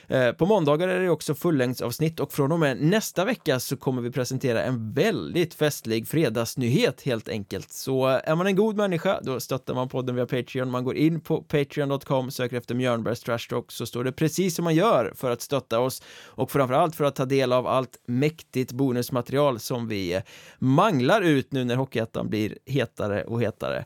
Eh, 0.10 0.32
på 0.32 0.46
måndagar 0.46 0.88
är 0.88 1.00
det 1.00 1.10
också 1.10 1.36
fullängdsavsnitt 1.36 2.20
och 2.20 2.34
från 2.34 2.52
och 2.52 2.60
med 2.60 2.82
nästa 2.82 3.26
vecka 3.26 3.60
så 3.60 3.78
kommer 3.78 4.02
vi 4.02 4.12
presentera 4.12 4.64
en 4.64 4.94
väldigt 4.94 5.54
festlig 5.54 6.08
fredagsnyhet 6.08 7.02
helt 7.02 7.30
enkelt. 7.30 7.72
Så 7.72 8.10
eh, 8.10 8.22
är 8.24 8.36
man 8.36 8.48
en 8.48 8.56
god 8.56 8.76
människa, 8.76 9.20
då 9.24 9.40
stöttar 9.40 9.74
man 9.74 9.90
podden 9.90 10.16
via 10.16 10.26
Patreon. 10.26 10.72
Man 10.72 10.84
går 10.84 10.96
in 10.96 11.22
på 11.22 11.42
patreon.com, 11.42 12.32
söker 12.32 12.58
efter 12.58 12.76
Mjörnbergs 12.76 13.20
Trash 13.20 13.50
Talk 13.50 13.72
så 13.72 13.86
står 13.86 14.04
det 14.04 14.12
precis 14.12 14.56
som 14.56 14.64
man 14.64 14.76
gör 14.76 15.14
för 15.16 15.32
att 15.32 15.42
stötta 15.42 15.80
oss 15.80 16.02
och 16.26 16.52
framförallt 16.52 16.96
för 16.96 17.04
att 17.04 17.16
ta 17.16 17.26
del 17.26 17.54
av 17.54 17.68
allt 17.68 18.02
mäktigt 18.06 18.72
bonusmaterial 18.72 19.60
som 19.60 19.88
vi 19.88 20.14
eh, 20.14 20.22
manglar 20.60 21.22
ut 21.22 21.52
nu 21.52 21.64
när 21.64 21.76
Hockeyettan 21.76 22.30
blir 22.30 22.58
hetare 22.66 23.24
och 23.24 23.42
hetare. 23.42 23.86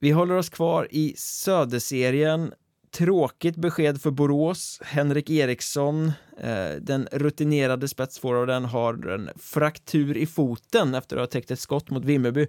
Vi 0.00 0.10
håller 0.10 0.34
oss 0.34 0.48
kvar 0.48 0.88
i 0.90 1.14
Söderserien 1.16 2.52
Tråkigt 2.96 3.56
besked 3.56 4.02
för 4.02 4.10
Borås. 4.10 4.80
Henrik 4.84 5.30
Eriksson, 5.30 6.12
eh, 6.40 6.70
den 6.80 7.08
rutinerade 7.12 7.88
spetsforwarden, 7.88 8.64
har 8.64 9.08
en 9.08 9.30
fraktur 9.36 10.16
i 10.16 10.26
foten 10.26 10.94
efter 10.94 11.16
att 11.16 11.20
ha 11.20 11.26
täckt 11.26 11.50
ett 11.50 11.60
skott 11.60 11.90
mot 11.90 12.04
Vimmerby. 12.04 12.46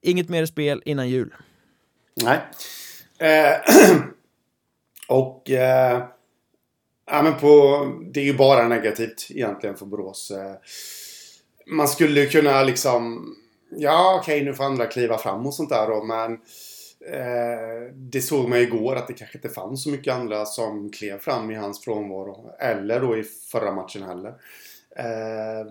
Inget 0.00 0.28
mer 0.28 0.46
spel 0.46 0.82
innan 0.84 1.08
jul. 1.08 1.34
Nej. 2.14 2.40
Eh, 3.18 3.60
och... 5.08 5.50
Eh, 5.50 6.04
ja, 7.06 7.22
men 7.22 7.34
på, 7.34 7.86
det 8.14 8.20
är 8.20 8.24
ju 8.24 8.36
bara 8.36 8.68
negativt 8.68 9.26
egentligen 9.30 9.76
för 9.76 9.86
Borås. 9.86 10.30
Eh, 10.30 10.54
man 11.66 11.88
skulle 11.88 12.26
kunna 12.26 12.62
liksom... 12.62 13.34
Ja, 13.76 14.18
okej, 14.20 14.36
okay, 14.36 14.44
nu 14.44 14.54
får 14.54 14.64
andra 14.64 14.86
kliva 14.86 15.18
fram 15.18 15.46
och 15.46 15.54
sånt 15.54 15.70
där 15.70 15.86
då, 15.86 16.04
men 16.04 16.38
Eh, 17.06 17.94
det 17.94 18.20
såg 18.20 18.48
man 18.48 18.58
igår 18.58 18.96
att 18.96 19.06
det 19.06 19.12
kanske 19.12 19.38
inte 19.38 19.48
fanns 19.48 19.82
så 19.82 19.90
mycket 19.90 20.14
andra 20.14 20.44
som 20.44 20.90
klev 20.90 21.18
fram 21.18 21.50
i 21.50 21.54
hans 21.54 21.84
frånvaro. 21.84 22.50
Eller 22.58 23.00
då 23.00 23.16
i 23.16 23.22
förra 23.22 23.72
matchen 23.72 24.02
heller. 24.02 24.34
Eh, 24.96 25.66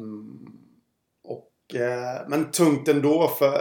och, 1.24 1.76
eh, 1.76 2.22
men 2.28 2.52
tungt 2.52 2.88
ändå 2.88 3.28
för 3.28 3.58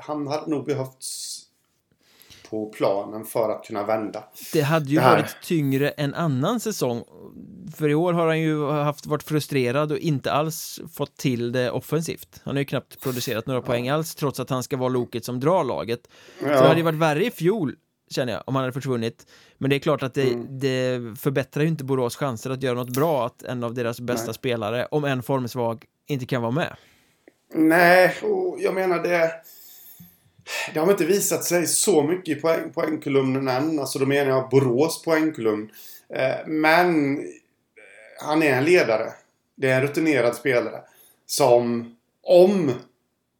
han 0.00 0.26
hade 0.26 0.50
nog 0.50 0.66
behövts 0.66 1.41
på 2.52 2.66
planen 2.66 3.24
för 3.24 3.50
att 3.50 3.64
kunna 3.64 3.84
vända. 3.84 4.24
Det 4.52 4.60
hade 4.60 4.90
ju 4.90 4.96
det 4.96 5.02
varit 5.02 5.36
tyngre 5.42 5.88
en 5.88 6.14
annan 6.14 6.60
säsong. 6.60 7.04
För 7.76 7.88
i 7.88 7.94
år 7.94 8.12
har 8.12 8.26
han 8.26 8.40
ju 8.40 8.66
haft, 8.70 9.06
varit 9.06 9.22
frustrerad 9.22 9.92
och 9.92 9.98
inte 9.98 10.32
alls 10.32 10.80
fått 10.94 11.16
till 11.16 11.52
det 11.52 11.70
offensivt. 11.70 12.40
Han 12.44 12.54
har 12.54 12.58
ju 12.58 12.64
knappt 12.64 13.00
producerat 13.00 13.46
några 13.46 13.60
ja. 13.60 13.66
poäng 13.66 13.88
alls 13.88 14.14
trots 14.14 14.40
att 14.40 14.50
han 14.50 14.62
ska 14.62 14.76
vara 14.76 14.88
loket 14.88 15.24
som 15.24 15.40
drar 15.40 15.64
laget. 15.64 16.00
Ja. 16.40 16.56
Så 16.56 16.62
det 16.62 16.68
hade 16.68 16.80
ju 16.80 16.84
varit 16.84 16.98
värre 16.98 17.26
i 17.26 17.30
fjol 17.30 17.74
känner 18.10 18.32
jag, 18.32 18.42
om 18.46 18.54
han 18.54 18.62
hade 18.62 18.72
försvunnit. 18.72 19.26
Men 19.58 19.70
det 19.70 19.76
är 19.76 19.80
klart 19.80 20.02
att 20.02 20.14
det, 20.14 20.32
mm. 20.32 20.58
det 20.58 21.00
förbättrar 21.20 21.62
ju 21.62 21.68
inte 21.68 21.84
Borås 21.84 22.16
chanser 22.16 22.50
att 22.50 22.62
göra 22.62 22.74
något 22.74 22.94
bra 22.94 23.26
att 23.26 23.42
en 23.42 23.64
av 23.64 23.74
deras 23.74 24.00
bästa 24.00 24.26
Nej. 24.26 24.34
spelare, 24.34 24.86
om 24.90 25.04
en 25.04 25.22
formsvag, 25.22 25.84
inte 26.06 26.26
kan 26.26 26.42
vara 26.42 26.52
med. 26.52 26.76
Nej, 27.54 28.16
och 28.22 28.56
jag 28.60 28.74
menar 28.74 29.02
det 29.02 29.32
det 30.74 30.80
har 30.80 30.90
inte 30.90 31.04
visat 31.04 31.44
sig 31.44 31.66
så 31.66 32.02
mycket 32.02 32.38
i 32.38 32.40
poäng, 32.40 32.72
poängkolumnen 32.74 33.48
än. 33.48 33.78
Alltså 33.78 33.98
då 33.98 34.06
menar 34.06 34.30
jag 34.30 34.48
Borås 34.50 35.02
poängkolumn. 35.02 35.70
Eh, 36.14 36.46
men 36.46 37.18
eh, 37.18 37.24
han 38.20 38.42
är 38.42 38.52
en 38.52 38.64
ledare. 38.64 39.12
Det 39.56 39.70
är 39.70 39.76
en 39.76 39.82
rutinerad 39.82 40.34
spelare. 40.34 40.80
Som 41.26 41.96
om 42.22 42.72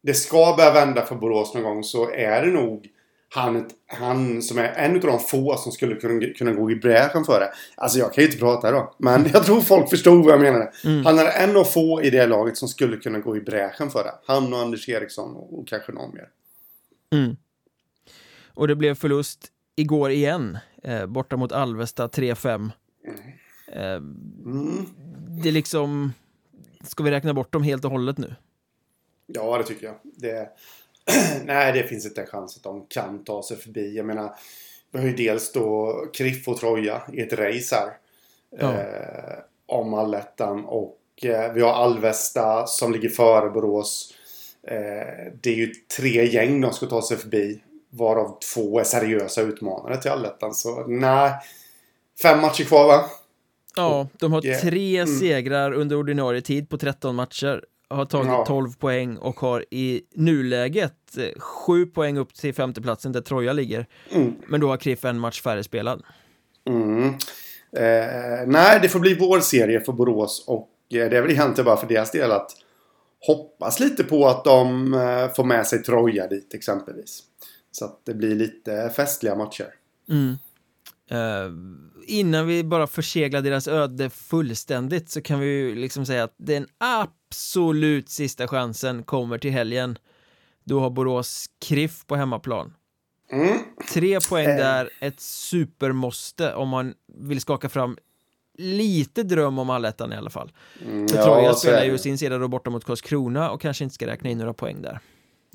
det 0.03 0.13
ska 0.13 0.53
börja 0.57 0.73
vända 0.73 1.05
för 1.05 1.15
Borås 1.15 1.53
någon 1.53 1.63
gång 1.63 1.83
så 1.83 2.11
är 2.11 2.41
det 2.41 2.51
nog 2.51 2.89
han, 3.29 3.69
han 3.87 4.41
som 4.41 4.57
är 4.57 4.73
en 4.75 4.95
av 4.95 5.01
de 5.01 5.19
få 5.19 5.57
som 5.57 5.71
skulle 5.71 5.95
kunna, 5.95 6.33
kunna 6.37 6.51
gå 6.51 6.71
i 6.71 6.75
bräschen 6.75 7.23
för 7.23 7.39
det. 7.39 7.51
Alltså 7.75 7.99
jag 7.99 8.13
kan 8.13 8.23
ju 8.23 8.27
inte 8.27 8.39
prata 8.39 8.71
då. 8.71 8.95
Men 8.97 9.29
jag 9.33 9.45
tror 9.45 9.61
folk 9.61 9.89
förstod 9.89 10.25
vad 10.25 10.33
jag 10.33 10.41
menade. 10.41 10.71
Mm. 10.85 11.05
Han 11.05 11.19
är 11.19 11.43
en 11.43 11.57
av 11.57 11.63
få 11.63 12.01
i 12.03 12.09
det 12.09 12.27
laget 12.27 12.57
som 12.57 12.67
skulle 12.67 12.97
kunna 12.97 13.19
gå 13.19 13.37
i 13.37 13.41
bräschen 13.41 13.89
för 13.89 14.03
det. 14.03 14.13
Han 14.25 14.53
och 14.53 14.59
Anders 14.59 14.89
Eriksson 14.89 15.35
och, 15.35 15.59
och 15.59 15.67
kanske 15.67 15.91
någon 15.91 16.13
mer. 16.13 16.27
Mm. 17.13 17.37
Och 18.53 18.67
det 18.67 18.75
blev 18.75 18.95
förlust 18.95 19.47
igår 19.75 20.11
igen, 20.11 20.57
eh, 20.83 21.05
borta 21.05 21.37
mot 21.37 21.51
Alvesta 21.51 22.07
3-5. 22.07 22.71
Eh, 23.71 23.93
mm. 23.93 24.85
Det 25.43 25.49
är 25.49 25.53
liksom, 25.53 26.13
ska 26.83 27.03
vi 27.03 27.11
räkna 27.11 27.33
bort 27.33 27.53
dem 27.53 27.63
helt 27.63 27.85
och 27.85 27.91
hållet 27.91 28.17
nu? 28.17 28.35
Ja, 29.25 29.57
det 29.57 29.63
tycker 29.63 29.85
jag. 29.85 29.95
Det, 30.03 30.49
nej, 31.45 31.73
det 31.73 31.83
finns 31.83 32.05
inte 32.05 32.21
en 32.21 32.27
chans 32.27 32.57
att 32.57 32.63
de 32.63 32.85
kan 32.89 33.23
ta 33.23 33.43
sig 33.43 33.57
förbi. 33.57 33.97
Jag 33.97 34.05
menar, 34.05 34.35
vi 34.91 34.99
har 34.99 35.05
ju 35.05 35.15
dels 35.15 35.51
då 35.51 35.93
Kriff 36.13 36.47
och 36.47 36.59
Troja 36.59 37.01
i 37.13 37.21
ett 37.21 37.33
race 37.33 37.75
här. 37.75 37.97
Ja. 38.59 38.73
Eh, 38.73 39.39
om 39.65 39.93
allettan 39.93 40.65
och 40.65 40.99
eh, 41.21 41.53
vi 41.53 41.61
har 41.61 41.73
Alvesta 41.73 42.67
som 42.67 42.91
ligger 42.91 43.09
före 43.09 43.49
Borås. 43.49 44.13
Eh, 44.67 45.33
det 45.41 45.49
är 45.49 45.55
ju 45.55 45.73
tre 45.97 46.25
gäng 46.25 46.61
de 46.61 46.73
ska 46.73 46.85
ta 46.85 47.01
sig 47.01 47.17
förbi. 47.17 47.61
Varav 47.89 48.39
två 48.53 48.79
är 48.79 48.83
seriösa 48.83 49.41
utmanare 49.41 49.97
till 49.97 50.11
allettan. 50.11 50.53
Så 50.53 50.87
nej. 50.87 51.31
Fem 52.21 52.41
matcher 52.41 52.63
kvar 52.63 52.87
va? 52.87 53.05
Ja, 53.75 54.07
de 54.19 54.33
har 54.33 54.61
tre 54.61 54.97
mm. 54.97 55.19
segrar 55.19 55.71
under 55.71 55.95
ordinarie 55.95 56.41
tid 56.41 56.69
på 56.69 56.77
13 56.77 57.15
matcher. 57.15 57.63
Har 57.89 58.05
tagit 58.05 58.27
ja. 58.27 58.45
12 58.47 58.73
poäng 58.73 59.17
och 59.17 59.39
har 59.39 59.65
i 59.71 60.01
nuläget 60.15 61.17
7 61.37 61.81
eh, 61.81 61.87
poäng 61.87 62.17
upp 62.17 62.33
till 62.33 62.53
femteplatsen 62.53 63.11
där 63.11 63.21
Troja 63.21 63.53
ligger. 63.53 63.85
Mm. 64.11 64.35
Men 64.47 64.61
då 64.61 64.67
har 64.67 64.77
Kriff 64.77 65.05
en 65.05 65.19
match 65.19 65.41
färre 65.41 65.63
spelad. 65.63 66.03
Mm. 66.67 67.07
Eh, 67.77 68.47
nej, 68.47 68.79
det 68.81 68.89
får 68.89 68.99
bli 68.99 69.13
vår 69.13 69.39
serie 69.39 69.81
för 69.81 69.93
Borås 69.93 70.43
och 70.47 70.69
eh, 70.93 71.09
det 71.09 71.17
är 71.17 71.21
väl 71.21 71.31
egentligen 71.31 71.65
bara 71.65 71.77
för 71.77 71.87
deras 71.87 72.11
del 72.11 72.31
att 72.31 72.51
hoppas 73.27 73.79
lite 73.79 74.03
på 74.03 74.27
att 74.27 74.43
de 74.43 74.93
eh, 74.93 75.33
får 75.33 75.43
med 75.43 75.67
sig 75.67 75.83
Troja 75.83 76.27
dit 76.27 76.53
exempelvis. 76.53 77.23
Så 77.71 77.85
att 77.85 77.99
det 78.03 78.13
blir 78.13 78.35
lite 78.35 78.91
festliga 78.95 79.35
matcher. 79.35 79.73
Mm. 80.09 80.37
Uh, 81.11 81.51
innan 82.07 82.47
vi 82.47 82.63
bara 82.63 82.87
förseglar 82.87 83.41
deras 83.41 83.67
öde 83.67 84.09
fullständigt 84.09 85.09
så 85.09 85.21
kan 85.21 85.39
vi 85.39 85.45
ju 85.45 85.75
liksom 85.75 86.05
säga 86.05 86.23
att 86.23 86.35
den 86.37 86.67
absolut 86.77 88.09
sista 88.09 88.47
chansen 88.47 89.03
kommer 89.03 89.37
till 89.37 89.51
helgen. 89.51 89.97
Då 90.63 90.79
har 90.79 90.89
Borås 90.89 91.49
Kriff 91.65 92.05
på 92.07 92.15
hemmaplan. 92.15 92.73
Mm. 93.31 93.57
Tre 93.93 94.19
poäng 94.29 94.49
eh. 94.49 94.57
där, 94.57 94.89
ett 94.99 95.19
supermåste 95.19 96.53
om 96.53 96.69
man 96.69 96.93
vill 97.17 97.41
skaka 97.41 97.69
fram 97.69 97.97
lite 98.57 99.23
dröm 99.23 99.59
om 99.59 99.69
allettan 99.69 100.13
i 100.13 100.15
alla 100.15 100.29
fall. 100.29 100.51
Mm, 100.85 101.07
För 101.07 101.17
ja, 101.17 101.23
Troja 101.23 101.53
spelar 101.53 101.83
ju 101.83 101.97
sin 101.97 102.17
sida 102.17 102.37
då 102.37 102.47
borta 102.47 102.69
mot 102.69 102.85
Karlskrona 102.85 103.51
och 103.51 103.61
kanske 103.61 103.83
inte 103.83 103.93
ska 103.95 104.07
räkna 104.07 104.29
in 104.29 104.37
några 104.37 104.53
poäng 104.53 104.81
där. 104.81 104.99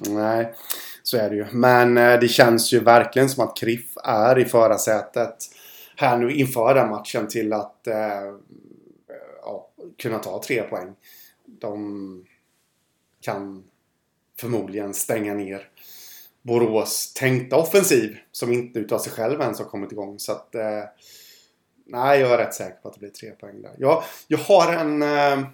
Nej, 0.09 0.55
så 1.03 1.17
är 1.17 1.31
det 1.31 1.37
ju. 1.37 1.47
Men 1.53 1.99
eh, 1.99 2.21
det 2.21 2.29
känns 2.29 2.73
ju 2.73 2.81
verkligen 2.81 3.29
som 3.29 3.45
att 3.45 3.57
Kriff 3.57 3.97
är 4.05 4.39
i 4.39 4.45
förarsätet 4.45 5.37
här 5.97 6.19
nu 6.19 6.33
inför 6.33 6.75
den 6.75 6.91
matchen 6.91 7.29
till 7.29 7.53
att 7.53 7.87
eh, 7.87 8.35
ja, 9.43 9.69
kunna 10.03 10.19
ta 10.19 10.43
tre 10.43 10.63
poäng. 10.63 10.95
De 11.47 12.25
kan 13.21 13.65
förmodligen 14.41 14.95
stänga 14.95 15.35
ner 15.35 15.69
Borås 16.43 17.13
tänkta 17.15 17.57
offensiv 17.57 18.17
som 18.33 18.53
inte 18.53 18.79
utav 18.79 18.99
sig 18.99 19.13
själv 19.13 19.41
ens 19.41 19.59
har 19.59 19.67
kommit 19.67 19.93
igång. 19.93 20.19
Så 20.19 20.33
att 20.33 20.55
eh, 20.55 20.83
Nej, 21.89 22.21
jag 22.21 22.31
är 22.31 22.39
rätt 22.39 22.55
säker 22.55 22.77
på 22.83 22.89
att 22.89 22.95
det 22.95 23.01
blir 23.01 23.11
tre 23.11 23.31
poäng 23.31 23.63
där. 23.63 23.73
Jag, 23.79 24.03
jag 24.27 24.39
har 24.39 24.73
en... 24.73 25.03
Eh, 25.03 25.49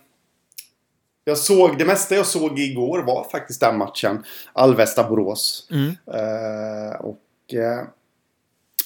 jag 1.24 1.39
såg, 1.39 1.78
det 1.78 1.85
mesta 1.85 2.14
jag 2.14 2.26
såg 2.26 2.59
igår 2.59 3.03
var 3.03 3.24
faktiskt 3.30 3.61
den 3.61 3.78
matchen. 3.78 4.24
Alvesta-Borås. 4.53 5.68
Mm. 5.70 5.89
Eh, 5.89 7.01
och 7.01 7.55
eh, 7.55 7.85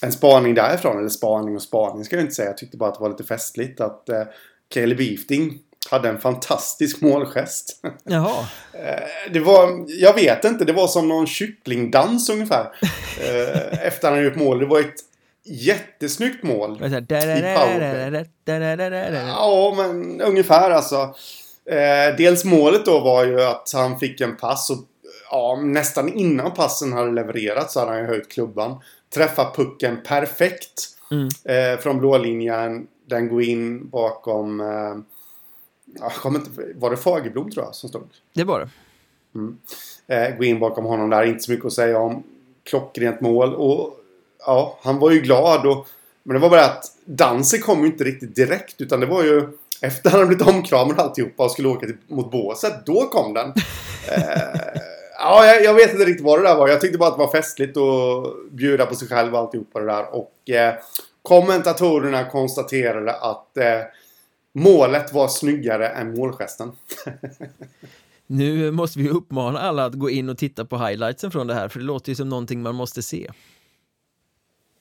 en 0.03 0.13
spaning 0.13 0.55
därifrån, 0.55 0.99
eller 0.99 1.09
spaning 1.09 1.57
och 1.57 1.63
spaning 1.63 2.05
ska 2.05 2.17
jag 2.17 2.23
inte 2.23 2.35
säga. 2.35 2.49
Jag 2.49 2.59
tyckte 2.59 2.77
bara 2.77 2.89
att 2.89 2.95
det 2.95 3.01
var 3.01 3.11
lite 3.11 3.25
festligt 3.25 3.81
att 3.81 4.09
eh, 4.09 4.23
Caleb 4.69 4.99
Beefting 4.99 5.59
hade 5.91 6.09
en 6.09 6.19
fantastisk 6.19 7.01
målgest. 7.01 7.81
Jaha. 8.05 8.47
Eh, 8.73 9.33
det 9.33 9.41
var, 9.41 9.85
jag 9.89 10.15
vet 10.15 10.45
inte, 10.45 10.65
det 10.65 10.73
var 10.73 10.87
som 10.87 11.09
någon 11.09 11.27
kycklingdans 11.27 12.31
ungefär. 12.31 12.73
Eh, 13.21 13.87
efter 13.87 14.11
han 14.11 14.25
gjort 14.25 14.37
mål. 14.37 14.59
Det 14.59 14.67
var 14.67 14.81
ett 14.81 14.95
jättesnyggt 15.49 16.43
mål. 16.43 16.79
Ja, 19.27 19.75
men 19.77 20.21
ungefär 20.21 20.71
alltså. 20.71 21.15
Eh, 21.71 22.17
dels 22.17 22.45
målet 22.45 22.85
då 22.85 23.01
var 23.01 23.25
ju 23.25 23.43
att 23.43 23.73
han 23.75 23.99
fick 23.99 24.21
en 24.21 24.37
pass 24.37 24.71
och 24.71 24.79
ja, 25.31 25.61
nästan 25.63 26.13
innan 26.13 26.55
passen 26.55 26.93
hade 26.93 27.13
levererats 27.13 27.73
så 27.73 27.81
hade 27.81 27.93
han 27.93 28.01
ju 28.01 28.07
höjt 28.07 28.29
klubban. 28.29 28.81
Träffar 29.15 29.55
pucken 29.55 30.03
perfekt. 30.05 30.89
Mm. 31.11 31.29
Eh, 31.45 31.81
från 31.81 31.99
blålinjen. 31.99 32.87
Den 33.07 33.29
går 33.29 33.43
in 33.43 33.89
bakom... 33.89 34.61
Eh, 34.61 34.97
jag 36.23 36.35
inte, 36.35 36.51
var 36.75 36.91
det 36.91 36.97
Fagerblom 36.97 37.51
tror 37.51 37.65
jag 37.65 37.75
som 37.75 37.89
stod? 37.89 38.09
Det 38.35 38.45
var 38.45 38.61
det. 38.61 38.69
Mm. 39.35 39.59
Eh, 40.07 40.37
gå 40.37 40.45
in 40.45 40.59
bakom 40.59 40.85
honom 40.85 41.11
där. 41.11 41.25
Inte 41.25 41.41
så 41.41 41.53
mycket 41.53 41.67
att 41.67 41.73
säga 41.73 41.99
om. 41.99 42.23
Klockrent 42.65 43.21
mål. 43.21 43.55
Och 43.55 43.98
ja, 44.47 44.79
han 44.83 44.99
var 44.99 45.11
ju 45.11 45.21
glad. 45.21 45.67
Och, 45.67 45.87
men 46.23 46.35
det 46.35 46.41
var 46.41 46.51
bara 46.51 46.65
att 46.65 46.85
dansen 47.05 47.61
kom 47.61 47.81
ju 47.81 47.87
inte 47.87 48.05
riktigt 48.05 48.37
direkt. 48.37 48.81
Utan 48.81 49.01
det 49.01 49.07
var 49.07 49.25
ju 49.25 49.49
efter 49.81 50.11
han 50.11 50.21
hade 50.21 50.37
blivit 50.37 50.55
omkramad 50.55 51.01
alltihopa 51.01 51.45
och 51.45 51.51
skulle 51.51 51.69
åka 51.69 51.87
till, 51.87 51.97
mot 52.09 52.31
båset. 52.31 52.87
Då 52.87 53.07
kom 53.07 53.35
den. 53.35 53.49
eh, 54.13 54.81
ja, 55.19 55.47
jag, 55.47 55.65
jag, 55.65 55.75
vet 55.75 55.93
inte 55.93 56.05
riktigt 56.05 56.25
vad 56.25 56.39
det 56.39 56.49
där 56.49 56.57
var. 56.57 56.69
Jag 56.69 56.81
tyckte 56.81 56.99
bara 56.99 57.09
att 57.09 57.17
det 57.19 57.25
var 57.25 57.33
festligt 57.33 57.77
att 57.77 58.51
bjuda 58.51 58.87
på 58.87 58.95
sig 58.95 59.09
själv 59.09 59.35
och 59.35 59.41
alltihopa 59.41 59.81
det 59.81 59.87
där. 59.87 60.15
Och 60.15 60.51
eh, 60.51 60.75
kommentatorerna 61.23 62.25
konstaterade 62.25 63.15
att 63.15 63.57
eh, 63.57 63.81
målet 64.55 65.13
var 65.13 65.29
snyggare 65.29 65.89
än 65.89 66.15
målgesten. 66.15 66.73
nu 68.27 68.71
måste 68.71 68.99
vi 68.99 69.09
uppmana 69.09 69.61
alla 69.61 69.85
att 69.85 69.95
gå 69.95 70.11
in 70.11 70.29
och 70.29 70.39
titta 70.39 70.65
på 70.65 70.79
highlightsen 70.79 71.31
från 71.31 71.47
det 71.47 71.55
här. 71.55 71.69
För 71.69 71.79
det 71.79 71.85
låter 71.85 72.09
ju 72.09 72.17
som 72.17 72.29
någonting 72.29 72.63
man 72.63 72.75
måste 72.75 73.03
se. 73.03 73.31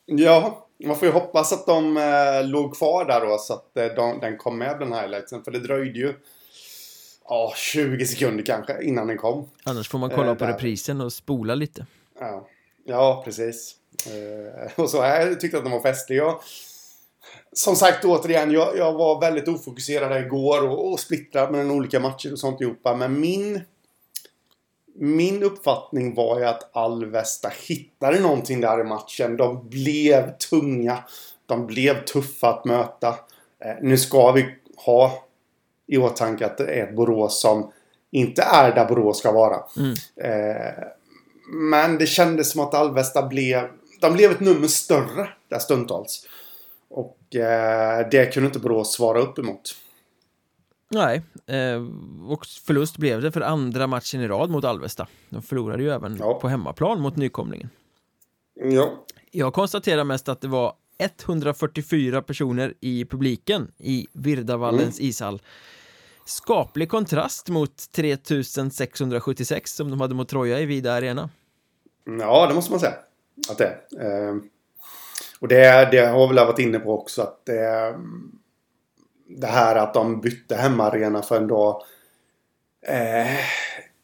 Ja, 0.09 0.67
man 0.85 0.95
får 0.95 1.07
ju 1.07 1.13
hoppas 1.13 1.53
att 1.53 1.65
de 1.65 1.97
eh, 1.97 2.47
låg 2.47 2.77
kvar 2.77 3.05
där 3.05 3.25
då 3.25 3.37
så 3.37 3.53
att 3.53 3.77
eh, 3.77 3.85
de, 3.85 4.19
den 4.19 4.37
kom 4.37 4.57
med 4.57 4.79
den 4.79 4.93
highlightsen. 4.93 5.43
För 5.43 5.51
det 5.51 5.59
dröjde 5.59 5.99
ju 5.99 6.13
ja, 7.29 7.53
20 7.55 8.05
sekunder 8.05 8.43
kanske 8.45 8.83
innan 8.83 9.07
den 9.07 9.17
kom. 9.17 9.49
Annars 9.63 9.89
får 9.89 9.99
man 9.99 10.09
kolla 10.09 10.31
eh, 10.31 10.35
på 10.35 10.45
där. 10.45 10.53
reprisen 10.53 11.01
och 11.01 11.13
spola 11.13 11.55
lite. 11.55 11.85
Ja, 12.19 12.47
ja 12.85 13.21
precis. 13.25 13.75
Eh, 14.05 14.79
och 14.83 14.89
så 14.89 14.97
jag 14.97 15.39
tyckte 15.39 15.57
att 15.57 15.63
den 15.63 15.73
var 15.73 15.81
festlig. 15.81 16.17
Jag, 16.17 16.39
som 17.53 17.75
sagt 17.75 18.05
återigen, 18.05 18.51
jag, 18.51 18.77
jag 18.77 18.93
var 18.93 19.21
väldigt 19.21 19.47
ofokuserad 19.47 20.25
igår 20.25 20.69
och, 20.69 20.91
och 20.91 20.99
splittrad 20.99 21.51
med 21.51 21.71
olika 21.71 21.99
matcher 21.99 22.31
och 22.31 22.39
sånt 22.39 22.61
ihop. 22.61 22.81
Men 22.83 23.19
min 23.19 23.61
min 24.99 25.43
uppfattning 25.43 26.15
var 26.15 26.39
ju 26.39 26.45
att 26.45 26.75
Alvesta 26.75 27.51
hittade 27.67 28.19
någonting 28.19 28.61
där 28.61 28.81
i 28.81 28.83
matchen. 28.83 29.37
De 29.37 29.69
blev 29.69 30.37
tunga. 30.37 31.03
De 31.45 31.67
blev 31.67 32.05
tuffa 32.05 32.49
att 32.49 32.65
möta. 32.65 33.07
Eh, 33.59 33.75
nu 33.81 33.97
ska 33.97 34.31
vi 34.31 34.55
ha 34.85 35.23
i 35.87 35.97
åtanke 35.97 36.45
att 36.45 36.57
det 36.57 36.65
är 36.65 36.83
ett 36.83 36.95
Borås 36.95 37.41
som 37.41 37.71
inte 38.11 38.41
är 38.41 38.75
där 38.75 38.85
Borås 38.85 39.19
ska 39.19 39.31
vara. 39.31 39.63
Mm. 39.77 39.93
Eh, 40.15 40.83
men 41.51 41.97
det 41.97 42.07
kändes 42.07 42.51
som 42.51 42.61
att 42.61 42.73
Alvesta 42.73 43.27
blev... 43.27 43.67
De 44.01 44.13
blev 44.13 44.31
ett 44.31 44.39
nummer 44.39 44.67
större 44.67 45.29
där 45.49 45.59
stundtals. 45.59 46.27
Och 46.89 47.35
eh, 47.35 48.07
det 48.11 48.33
kunde 48.33 48.47
inte 48.47 48.59
Borås 48.59 48.93
svara 48.93 49.19
upp 49.19 49.39
emot. 49.39 49.75
Nej, 50.89 51.21
eh, 51.45 51.85
och 52.27 52.45
förlust 52.45 52.97
blev 52.97 53.21
det 53.21 53.31
för 53.31 53.41
andra 53.41 53.88
matchen 53.88 54.21
i 54.21 54.27
rad 54.27 54.49
mot 54.49 54.65
Alvesta. 54.65 55.07
De 55.29 55.41
förlorade 55.41 55.83
ju 55.83 55.89
även 55.89 56.17
ja. 56.19 56.39
på 56.39 56.47
hemmaplan 56.47 57.01
mot 57.01 57.15
nykomlingen. 57.15 57.69
Ja. 58.53 59.05
Jag 59.31 59.53
konstaterar 59.53 60.03
mest 60.03 60.29
att 60.29 60.41
det 60.41 60.47
var 60.47 60.73
144 60.97 62.21
personer 62.21 62.73
i 62.79 63.05
publiken 63.05 63.71
i 63.77 64.07
Virdavallens 64.13 64.99
mm. 64.99 65.09
ishall. 65.09 65.41
Skaplig 66.25 66.89
kontrast 66.89 67.49
mot 67.49 67.91
3676 67.91 69.71
som 69.71 69.89
de 69.89 70.01
hade 70.01 70.15
mot 70.15 70.29
Troja 70.29 70.59
i 70.59 70.65
Vida 70.65 70.93
Arena. 70.93 71.29
Ja, 72.19 72.47
det 72.47 72.53
måste 72.55 72.71
man 72.71 72.79
säga 72.79 72.93
att 73.49 73.57
det 73.57 73.77
är. 73.97 74.29
Eh, 74.29 74.35
och 75.39 75.47
det, 75.47 75.89
det 75.91 76.05
har 76.05 76.27
vi 76.27 76.35
väl 76.35 76.45
varit 76.45 76.59
inne 76.59 76.79
på 76.79 76.99
också 76.99 77.21
att 77.21 77.45
det 77.45 77.95
det 79.30 79.47
här 79.47 79.75
att 79.75 79.93
de 79.93 80.21
bytte 80.21 80.55
hemmaarena 80.55 81.21
för 81.21 81.38
en 81.38 81.47
dag 81.47 81.84
eh, 82.88 83.38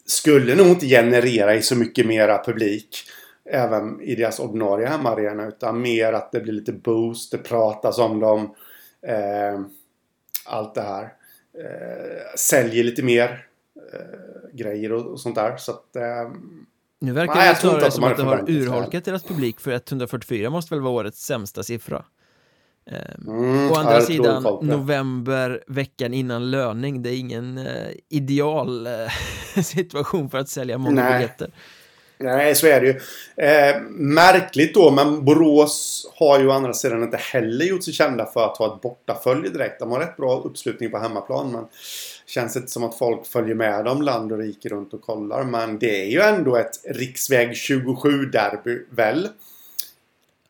skulle 0.05 0.55
nog 0.55 0.67
inte 0.67 0.85
generera 0.87 1.55
i 1.55 1.61
så 1.61 1.75
mycket 1.75 2.05
mera 2.05 2.43
publik 2.43 2.97
även 3.45 4.01
i 4.01 4.15
deras 4.15 4.39
ordinarie 4.39 4.87
hemmaarena 4.87 5.47
utan 5.47 5.81
mer 5.81 6.13
att 6.13 6.31
det 6.31 6.39
blir 6.39 6.53
lite 6.53 6.73
boost, 6.73 7.31
det 7.31 7.37
pratas 7.37 7.99
om 7.99 8.19
dem. 8.19 8.55
Eh, 9.07 9.61
allt 10.45 10.75
det 10.75 10.81
här. 10.81 11.03
Eh, 11.57 12.35
säljer 12.37 12.83
lite 12.83 13.03
mer 13.03 13.45
eh, 13.93 14.57
grejer 14.57 14.91
och, 14.91 15.05
och, 15.05 15.19
sånt 15.19 15.35
där. 15.35 15.57
Så 15.57 15.71
att, 15.71 15.95
eh, 15.95 16.31
nu 16.99 17.11
verkar 17.11 17.35
nej, 17.35 17.49
det 17.49 17.59
snarare 17.59 17.91
som 17.91 18.03
att 18.03 18.17
det 18.17 18.23
har 18.23 18.49
urholkat 18.49 19.05
deras 19.05 19.23
publik 19.23 19.59
för 19.59 19.71
144 19.71 20.49
måste 20.49 20.75
väl 20.75 20.81
vara 20.81 20.93
årets 20.93 21.25
sämsta 21.25 21.63
siffra. 21.63 22.05
Ehm, 22.85 23.27
mm, 23.27 23.71
Å 23.71 23.75
andra 23.75 24.01
sidan, 24.01 24.43
november, 24.61 25.63
veckan 25.67 26.13
innan 26.13 26.51
löning, 26.51 27.03
det 27.03 27.09
är 27.09 27.19
ingen 27.19 27.57
eh, 27.57 27.89
ideal 28.09 28.87
eh, 28.87 28.93
situation 29.63 30.29
för 30.29 30.37
att 30.37 30.49
sälja 30.49 30.77
många 30.77 31.03
Nej. 31.03 31.13
biljetter. 31.13 31.51
Nej, 32.17 32.55
så 32.55 32.67
är 32.67 32.81
det 32.81 32.87
ju. 32.87 32.99
Eh, 33.45 33.81
märkligt 33.91 34.73
då, 34.73 34.91
men 34.91 35.25
Borås 35.25 36.07
har 36.15 36.39
ju 36.39 36.47
å 36.47 36.51
andra 36.51 36.73
sidan 36.73 37.03
inte 37.03 37.17
heller 37.17 37.65
gjort 37.65 37.83
sig 37.83 37.93
kända 37.93 38.25
för 38.25 38.45
att 38.45 38.57
ha 38.57 38.75
ett 38.75 38.81
bortafölje 38.81 39.49
direkt. 39.49 39.79
De 39.79 39.91
har 39.91 39.99
rätt 39.99 40.17
bra 40.17 40.41
uppslutning 40.41 40.91
på 40.91 40.97
hemmaplan, 40.97 41.51
men 41.51 41.65
känns 42.25 42.55
inte 42.55 42.71
som 42.71 42.83
att 42.83 42.97
folk 42.97 43.25
följer 43.25 43.55
med 43.55 43.85
dem 43.85 44.01
land 44.01 44.31
och 44.31 44.37
rike 44.37 44.69
runt 44.69 44.93
och 44.93 45.01
kollar. 45.01 45.43
Men 45.43 45.79
det 45.79 46.01
är 46.01 46.05
ju 46.05 46.19
ändå 46.19 46.55
ett 46.55 46.81
riksväg 46.89 47.51
27-derby, 47.51 48.85
väl? 48.89 49.27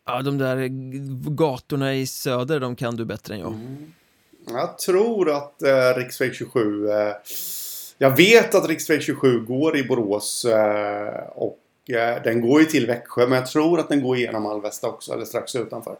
Ja, 0.05 0.21
de 0.21 0.37
där 0.37 0.67
gatorna 1.29 1.95
i 1.95 2.07
söder, 2.07 2.59
de 2.59 2.75
kan 2.75 2.95
du 2.95 3.05
bättre 3.05 3.33
än 3.33 3.39
jag. 3.39 3.53
Mm. 3.53 3.93
Jag 4.47 4.77
tror 4.77 5.31
att 5.31 5.61
eh, 5.61 5.97
riksväg 5.97 6.35
27... 6.35 6.89
Eh, 6.89 7.13
jag 7.97 8.17
vet 8.17 8.55
att 8.55 8.67
riksväg 8.67 9.01
27 9.01 9.39
går 9.39 9.77
i 9.77 9.83
Borås 9.83 10.45
eh, 10.45 11.23
och 11.35 11.59
eh, 11.89 12.23
den 12.23 12.41
går 12.41 12.59
ju 12.59 12.65
till 12.65 12.87
Växjö, 12.87 13.27
men 13.27 13.37
jag 13.37 13.47
tror 13.47 13.79
att 13.79 13.89
den 13.89 14.01
går 14.01 14.17
igenom 14.17 14.45
Alvesta 14.45 14.87
också, 14.87 15.13
eller 15.13 15.25
strax 15.25 15.55
utanför. 15.55 15.95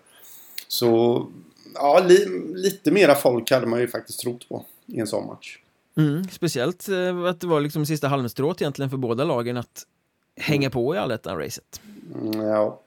Så 0.68 1.26
ja, 1.74 2.04
li, 2.08 2.26
lite 2.56 2.92
mera 2.92 3.16
folk 3.16 3.52
hade 3.52 3.68
man 3.68 3.80
ju 3.80 3.88
faktiskt 3.88 4.20
trott 4.20 4.50
på 4.50 4.66
i 4.86 5.00
en 5.00 5.08
sån 5.08 5.28
match. 5.28 5.58
Mm, 5.98 6.24
speciellt 6.32 6.90
eh, 6.90 7.24
att 7.24 7.42
det 7.42 7.48
var 7.48 7.62
liksom 7.62 7.86
sista 7.86 8.08
halmstrået 8.08 8.62
egentligen 8.62 8.90
för 8.90 8.98
båda 8.98 9.24
lagen 9.24 9.58
att 9.58 9.84
hänga 10.36 10.70
på 10.70 10.96
i 10.96 10.98
allettan-racet. 10.98 11.82
Mm, 12.16 12.42
ja. 12.42 12.80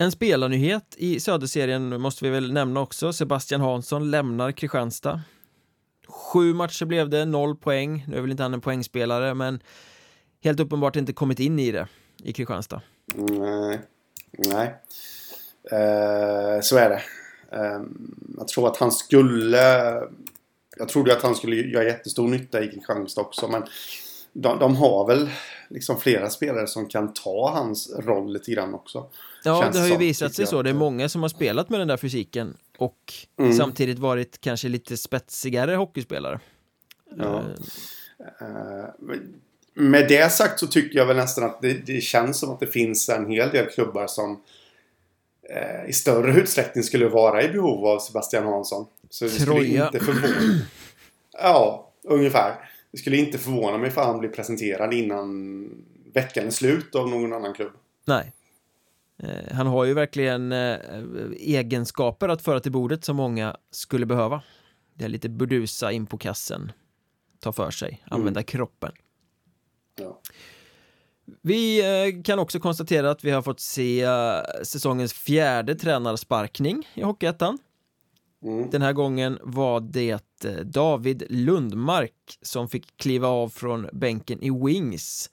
En 0.00 0.12
spelarnyhet 0.12 0.94
i 0.96 1.20
Söderserien 1.20 2.00
måste 2.00 2.24
vi 2.24 2.30
väl 2.30 2.52
nämna 2.52 2.80
också. 2.80 3.12
Sebastian 3.12 3.60
Hansson 3.60 4.10
lämnar 4.10 4.52
Kristianstad. 4.52 5.20
Sju 6.08 6.54
matcher 6.54 6.84
blev 6.84 7.10
det, 7.10 7.24
noll 7.24 7.56
poäng. 7.56 8.04
Nu 8.08 8.16
är 8.16 8.20
väl 8.20 8.30
inte 8.30 8.42
han 8.42 8.54
en 8.54 8.60
poängspelare, 8.60 9.34
men 9.34 9.62
helt 10.44 10.60
uppenbart 10.60 10.96
inte 10.96 11.12
kommit 11.12 11.40
in 11.40 11.58
i 11.58 11.72
det 11.72 11.88
i 12.22 12.32
Kristianstad. 12.32 12.82
Nej, 13.14 13.80
nej. 14.32 14.74
Eh, 15.70 16.60
så 16.60 16.76
är 16.76 16.88
det. 16.88 17.02
Eh, 17.52 17.80
jag 18.36 18.48
tror 18.48 18.68
att 18.68 18.76
han 18.76 18.92
skulle... 18.92 19.92
Jag 20.76 20.88
trodde 20.88 21.12
att 21.12 21.22
han 21.22 21.34
skulle 21.34 21.56
göra 21.56 21.84
jättestor 21.84 22.28
nytta 22.28 22.62
i 22.62 22.68
Kristianstad 22.68 23.20
också, 23.20 23.48
men 23.48 23.64
de, 24.32 24.58
de 24.58 24.76
har 24.76 25.06
väl 25.06 25.30
liksom 25.68 26.00
flera 26.00 26.30
spelare 26.30 26.66
som 26.66 26.88
kan 26.88 27.12
ta 27.12 27.50
hans 27.54 27.92
roll 27.98 28.32
lite 28.32 28.50
grann 28.50 28.74
också. 28.74 29.06
Ja, 29.44 29.62
Känns 29.62 29.76
det 29.76 29.82
har 29.82 29.88
ju 29.88 29.96
visat 29.96 30.34
sig 30.34 30.46
så. 30.46 30.62
Det 30.62 30.70
är 30.70 30.74
många 30.74 31.08
som 31.08 31.22
har 31.22 31.28
spelat 31.28 31.70
med 31.70 31.80
den 31.80 31.88
där 31.88 31.96
fysiken 31.96 32.56
och 32.78 33.14
mm. 33.38 33.52
samtidigt 33.52 33.98
varit 33.98 34.40
kanske 34.40 34.68
lite 34.68 34.96
spetsigare 34.96 35.74
hockeyspelare. 35.74 36.40
Ja. 37.16 37.42
Uh, 38.42 39.14
med 39.74 40.08
det 40.08 40.32
sagt 40.32 40.60
så 40.60 40.66
tycker 40.66 40.98
jag 40.98 41.06
väl 41.06 41.16
nästan 41.16 41.44
att 41.44 41.60
det, 41.62 41.72
det, 41.72 42.00
känns 42.00 42.38
som 42.38 42.50
att 42.50 42.60
det 42.60 42.66
finns 42.66 43.08
en 43.08 43.30
hel 43.30 43.50
del 43.50 43.66
klubbar 43.66 44.06
som 44.06 44.30
uh, 44.30 45.88
i 45.88 45.92
större 45.92 46.40
utsträckning 46.40 46.84
skulle 46.84 47.08
vara 47.08 47.42
i 47.42 47.48
behov 47.48 47.86
av 47.86 47.98
Sebastian 47.98 48.44
Hansson. 48.44 48.86
Så 49.10 49.24
det 49.24 49.30
skulle 49.30 49.66
inte 49.66 50.00
förvåna. 50.00 50.60
Ja, 51.32 51.90
ungefär. 52.04 52.54
Det 52.98 53.02
skulle 53.02 53.16
inte 53.16 53.38
förvåna 53.38 53.78
mig 53.78 53.90
för 53.90 54.00
han 54.00 54.18
blir 54.18 54.28
presenterad 54.28 54.94
innan 54.94 55.70
veckan 56.14 56.46
är 56.46 56.50
slut 56.50 56.94
av 56.94 57.08
någon 57.08 57.32
annan 57.32 57.54
klubb. 57.54 57.72
Nej. 58.04 58.32
Eh, 59.22 59.54
han 59.54 59.66
har 59.66 59.84
ju 59.84 59.94
verkligen 59.94 60.52
eh, 60.52 60.76
egenskaper 61.36 62.28
att 62.28 62.42
föra 62.42 62.60
till 62.60 62.72
bordet 62.72 63.04
som 63.04 63.16
många 63.16 63.56
skulle 63.70 64.06
behöva. 64.06 64.42
Det 64.94 65.04
är 65.04 65.08
lite 65.08 65.28
burdusa 65.28 65.92
in 65.92 66.06
på 66.06 66.18
kassen. 66.18 66.72
Ta 67.40 67.52
för 67.52 67.70
sig, 67.70 68.02
använda 68.10 68.40
mm. 68.40 68.46
kroppen. 68.46 68.92
Ja. 69.98 70.20
Vi 71.42 71.80
eh, 71.80 72.22
kan 72.22 72.38
också 72.38 72.60
konstatera 72.60 73.10
att 73.10 73.24
vi 73.24 73.30
har 73.30 73.42
fått 73.42 73.60
se 73.60 74.06
säsongens 74.62 75.12
fjärde 75.12 75.74
tränarsparkning 75.74 76.88
i 76.94 77.02
Hockeyettan. 77.02 77.58
Mm. 78.44 78.70
Den 78.70 78.82
här 78.82 78.92
gången 78.92 79.38
var 79.42 79.80
det 79.80 80.44
eh, 80.44 80.52
David 80.52 81.22
Lundmark 81.28 82.38
som 82.42 82.68
fick 82.68 82.96
kliva 82.96 83.28
av 83.28 83.48
från 83.48 83.88
bänken 83.92 84.42
i 84.42 84.50
Wings. 84.50 85.30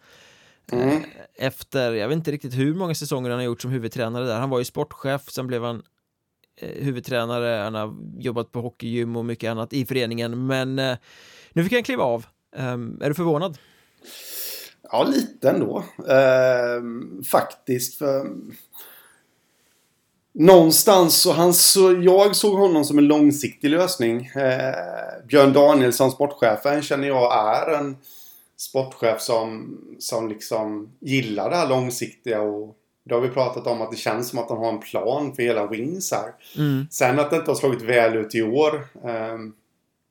Mm. 0.71 1.03
Efter, 1.37 1.93
jag 1.93 2.07
vet 2.07 2.15
inte 2.15 2.31
riktigt 2.31 2.53
hur 2.53 2.75
många 2.75 2.95
säsonger 2.95 3.29
han 3.29 3.39
har 3.39 3.45
gjort 3.45 3.61
som 3.61 3.71
huvudtränare 3.71 4.25
där. 4.25 4.39
Han 4.39 4.49
var 4.49 4.59
ju 4.59 4.65
sportchef, 4.65 5.29
sen 5.29 5.47
blev 5.47 5.63
han 5.63 5.83
huvudtränare, 6.61 7.63
han 7.63 7.73
har 7.73 7.95
jobbat 8.17 8.51
på 8.51 8.61
hockeygym 8.61 9.15
och 9.15 9.25
mycket 9.25 9.51
annat 9.51 9.73
i 9.73 9.85
föreningen. 9.85 10.47
Men 10.47 10.75
nu 11.53 11.63
fick 11.63 11.73
han 11.73 11.83
kliva 11.83 12.03
av. 12.03 12.25
Ehm, 12.55 13.01
är 13.01 13.07
du 13.07 13.15
förvånad? 13.15 13.57
Ja, 14.91 15.03
lite 15.03 15.49
ändå. 15.49 15.83
Eh, 16.09 16.81
faktiskt. 17.31 17.97
För... 17.97 18.27
Någonstans 20.37 21.21
så, 21.21 21.31
han, 21.31 21.53
så 21.53 22.01
jag 22.01 22.35
såg 22.35 22.59
honom 22.59 22.85
som 22.85 22.97
en 22.97 23.07
långsiktig 23.07 23.69
lösning. 23.69 24.25
Eh, 24.25 25.25
Björn 25.27 25.53
Danielsson, 25.53 26.11
sportchefen, 26.11 26.81
känner 26.81 27.07
jag 27.07 27.33
är 27.33 27.73
en 27.73 27.97
sportchef 28.57 29.21
som, 29.21 29.77
som 29.99 30.29
liksom 30.29 30.89
gillar 30.99 31.49
det 31.49 31.55
här 31.55 31.69
långsiktiga 31.69 32.41
och 32.41 32.75
det 33.05 33.13
har 33.13 33.21
vi 33.21 33.29
pratat 33.29 33.67
om 33.67 33.81
att 33.81 33.91
det 33.91 33.97
känns 33.97 34.29
som 34.29 34.39
att 34.39 34.49
han 34.49 34.57
har 34.57 34.69
en 34.69 34.79
plan 34.79 35.35
för 35.35 35.43
hela 35.43 35.67
Wings 35.67 36.11
här. 36.11 36.33
Mm. 36.57 36.87
Sen 36.91 37.19
att 37.19 37.29
det 37.29 37.35
inte 37.35 37.51
har 37.51 37.55
slagit 37.55 37.81
väl 37.81 38.15
ut 38.15 38.35
i 38.35 38.41
år. 38.41 38.75
Eh, 39.03 39.37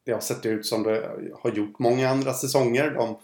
det 0.05 0.13
har 0.13 0.21
sett 0.21 0.47
ut 0.47 0.67
som 0.67 0.83
det 0.83 1.11
har 1.43 1.51
gjort 1.51 1.79
många 1.79 2.11
andra 2.11 2.33
säsonger. 2.33 2.91
De 2.91 3.17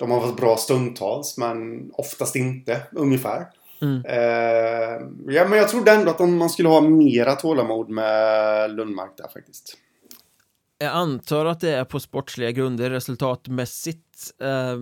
de 0.00 0.10
har 0.10 0.20
varit 0.20 0.36
bra 0.36 0.56
stundtals 0.56 1.36
men 1.36 1.90
oftast 1.94 2.36
inte, 2.36 2.80
ungefär. 2.92 3.46
Mm. 3.82 4.04
Eh, 4.04 5.34
ja, 5.34 5.48
men 5.48 5.58
jag 5.58 5.68
trodde 5.68 5.90
ändå 5.90 6.10
att 6.10 6.20
man 6.20 6.50
skulle 6.50 6.68
ha 6.68 6.80
mera 6.80 7.34
tålamod 7.34 7.90
med 7.90 8.76
Lundmark 8.76 9.16
där 9.16 9.28
faktiskt. 9.28 9.76
Jag 10.78 10.92
antar 10.92 11.46
att 11.46 11.60
det 11.60 11.70
är 11.70 11.84
på 11.84 12.00
sportsliga 12.00 12.50
grunder 12.50 12.90
resultatmässigt. 12.90 14.40
Eh, 14.42 14.76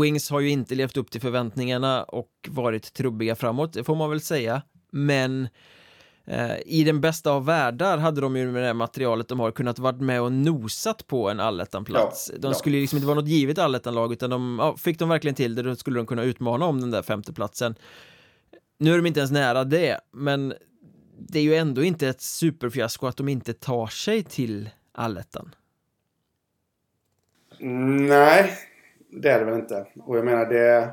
Wings 0.00 0.30
har 0.30 0.40
ju 0.40 0.48
inte 0.48 0.74
levt 0.74 0.96
upp 0.96 1.10
till 1.10 1.20
förväntningarna 1.20 2.04
och 2.04 2.30
varit 2.48 2.92
trubbiga 2.92 3.34
framåt, 3.34 3.72
det 3.72 3.84
får 3.84 3.94
man 3.94 4.10
väl 4.10 4.20
säga. 4.20 4.62
Men 4.92 5.48
Eh, 6.24 6.56
I 6.66 6.84
den 6.84 7.00
bästa 7.00 7.30
av 7.30 7.44
världar 7.44 7.98
hade 7.98 8.20
de 8.20 8.36
ju 8.36 8.50
med 8.50 8.62
det 8.62 8.66
här 8.66 8.74
materialet 8.74 9.28
de 9.28 9.40
har 9.40 9.50
kunnat 9.50 9.78
varit 9.78 10.00
med 10.00 10.22
och 10.22 10.32
nosat 10.32 11.06
på 11.06 11.30
en 11.30 11.40
allettanplats. 11.40 12.30
Ja, 12.32 12.38
de 12.40 12.48
ja. 12.48 12.54
skulle 12.54 12.78
liksom 12.78 12.96
inte 12.96 13.06
vara 13.06 13.20
något 13.20 13.28
givet 13.28 13.58
allettanlag 13.58 14.12
utan 14.12 14.30
de, 14.30 14.58
ja, 14.60 14.76
fick 14.76 14.98
de 14.98 15.08
verkligen 15.08 15.34
till 15.34 15.54
det 15.54 15.62
då 15.62 15.76
skulle 15.76 15.98
de 15.98 16.06
kunna 16.06 16.22
utmana 16.22 16.66
om 16.66 16.80
den 16.80 16.90
där 16.90 17.02
femteplatsen. 17.02 17.74
Nu 18.82 18.92
är 18.92 18.96
de 18.96 19.06
inte 19.06 19.20
ens 19.20 19.32
nära 19.32 19.64
det, 19.64 20.00
men 20.10 20.54
det 21.18 21.38
är 21.38 21.42
ju 21.42 21.54
ändå 21.54 21.84
inte 21.84 22.08
ett 22.08 22.20
superfiasko 22.20 23.06
att 23.06 23.16
de 23.16 23.28
inte 23.28 23.52
tar 23.52 23.86
sig 23.86 24.22
till 24.22 24.70
allettan. 24.92 25.54
Nej, 28.08 28.52
det 29.10 29.30
är 29.30 29.38
det 29.38 29.44
väl 29.44 29.60
inte. 29.60 29.86
Och 30.00 30.16
jag 30.18 30.24
menar 30.24 30.46
det... 30.46 30.90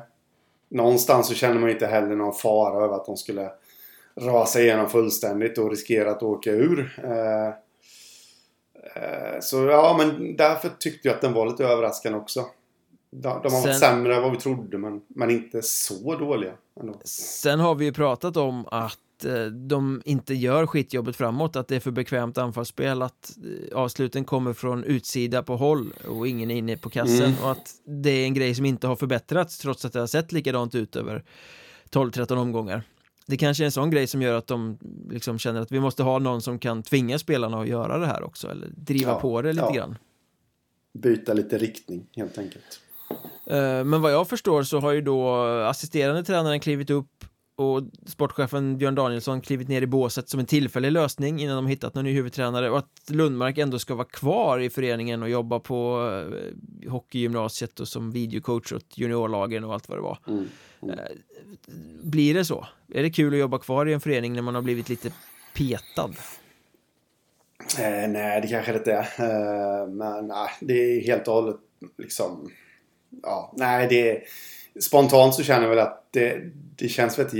Någonstans 0.68 1.28
så 1.28 1.34
känner 1.34 1.60
man 1.60 1.70
inte 1.70 1.86
heller 1.86 2.16
någon 2.16 2.34
fara 2.34 2.84
över 2.84 2.94
att 2.94 3.06
de 3.06 3.16
skulle 3.16 3.50
rasa 4.14 4.60
igenom 4.60 4.88
fullständigt 4.88 5.58
och 5.58 5.70
riskera 5.70 6.10
att 6.10 6.22
åka 6.22 6.50
ur. 6.50 7.00
Eh, 7.04 7.48
eh, 8.94 9.40
så 9.40 9.64
ja, 9.64 9.94
men 9.98 10.36
därför 10.36 10.70
tyckte 10.78 11.08
jag 11.08 11.14
att 11.14 11.20
den 11.20 11.32
var 11.32 11.46
lite 11.46 11.64
överraskande 11.64 12.18
också. 12.18 12.46
De, 13.12 13.28
har 13.28 13.40
varit 13.40 13.62
Sen... 13.62 13.74
sämre 13.74 14.16
än 14.16 14.22
vad 14.22 14.32
vi 14.32 14.38
trodde, 14.38 14.78
men, 14.78 15.00
men 15.08 15.30
inte 15.30 15.62
så 15.62 16.16
dåliga. 16.16 16.52
Ändå. 16.80 17.00
Sen 17.04 17.60
har 17.60 17.74
vi 17.74 17.84
ju 17.84 17.92
pratat 17.92 18.36
om 18.36 18.66
att 18.70 19.24
eh, 19.24 19.44
de 19.44 20.02
inte 20.04 20.34
gör 20.34 20.66
skitjobbet 20.66 21.16
framåt, 21.16 21.56
att 21.56 21.68
det 21.68 21.76
är 21.76 21.80
för 21.80 21.90
bekvämt 21.90 22.38
anfallsspel, 22.38 23.02
att 23.02 23.36
avsluten 23.74 24.24
kommer 24.24 24.52
från 24.52 24.84
utsida 24.84 25.42
på 25.42 25.56
håll 25.56 25.92
och 26.08 26.28
ingen 26.28 26.50
är 26.50 26.54
inne 26.54 26.76
på 26.76 26.90
kassen 26.90 27.24
mm. 27.24 27.44
och 27.44 27.50
att 27.50 27.74
det 27.84 28.10
är 28.10 28.24
en 28.24 28.34
grej 28.34 28.54
som 28.54 28.64
inte 28.64 28.86
har 28.86 28.96
förbättrats 28.96 29.58
trots 29.58 29.84
att 29.84 29.92
det 29.92 30.00
har 30.00 30.06
sett 30.06 30.32
likadant 30.32 30.74
ut 30.74 30.96
över 30.96 31.24
12-13 31.90 32.36
omgångar 32.36 32.84
det 33.30 33.36
kanske 33.36 33.62
är 33.62 33.64
en 33.64 33.72
sån 33.72 33.90
grej 33.90 34.06
som 34.06 34.22
gör 34.22 34.34
att 34.34 34.46
de 34.46 34.78
liksom 35.10 35.38
känner 35.38 35.60
att 35.60 35.72
vi 35.72 35.80
måste 35.80 36.02
ha 36.02 36.18
någon 36.18 36.42
som 36.42 36.58
kan 36.58 36.82
tvinga 36.82 37.18
spelarna 37.18 37.60
att 37.60 37.68
göra 37.68 37.98
det 37.98 38.06
här 38.06 38.22
också 38.22 38.50
eller 38.50 38.68
driva 38.76 39.10
ja, 39.10 39.20
på 39.20 39.42
det 39.42 39.52
lite 39.52 39.66
ja. 39.66 39.72
grann. 39.72 39.96
Byta 40.92 41.32
lite 41.32 41.58
riktning 41.58 42.06
helt 42.16 42.38
enkelt. 42.38 42.80
Eh, 43.46 43.84
men 43.84 44.02
vad 44.02 44.12
jag 44.12 44.28
förstår 44.28 44.62
så 44.62 44.80
har 44.80 44.92
ju 44.92 45.00
då 45.00 45.34
assisterande 45.44 46.24
tränaren 46.24 46.60
klivit 46.60 46.90
upp 46.90 47.24
och 47.60 47.82
sportchefen 48.06 48.78
Björn 48.78 48.94
Danielsson 48.94 49.40
klivit 49.40 49.68
ner 49.68 49.82
i 49.82 49.86
båset 49.86 50.28
som 50.28 50.40
en 50.40 50.46
tillfällig 50.46 50.92
lösning 50.92 51.40
innan 51.40 51.56
de 51.56 51.66
hittat 51.66 51.94
någon 51.94 52.04
ny 52.04 52.12
huvudtränare 52.12 52.70
och 52.70 52.78
att 52.78 53.10
Lundmark 53.10 53.58
ändå 53.58 53.78
ska 53.78 53.94
vara 53.94 54.08
kvar 54.08 54.58
i 54.58 54.70
föreningen 54.70 55.22
och 55.22 55.30
jobba 55.30 55.58
på 55.60 56.08
eh, 56.10 56.90
hockeygymnasiet 56.90 57.80
och 57.80 57.88
som 57.88 58.10
videocoach 58.10 58.72
åt 58.72 58.98
juniorlagen 58.98 59.64
och 59.64 59.74
allt 59.74 59.88
vad 59.88 59.98
det 59.98 60.02
var. 60.02 60.18
Mm. 60.28 60.48
Mm. 60.82 60.98
Eh, 60.98 61.04
blir 62.02 62.34
det 62.34 62.44
så? 62.44 62.66
Är 62.94 63.02
det 63.02 63.10
kul 63.10 63.34
att 63.34 63.40
jobba 63.40 63.58
kvar 63.58 63.86
i 63.86 63.92
en 63.92 64.00
förening 64.00 64.32
när 64.32 64.42
man 64.42 64.54
har 64.54 64.62
blivit 64.62 64.88
lite 64.88 65.12
petad? 65.54 66.10
Eh, 67.78 68.08
nej, 68.08 68.40
det 68.40 68.48
kanske 68.48 68.72
det 68.72 68.78
inte 68.78 68.92
är. 68.92 69.06
Eh, 69.18 69.88
men 69.88 70.26
nej, 70.26 70.48
det 70.60 70.72
är 70.72 71.00
helt 71.00 71.28
och 71.28 71.34
hållet 71.34 71.56
liksom... 71.98 72.50
Ja, 73.22 73.52
nej, 73.56 73.88
det. 73.88 74.22
Spontant 74.82 75.34
så 75.34 75.42
känner 75.42 75.62
jag 75.62 75.70
väl 75.70 75.78
att 75.78 76.08
det, 76.10 76.40
det 76.76 76.88
känns 76.88 77.18
väl 77.18 77.24
inte 77.24 77.38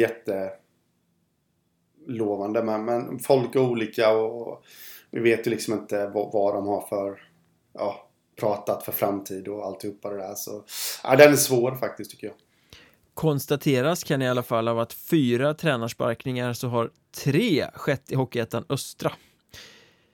jättelovande. 2.06 2.62
Men, 2.62 2.84
men 2.84 3.18
folk 3.18 3.54
är 3.54 3.60
olika 3.60 4.12
och 4.12 4.64
vi 5.10 5.20
vet 5.20 5.46
ju 5.46 5.50
liksom 5.50 5.74
inte 5.74 6.06
vad, 6.06 6.32
vad 6.32 6.54
de 6.54 6.66
har 6.66 6.80
för... 6.80 7.22
Ja, 7.72 8.06
pratat 8.36 8.84
för 8.84 8.92
framtid 8.92 9.48
och 9.48 9.66
alltihopa 9.66 10.10
det 10.10 10.16
där. 10.16 10.34
Så 10.34 10.64
ja, 11.04 11.16
den 11.16 11.32
är 11.32 11.36
svår 11.36 11.74
faktiskt 11.74 12.10
tycker 12.10 12.26
jag 12.26 12.36
konstateras 13.20 14.04
kan 14.04 14.22
i 14.22 14.28
alla 14.28 14.42
fall 14.42 14.68
av 14.68 14.78
att 14.78 14.92
fyra 14.92 15.54
tränarsparkningar 15.54 16.52
så 16.52 16.68
har 16.68 16.90
tre 17.24 17.66
skett 17.74 18.12
i 18.12 18.14
Hockeyettan 18.14 18.64
Östra. 18.68 19.12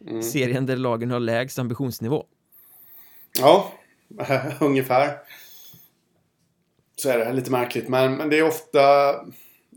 Mm. 0.07 0.22
Serien 0.22 0.66
där 0.66 0.76
lagen 0.76 1.11
har 1.11 1.20
lägst 1.20 1.59
ambitionsnivå. 1.59 2.24
Ja, 3.38 3.72
ungefär. 4.61 5.18
Så 6.97 7.09
är 7.11 7.18
det 7.18 7.32
lite 7.32 7.51
märkligt. 7.51 7.88
Men, 7.88 8.16
men 8.16 8.30
det 8.30 8.38
är 8.38 8.47
ofta 8.47 9.14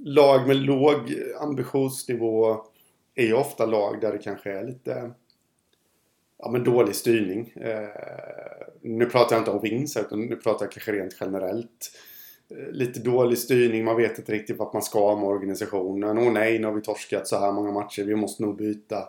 lag 0.05 0.47
med 0.47 0.55
låg 0.55 1.15
ambitionsnivå 1.39 2.65
är 3.15 3.25
ju 3.25 3.33
ofta 3.33 3.65
lag 3.65 4.01
där 4.01 4.11
det 4.11 4.17
kanske 4.17 4.51
är 4.51 4.63
lite 4.63 5.11
ja, 6.39 6.51
men 6.51 6.63
dålig 6.63 6.95
styrning. 6.95 7.53
Eh, 7.55 7.89
nu 8.81 9.05
pratar 9.05 9.35
jag 9.35 9.41
inte 9.41 9.51
om 9.51 9.61
Wings 9.61 9.97
utan 9.97 10.21
nu 10.21 10.35
pratar 10.35 10.65
jag 10.65 10.71
kanske 10.71 10.91
rent 10.91 11.17
generellt. 11.19 11.91
Eh, 12.49 12.71
lite 12.71 12.99
dålig 12.99 13.37
styrning. 13.37 13.85
Man 13.85 13.97
vet 13.97 14.19
inte 14.19 14.31
riktigt 14.31 14.57
vart 14.57 14.73
man 14.73 14.81
ska 14.81 15.15
med 15.15 15.29
organisationen. 15.29 16.17
Åh 16.17 16.31
nej, 16.31 16.59
nu 16.59 16.67
har 16.67 16.73
vi 16.73 16.81
torskat 16.81 17.27
så 17.27 17.39
här 17.39 17.51
många 17.51 17.71
matcher. 17.71 18.03
Vi 18.03 18.15
måste 18.15 18.43
nog 18.43 18.57
byta. 18.57 19.07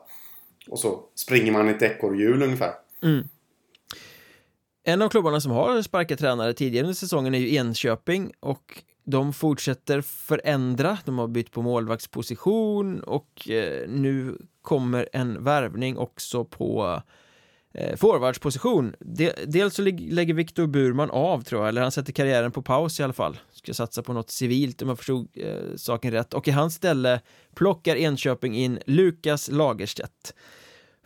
Och 0.68 0.78
så 0.78 1.04
springer 1.14 1.52
man 1.52 1.68
i 1.68 1.70
ett 1.70 1.82
ekorrhjul 1.82 2.42
ungefär. 2.42 2.72
Mm. 3.02 3.28
En 4.84 5.02
av 5.02 5.08
klubbarna 5.08 5.40
som 5.40 5.52
har 5.52 5.82
sparkat 5.82 6.18
tränare 6.18 6.52
tidigare 6.52 6.84
under 6.84 6.94
säsongen 6.94 7.34
är 7.34 7.38
ju 7.38 7.54
Enköping 7.54 8.32
och 8.40 8.82
de 9.04 9.32
fortsätter 9.32 10.00
förändra. 10.00 10.98
De 11.04 11.18
har 11.18 11.28
bytt 11.28 11.50
på 11.50 11.62
målvaktsposition 11.62 13.00
och 13.00 13.50
eh, 13.50 13.88
nu 13.88 14.38
kommer 14.62 15.08
en 15.12 15.44
värvning 15.44 15.98
också 15.98 16.44
på 16.44 17.02
eh, 17.74 17.96
forwardsposition. 17.96 18.94
De, 19.00 19.32
dels 19.46 19.74
så 19.74 19.82
lägger 19.82 20.34
Viktor 20.34 20.66
Burman 20.66 21.10
av 21.10 21.42
tror 21.42 21.60
jag, 21.60 21.68
eller 21.68 21.82
han 21.82 21.92
sätter 21.92 22.12
karriären 22.12 22.52
på 22.52 22.62
paus 22.62 23.00
i 23.00 23.02
alla 23.02 23.12
fall. 23.12 23.38
Ska 23.52 23.74
satsa 23.74 24.02
på 24.02 24.12
något 24.12 24.30
civilt 24.30 24.82
om 24.82 24.88
jag 24.88 24.98
förstod 24.98 25.28
eh, 25.34 25.76
saken 25.76 26.10
rätt. 26.10 26.34
Och 26.34 26.48
i 26.48 26.50
hans 26.50 26.74
ställe 26.74 27.20
plockar 27.54 27.96
Enköping 27.96 28.56
in 28.56 28.78
Lukas 28.86 29.50
Lagerstedt 29.50 30.34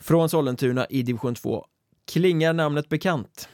från 0.00 0.28
Sollentuna 0.28 0.86
i 0.90 1.02
division 1.02 1.34
2. 1.34 1.66
Klingar 2.12 2.52
namnet 2.52 2.88
bekant? 2.88 3.48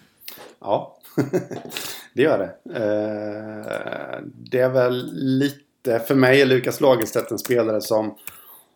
Ja, 0.61 0.99
det 2.15 2.23
gör 2.23 2.39
det. 2.39 2.79
Eh, 2.79 4.23
det 4.51 4.61
är 4.61 4.69
väl 4.69 5.11
lite, 5.15 5.99
för 5.99 6.15
mig 6.15 6.41
är 6.41 6.47
Lukas 6.47 6.81
Lagerstedt 6.81 7.31
en 7.31 7.39
spelare 7.39 7.81
som 7.81 8.15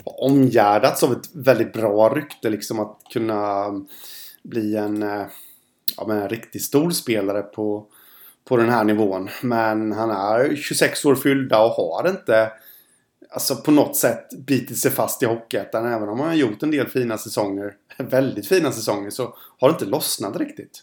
omgärdats 0.04 1.02
av 1.02 1.12
ett 1.12 1.34
väldigt 1.34 1.72
bra 1.72 2.08
rykte 2.08 2.50
liksom 2.50 2.80
att 2.80 2.98
kunna 3.12 3.70
bli 4.42 4.76
en, 4.76 5.02
eh, 5.02 5.26
ja, 5.96 6.06
men 6.06 6.22
en 6.22 6.28
riktigt 6.28 6.62
stor 6.62 6.90
spelare 6.90 7.42
på, 7.42 7.86
på 8.44 8.56
den 8.56 8.68
här 8.68 8.84
nivån. 8.84 9.28
Men 9.42 9.92
han 9.92 10.10
är 10.10 10.56
26 10.56 11.04
år 11.04 11.14
fyllda 11.14 11.64
och 11.64 11.70
har 11.70 12.08
inte 12.08 12.52
alltså 13.30 13.56
på 13.56 13.70
något 13.70 13.96
sätt 13.96 14.28
bitit 14.46 14.78
sig 14.78 14.90
fast 14.90 15.22
i 15.22 15.26
Hockeyettan. 15.26 15.86
Även 15.86 16.08
om 16.08 16.20
han 16.20 16.28
har 16.28 16.34
gjort 16.34 16.62
en 16.62 16.70
del 16.70 16.88
fina 16.88 17.18
säsonger, 17.18 17.74
väldigt 17.98 18.48
fina 18.48 18.72
säsonger, 18.72 19.10
så 19.10 19.36
har 19.58 19.68
det 19.68 19.72
inte 19.72 19.84
lossnat 19.84 20.36
riktigt. 20.36 20.82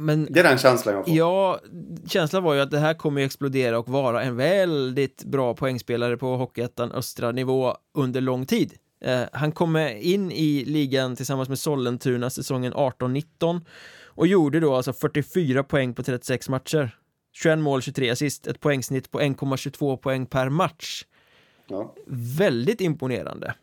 Men 0.00 0.28
Det 0.30 0.40
är 0.40 0.44
den 0.44 0.58
känslan 0.58 0.94
jag 0.94 1.04
får. 1.06 1.14
ja, 1.14 1.60
känslan 2.06 2.42
var 2.42 2.54
ju 2.54 2.60
att 2.60 2.70
det 2.70 2.78
här 2.78 2.94
kommer 2.94 3.20
ju 3.20 3.24
explodera 3.26 3.78
och 3.78 3.88
vara 3.88 4.22
en 4.22 4.36
väldigt 4.36 5.24
bra 5.24 5.54
poängspelare 5.54 6.16
på 6.16 6.36
Hockeyettan 6.36 6.92
östra 6.92 7.32
nivå 7.32 7.76
under 7.94 8.20
lång 8.20 8.46
tid. 8.46 8.72
Eh, 9.04 9.22
han 9.32 9.52
kommer 9.52 9.94
in 9.94 10.32
i 10.32 10.64
ligan 10.64 11.16
tillsammans 11.16 11.48
med 11.48 11.58
Sollentuna 11.58 12.30
säsongen 12.30 12.74
18-19 12.74 13.60
och 14.04 14.26
gjorde 14.26 14.60
då 14.60 14.74
alltså 14.74 14.92
44 14.92 15.62
poäng 15.62 15.94
på 15.94 16.02
36 16.02 16.48
matcher. 16.48 16.96
21 17.32 17.58
mål, 17.58 17.82
23 17.82 18.10
assist, 18.10 18.46
ett 18.46 18.60
poängsnitt 18.60 19.10
på 19.10 19.20
1,22 19.20 19.96
poäng 19.96 20.26
per 20.26 20.48
match. 20.48 21.04
Ja. 21.68 21.94
Väldigt 22.38 22.80
imponerande. 22.80 23.54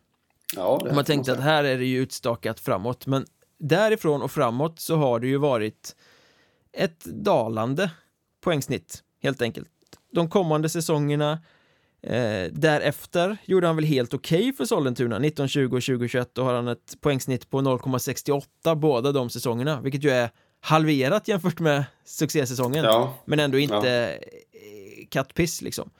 Ja, 0.56 0.80
Om 0.88 0.94
man 0.94 1.04
tänkte 1.04 1.32
att 1.32 1.40
här 1.40 1.64
är 1.64 1.78
det 1.78 1.84
ju 1.84 1.98
utstakat 1.98 2.60
framåt, 2.60 3.06
men 3.06 3.26
därifrån 3.58 4.22
och 4.22 4.30
framåt 4.30 4.80
så 4.80 4.96
har 4.96 5.20
det 5.20 5.26
ju 5.26 5.36
varit 5.36 5.96
ett 6.78 7.04
dalande 7.04 7.90
poängsnitt, 8.40 9.02
helt 9.22 9.42
enkelt. 9.42 9.68
De 10.12 10.30
kommande 10.30 10.68
säsongerna 10.68 11.32
eh, 12.02 12.52
därefter 12.52 13.36
gjorde 13.44 13.66
han 13.66 13.76
väl 13.76 13.84
helt 13.84 14.14
okej 14.14 14.52
för 14.52 14.64
Sollentuna, 14.64 15.16
1920 15.16 15.64
och 15.64 15.70
2021, 15.70 16.30
då 16.32 16.42
har 16.42 16.54
han 16.54 16.68
ett 16.68 17.00
poängsnitt 17.00 17.50
på 17.50 17.60
0,68 17.60 18.74
båda 18.74 19.12
de 19.12 19.30
säsongerna, 19.30 19.80
vilket 19.80 20.04
ju 20.04 20.10
är 20.10 20.30
halverat 20.60 21.28
jämfört 21.28 21.60
med 21.60 21.84
succésäsongen, 22.04 22.84
Ja, 22.84 23.14
men 23.24 23.40
ändå 23.40 23.58
inte 23.58 24.18
eh, 24.52 25.06
kattpiss 25.08 25.62
liksom. 25.62 25.90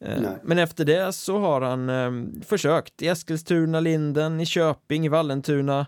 Eh, 0.00 0.20
Nej. 0.20 0.36
Men 0.42 0.58
efter 0.58 0.84
det 0.84 1.12
så 1.12 1.38
har 1.38 1.60
han 1.60 1.88
eh, 1.88 2.42
försökt 2.46 3.02
i 3.02 3.08
Eskilstuna, 3.08 3.80
Linden, 3.80 4.40
i 4.40 4.46
Köping, 4.46 5.06
i 5.06 5.08
Vallentuna. 5.08 5.86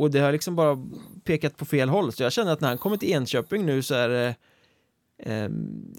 Och 0.00 0.10
det 0.10 0.20
har 0.20 0.32
liksom 0.32 0.56
bara 0.56 0.78
pekat 1.24 1.56
på 1.56 1.64
fel 1.64 1.88
håll. 1.88 2.12
Så 2.12 2.22
jag 2.22 2.32
känner 2.32 2.52
att 2.52 2.60
när 2.60 2.68
han 2.68 2.78
kommer 2.78 2.96
till 2.96 3.12
Enköping 3.12 3.66
nu 3.66 3.82
så 3.82 3.94
är 3.94 4.08
det 4.08 4.34
eh, 5.18 5.50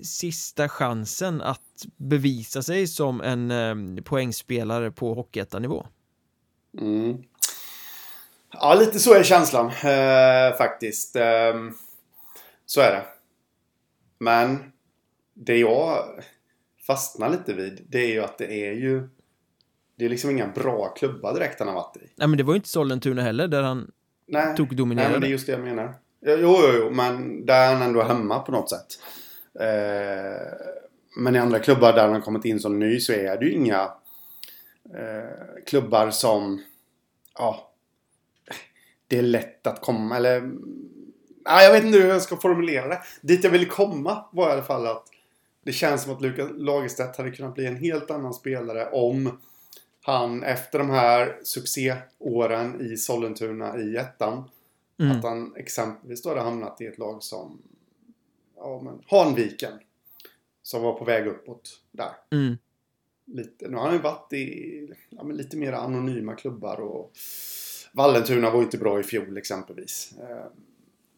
sista 0.03 0.69
chansen 0.69 1.41
att 1.41 1.85
bevisa 1.97 2.63
sig 2.63 2.87
som 2.87 3.21
en 3.21 3.51
eh, 3.51 4.03
poängspelare 4.03 4.91
på 4.91 5.13
hockeyettanivå. 5.13 5.87
Mm. 6.79 7.23
Ja, 8.53 8.75
lite 8.75 8.99
så 8.99 9.13
är 9.13 9.23
känslan 9.23 9.65
eh, 9.65 10.57
faktiskt. 10.57 11.15
Eh, 11.15 11.53
så 12.65 12.81
är 12.81 12.91
det. 12.91 13.03
Men 14.19 14.71
det 15.33 15.57
jag 15.57 16.05
fastnar 16.87 17.29
lite 17.29 17.53
vid, 17.53 17.85
det 17.89 17.99
är 17.99 18.09
ju 18.09 18.23
att 18.23 18.37
det 18.37 18.53
är 18.53 18.73
ju... 18.73 19.09
Det 20.01 20.05
är 20.05 20.09
liksom 20.09 20.29
inga 20.29 20.47
bra 20.47 20.87
klubbar 20.87 21.33
direkt 21.33 21.59
han 21.59 21.67
har 21.67 21.75
varit 21.75 21.97
i. 21.97 21.99
Nej 22.15 22.27
men 22.27 22.37
det 22.37 22.43
var 22.43 22.53
ju 22.53 22.55
inte 22.57 22.69
Sollentuna 22.69 23.21
heller 23.21 23.47
där 23.47 23.63
han 23.63 23.91
Nej, 24.27 24.55
Tog 24.55 24.75
dominerade. 24.75 25.09
nej 25.09 25.19
men 25.19 25.21
det 25.21 25.27
är 25.27 25.31
just 25.31 25.45
det 25.45 25.51
jag 25.51 25.61
menar. 25.61 25.93
Jo, 26.25 26.35
jo, 26.37 26.71
jo, 26.73 26.89
men 26.89 27.45
där 27.45 27.67
är 27.67 27.73
han 27.73 27.81
ändå 27.81 28.01
hemma 28.03 28.39
på 28.39 28.51
något 28.51 28.69
sätt. 28.69 28.87
Eh, 29.59 30.57
men 31.17 31.35
i 31.35 31.39
andra 31.39 31.59
klubbar 31.59 31.93
där 31.93 32.01
han 32.01 32.13
har 32.13 32.21
kommit 32.21 32.45
in 32.45 32.59
som 32.59 32.79
ny 32.79 32.99
så 32.99 33.13
är 33.13 33.37
det 33.37 33.45
ju 33.45 33.51
inga 33.51 33.81
eh, 34.95 35.63
klubbar 35.65 36.09
som... 36.09 36.63
Ja, 37.37 37.71
det 39.07 39.17
är 39.17 39.23
lätt 39.23 39.67
att 39.67 39.81
komma 39.81 40.17
eller... 40.17 40.41
Nej, 41.45 41.65
jag 41.65 41.71
vet 41.71 41.83
inte 41.83 41.97
hur 41.99 42.09
jag 42.09 42.21
ska 42.21 42.37
formulera 42.37 42.87
det. 42.87 43.01
Dit 43.21 43.43
jag 43.43 43.51
ville 43.51 43.65
komma 43.65 44.25
var 44.31 44.49
i 44.49 44.51
alla 44.51 44.63
fall 44.63 44.87
att 44.87 45.03
det 45.65 45.71
känns 45.71 46.03
som 46.03 46.13
att 46.13 46.21
Lukas 46.21 46.49
Lagerstedt 46.55 47.17
hade 47.17 47.31
kunnat 47.31 47.55
bli 47.55 47.65
en 47.65 47.75
helt 47.77 48.11
annan 48.11 48.33
spelare 48.33 48.89
om 48.91 49.37
han 50.01 50.43
efter 50.43 50.79
de 50.79 50.89
här 50.89 51.39
succéåren 51.43 52.81
i 52.81 52.97
Sollentuna 52.97 53.79
i 53.79 53.95
ettan 53.97 54.43
Mm. 54.99 55.17
att 55.17 55.23
han 55.23 55.55
exempelvis 55.55 56.21
då 56.21 56.29
hade 56.29 56.41
hamnat 56.41 56.81
i 56.81 56.85
ett 56.85 56.97
lag 56.97 57.23
som 57.23 57.61
ja, 58.55 58.81
men, 58.83 59.01
Hanviken. 59.07 59.73
Som 60.63 60.81
var 60.83 60.93
på 60.93 61.05
väg 61.05 61.27
uppåt 61.27 61.69
där. 61.91 62.11
mm. 62.31 62.57
Lite, 63.25 63.67
nu 63.67 63.77
har 63.77 63.83
han 63.83 63.93
ju 63.93 64.01
varit 64.01 64.33
i 64.33 64.93
ja, 65.09 65.23
lite 65.23 65.57
mer 65.57 65.73
anonyma 65.73 66.35
klubbar 66.35 66.79
och 66.79 67.11
Vallentuna 67.93 68.49
var 68.49 68.61
inte 68.61 68.77
bra 68.77 68.99
i 68.99 69.03
fjol 69.03 69.37
exempelvis. 69.37 70.13
Eh, 70.19 70.45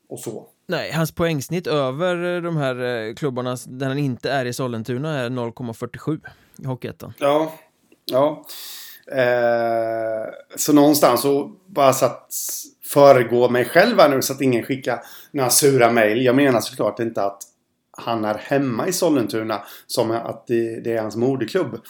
och 0.08 0.20
så. 0.20 0.48
Nej, 0.68 0.92
hans 0.92 1.12
poängsnitt 1.12 1.68
över 1.68 2.36
eh, 2.36 2.42
de 2.42 2.58
här 2.58 3.08
eh, 3.08 3.14
klubbarna 3.16 3.58
där 3.68 3.88
han 3.88 3.98
inte 3.98 4.32
är 4.32 4.46
i 4.46 4.54
Sollentuna 4.54 5.20
är 5.20 5.30
0,47 5.30 6.20
i 6.64 6.66
Hockeyettan. 6.66 7.14
Ja. 7.20 7.54
Ja. 8.06 8.46
Eh, 9.12 10.34
så 10.56 10.74
någonstans 10.74 11.22
så 11.22 11.52
bara 11.68 11.94
så 11.94 12.06
att 12.06 12.34
föregå 12.86 13.50
mig 13.50 13.66
själv 13.66 14.00
här 14.00 14.10
nu 14.10 14.22
så 14.22 14.34
att 14.34 14.42
ingen 14.42 14.64
skickar 14.64 15.00
några 15.32 15.50
sura 15.50 15.92
mejl. 15.92 16.26
Jag 16.26 16.36
menar 16.36 16.60
såklart 16.60 17.00
inte 17.00 17.24
att 17.24 17.44
han 17.98 18.26
är 18.26 18.38
hemma 18.38 18.88
i 18.88 18.94
Sollentuna 18.94 19.64
som 19.88 20.12
att 20.12 20.48
det, 20.48 20.80
det 20.80 20.94
är 20.94 21.02
hans 21.02 21.16
moderklubb. 21.16 21.82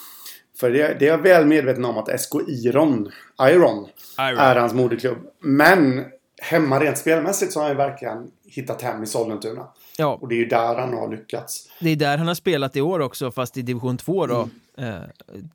För 0.59 0.71
det, 0.71 0.95
det 0.99 1.05
är 1.05 1.09
jag 1.09 1.17
väl 1.17 1.45
medveten 1.45 1.85
om 1.85 1.97
att 1.97 2.21
SK 2.21 2.35
Iron, 2.47 3.11
Iron 3.41 3.87
är 4.17 4.55
hans 4.55 4.73
moderklubb. 4.73 5.17
Men 5.39 6.05
hemma 6.41 6.79
rent 6.79 6.97
spelmässigt 6.97 7.53
så 7.53 7.59
har 7.59 7.63
han 7.67 7.71
ju 7.71 7.77
verkligen 7.77 8.31
hittat 8.47 8.81
hem 8.81 9.03
i 9.03 9.07
Sollentuna. 9.07 9.67
Ja, 9.97 10.17
Och 10.21 10.27
det 10.27 10.35
är 10.35 10.37
ju 10.37 10.45
där 10.45 10.75
han 10.75 10.93
har 10.93 11.07
lyckats. 11.11 11.69
det 11.79 11.89
är 11.89 11.95
där 11.95 12.17
han 12.17 12.27
har 12.27 12.35
spelat 12.35 12.75
i 12.75 12.81
år 12.81 12.99
också, 12.99 13.31
fast 13.31 13.57
i 13.57 13.61
division 13.61 13.97
2 13.97 14.27
då. 14.27 14.49
Eh, 14.77 14.95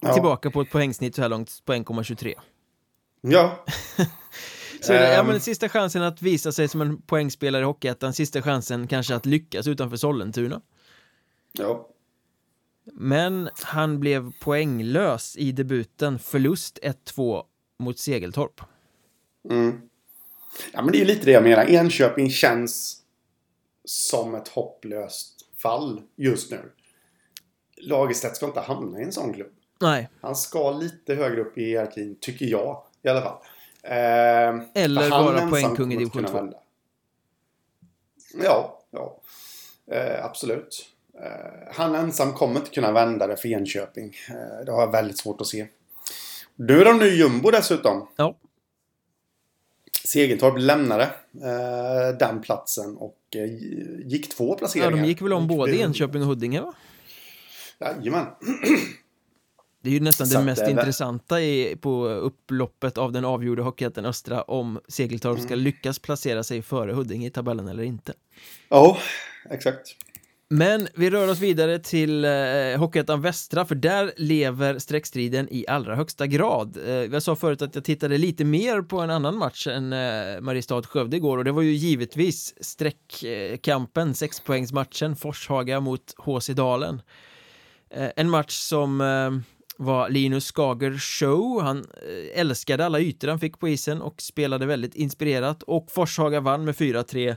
Ja. 0.01 0.12
Tillbaka 0.12 0.51
på 0.51 0.61
ett 0.61 0.70
poängsnitt 0.70 1.14
så 1.14 1.22
här 1.22 1.28
långt 1.28 1.62
på 1.64 1.72
1,23. 1.72 2.34
Ja, 3.20 3.64
Så 4.80 4.93
det, 4.93 5.12
ja, 5.12 5.20
Ehm. 5.20 5.26
men 5.26 5.41
sista 5.41 5.68
chansen 5.68 6.03
att 6.03 6.22
visa 6.22 6.53
sig 6.53 6.68
som 6.68 6.80
en 6.80 7.03
poängspelare 7.03 7.62
i 7.62 7.64
Hockeyettan, 7.64 8.12
sista 8.12 8.43
chansen 8.43 8.86
kanske 8.89 9.14
att 9.14 9.26
lyckas 9.26 9.66
utanför 9.66 9.97
Sollentuna. 9.97 10.61
ja. 11.53 11.89
Men 12.93 13.49
han 13.62 14.01
blev 14.01 14.32
poänglös 14.41 15.36
i 15.36 15.53
debuten, 15.53 16.18
förlust 16.18 16.78
1-2 16.82 17.43
mot 17.78 17.99
Segeltorp. 17.99 18.61
Mm. 19.51 19.80
Ja, 20.72 20.82
men 20.82 20.93
det 20.93 20.99
är 20.99 21.01
ju 21.01 21.05
lite 21.05 21.24
det 21.26 21.32
jag 21.32 21.43
menar. 21.43 21.64
Enköping 21.64 22.30
känns 22.30 23.03
som 23.89 24.34
ett 24.34 24.49
hopplöst 24.49 25.34
fall 25.62 26.03
just 26.16 26.51
nu. 26.51 26.72
Lagerstedt 27.76 28.36
ska 28.36 28.47
inte 28.47 28.61
hamna 28.61 29.01
i 29.01 29.03
en 29.03 29.12
sån 29.12 29.32
klubb. 29.32 29.53
Nej, 29.80 30.09
Han 30.20 30.36
ska 30.36 30.70
lite 30.70 31.14
högre 31.14 31.41
upp 31.41 31.59
i 31.59 31.64
hierarkin, 31.64 32.16
tycker 32.20 32.47
jag 32.47 32.82
i 33.03 33.09
alla 33.09 33.22
fall. 33.22 33.36
Eh, 33.82 34.82
Eller 34.82 35.11
vara 35.11 35.49
poängkung 35.49 35.93
i 35.93 35.97
division 35.97 36.11
kunna 36.11 36.28
2. 36.28 36.34
vända. 36.36 36.57
Ja, 38.45 38.82
ja. 38.91 39.20
Eh, 39.91 40.24
absolut. 40.24 40.89
Eh, 41.20 41.72
han 41.74 41.95
ensam 41.95 42.32
kommer 42.32 42.57
inte 42.57 42.70
kunna 42.70 42.93
vända 42.93 43.26
det 43.26 43.36
för 43.36 43.49
Enköping. 43.49 44.14
Eh, 44.30 44.64
det 44.64 44.72
har 44.72 44.80
jag 44.80 44.93
väldigt 44.93 45.18
svårt 45.18 45.41
att 45.41 45.47
se. 45.47 45.66
Nu 46.57 46.80
är 46.80 46.84
de 46.84 46.99
nu 46.99 47.14
jumbo 47.14 47.51
dessutom. 47.51 48.09
ja, 48.16 48.34
Segeltorp 50.09 50.54
lämnade 50.59 51.02
eh, 51.34 52.18
den 52.18 52.40
platsen 52.42 52.96
och 52.96 53.18
eh, 53.34 53.44
gick 54.06 54.28
två 54.28 54.48
ja 54.52 54.59
placeringar. 54.59 54.90
de 55.02 55.04
gick 55.09 55.22
väl 55.22 55.32
om 55.32 55.46
både 55.46 55.72
det- 55.72 55.78
Enköping 55.78 56.22
och 56.22 56.28
Huddinge 56.28 56.61
va? 56.61 56.72
Jajamän. 57.80 58.26
Det 59.82 59.88
är 59.90 59.94
ju 59.94 60.00
nästan 60.00 60.28
det 60.28 60.42
mest 60.44 60.64
det 60.64 60.70
intressanta 60.70 61.40
i, 61.42 61.76
på 61.80 62.06
upploppet 62.09 62.98
av 62.98 63.12
den 63.12 63.24
avgjorda 63.24 63.62
Hockeyettan 63.62 64.04
Östra 64.04 64.42
om 64.42 64.80
Segeltorp 64.88 65.38
ska 65.40 65.48
Mm. 65.54 65.64
lyckas 65.64 65.98
placera 65.98 66.44
sig 66.44 66.62
före 66.62 66.92
Huddinge 66.92 67.26
i 67.26 67.30
tabellen 67.30 67.68
eller 67.68 67.82
inte. 67.82 68.12
Ja, 68.68 68.98
exakt. 69.50 69.96
Men 70.51 70.88
vi 70.94 71.11
rör 71.11 71.30
oss 71.30 71.40
vidare 71.40 71.78
till 71.78 72.24
eh, 72.24 72.30
Hockeyettan 72.76 73.20
Västra 73.20 73.64
för 73.64 73.74
där 73.74 74.12
lever 74.16 74.78
streckstriden 74.78 75.49
i 75.51 75.64
allra 75.68 75.94
högsta 75.94 76.26
grad. 76.26 76.76
Eh, 76.86 76.92
jag 76.94 77.22
sa 77.22 77.36
förut 77.36 77.62
att 77.62 77.74
jag 77.74 77.84
tittade 77.84 78.18
lite 78.18 78.44
mer 78.44 78.82
på 78.82 79.01
en 79.01 79.11
annan 79.11 79.36
match 79.36 79.66
än 79.66 79.92
eh, 79.92 80.40
Mariestad-Skövde 80.40 81.16
igår 81.16 81.38
och 81.38 81.44
det 81.44 81.53
var 81.53 81.62
ju 81.62 81.72
givetvis 81.72 82.55
streckkampen, 82.61 84.14
sexpoängsmatchen 84.14 85.16
Forshaga 85.16 85.80
mot 85.80 86.14
HC 86.18 86.49
Dalen. 86.49 87.03
Eh, 87.90 88.11
en 88.16 88.30
match 88.30 88.55
som 88.55 89.01
eh, 89.01 89.30
var 89.76 90.11
Linus 90.11 90.53
Skager 90.53 90.99
show. 90.99 91.62
Han 91.62 91.78
eh, 91.78 92.40
älskade 92.40 92.86
alla 92.86 93.01
ytor 93.01 93.28
han 93.28 93.40
fick 93.40 93.59
på 93.59 93.68
isen 93.68 94.03
och 94.03 94.22
spelade 94.22 94.66
väldigt 94.66 94.94
inspirerat 94.94 95.62
och 95.62 95.90
Forshaga 95.90 96.40
vann 96.40 96.64
med 96.64 96.74
4-3. 96.74 97.36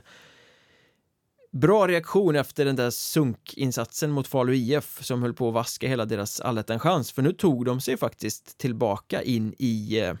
Bra 1.52 1.88
reaktion 1.88 2.36
efter 2.36 2.64
den 2.64 2.76
där 2.76 2.90
sunkinsatsen 2.90 4.10
mot 4.10 4.26
Falu 4.26 4.54
IF 4.54 4.98
som 5.04 5.22
höll 5.22 5.32
på 5.34 5.48
att 5.48 5.54
vaska 5.54 5.88
hela 5.88 6.04
deras 6.04 6.40
allettan-chans 6.40 7.12
för 7.12 7.22
nu 7.22 7.32
tog 7.32 7.64
de 7.64 7.80
sig 7.80 7.96
faktiskt 7.96 8.58
tillbaka 8.58 9.22
in 9.22 9.54
i 9.58 10.00
eh, 10.00 10.14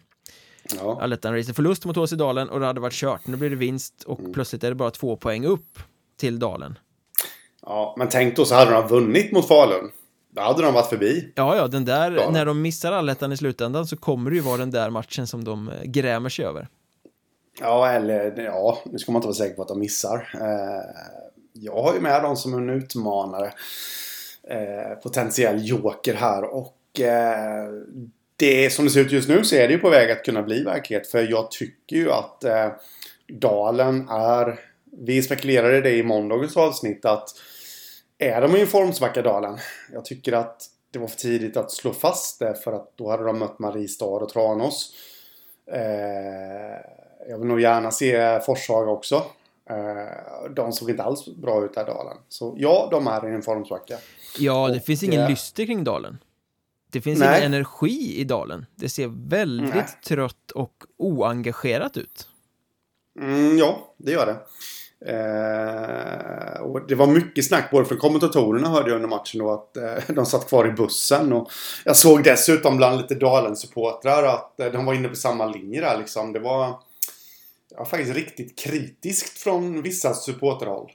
Ja. 0.78 0.98
allettan-racet. 1.02 1.56
Förlust 1.56 1.84
mot 1.84 1.96
HC 1.96 2.12
Dalen 2.12 2.48
och 2.48 2.60
det 2.60 2.66
hade 2.66 2.80
varit 2.80 2.94
kört. 2.94 3.26
Nu 3.26 3.36
blir 3.36 3.50
det 3.50 3.56
vinst 3.56 4.02
och 4.06 4.20
Mm. 4.20 4.32
plötsligt 4.32 4.64
är 4.64 4.68
det 4.68 4.74
bara 4.74 4.90
två 4.90 5.16
poäng 5.16 5.44
upp 5.46 5.78
till 6.20 6.38
Dalen. 6.38 6.78
ja, 7.66 7.94
men 7.98 8.08
tänk 8.08 8.36
då 8.36 8.44
så 8.44 8.54
hade 8.54 8.70
de 8.70 8.88
vunnit 8.88 9.32
mot 9.32 9.48
Falun. 9.48 9.90
Då 10.34 10.42
hade 10.42 10.62
de 10.62 10.74
varit 10.74 10.88
förbi. 10.88 11.32
Ja, 11.36 11.56
ja, 11.56 11.66
den 11.66 11.84
där, 11.84 12.10
ja. 12.12 12.30
när 12.30 12.46
de 12.46 12.62
missar 12.62 12.92
allettan 12.92 13.32
i 13.32 13.36
slutändan 13.36 13.86
så 13.86 13.96
kommer 13.96 14.30
det 14.30 14.36
ju 14.36 14.42
vara 14.42 14.56
den 14.56 14.70
där 14.70 14.90
matchen 14.90 15.26
som 15.26 15.44
de 15.44 15.68
eh, 15.68 15.82
grämer 15.84 16.28
sig 16.28 16.44
över. 16.44 16.68
Ja, 17.60 17.90
eller 17.90 18.42
ja, 18.42 18.78
nu 18.84 18.98
ska 18.98 19.12
man 19.12 19.18
inte 19.20 19.26
vara 19.26 19.36
säker 19.36 19.54
på 19.54 19.62
att 19.62 19.68
de 19.68 19.78
missar. 19.78 20.30
Eh, 20.34 21.02
jag 21.52 21.82
har 21.82 21.94
ju 21.94 22.00
med 22.00 22.22
dem 22.22 22.36
som 22.36 22.54
en 22.54 22.70
utmanare. 22.70 23.52
Eh, 24.48 24.94
potentiell 25.02 25.68
joker 25.68 26.14
här 26.14 26.44
och 26.44 27.00
eh, 27.00 27.68
det 28.36 28.70
som 28.72 28.84
det 28.84 28.90
ser 28.90 29.00
ut 29.00 29.12
just 29.12 29.28
nu 29.28 29.44
så 29.44 29.56
är 29.56 29.68
det 29.68 29.74
ju 29.74 29.78
på 29.78 29.90
väg 29.90 30.10
att 30.10 30.24
kunna 30.24 30.42
bli 30.42 30.62
verklighet. 30.62 31.06
För 31.06 31.30
jag 31.30 31.50
tycker 31.50 31.96
ju 31.96 32.10
att 32.10 32.44
eh, 32.44 32.68
Dalen 33.28 34.08
är... 34.08 34.60
Vi 34.98 35.22
spekulerade 35.22 35.80
det 35.80 35.96
i 35.96 36.02
måndagens 36.02 36.56
avsnitt 36.56 37.04
att 37.04 37.28
är 38.18 38.40
de 38.40 38.56
i 38.56 38.60
en 38.60 38.66
formsvacka 38.66 39.22
Dalen? 39.22 39.58
Jag 39.92 40.04
tycker 40.04 40.32
att 40.32 40.66
det 40.90 40.98
var 40.98 41.06
för 41.06 41.16
tidigt 41.16 41.56
att 41.56 41.70
slå 41.70 41.92
fast 41.92 42.38
det 42.38 42.54
för 42.54 42.72
att 42.72 42.92
då 42.96 43.10
hade 43.10 43.24
de 43.24 43.38
mött 43.38 43.58
Mariestad 43.58 44.04
och 44.04 44.28
Tranås. 44.28 44.94
Eh, 45.72 47.01
jag 47.28 47.38
vill 47.38 47.48
nog 47.48 47.60
gärna 47.60 47.90
se 47.90 48.40
Forshaga 48.40 48.90
också. 48.90 49.24
Eh, 49.70 50.50
de 50.50 50.72
såg 50.72 50.90
inte 50.90 51.02
alls 51.02 51.28
bra 51.36 51.64
ut 51.64 51.74
där 51.74 51.84
Dalen. 51.84 52.16
Så 52.28 52.54
ja, 52.58 52.88
de 52.90 53.06
är 53.06 53.28
i 53.28 53.34
en 53.34 53.42
formsvacka. 53.42 53.98
Ja, 54.38 54.68
det 54.68 54.76
och, 54.76 54.84
finns 54.84 55.02
ingen 55.02 55.20
eh, 55.20 55.30
lyster 55.30 55.66
kring 55.66 55.84
Dalen. 55.84 56.18
Det 56.90 57.00
finns 57.00 57.18
nej. 57.18 57.38
ingen 57.38 57.54
energi 57.54 58.20
i 58.20 58.24
Dalen. 58.24 58.66
Det 58.74 58.88
ser 58.88 59.28
väldigt 59.28 59.74
nej. 59.74 59.86
trött 60.06 60.50
och 60.50 60.84
oengagerat 60.96 61.96
ut. 61.96 62.28
Mm, 63.20 63.58
ja, 63.58 63.94
det 63.96 64.12
gör 64.12 64.26
det. 64.26 64.36
Eh, 65.06 66.60
och 66.60 66.86
det 66.86 66.94
var 66.94 67.06
mycket 67.06 67.46
snack 67.46 67.70
både 67.70 67.84
från 67.84 67.98
kommentatorerna 67.98 68.68
hörde 68.68 68.88
jag 68.90 68.96
under 68.96 69.08
matchen 69.08 69.38
då 69.40 69.52
att 69.52 69.76
eh, 69.76 70.14
de 70.14 70.26
satt 70.26 70.48
kvar 70.48 70.68
i 70.68 70.70
bussen. 70.70 71.32
Och 71.32 71.50
jag 71.84 71.96
såg 71.96 72.24
dessutom 72.24 72.76
bland 72.76 73.00
lite 73.00 73.14
Dalen-supportrar 73.14 74.22
att 74.22 74.60
eh, 74.60 74.66
de 74.66 74.84
var 74.84 74.94
inne 74.94 75.08
på 75.08 75.16
samma 75.16 75.46
linje 75.46 75.80
där 75.80 75.98
liksom. 75.98 76.32
Det 76.32 76.40
var 76.40 76.74
ja, 77.76 77.84
faktiskt 77.84 78.14
riktigt 78.14 78.58
kritiskt 78.58 79.38
från 79.38 79.82
vissa 79.82 80.14
supporterhåll. 80.14 80.92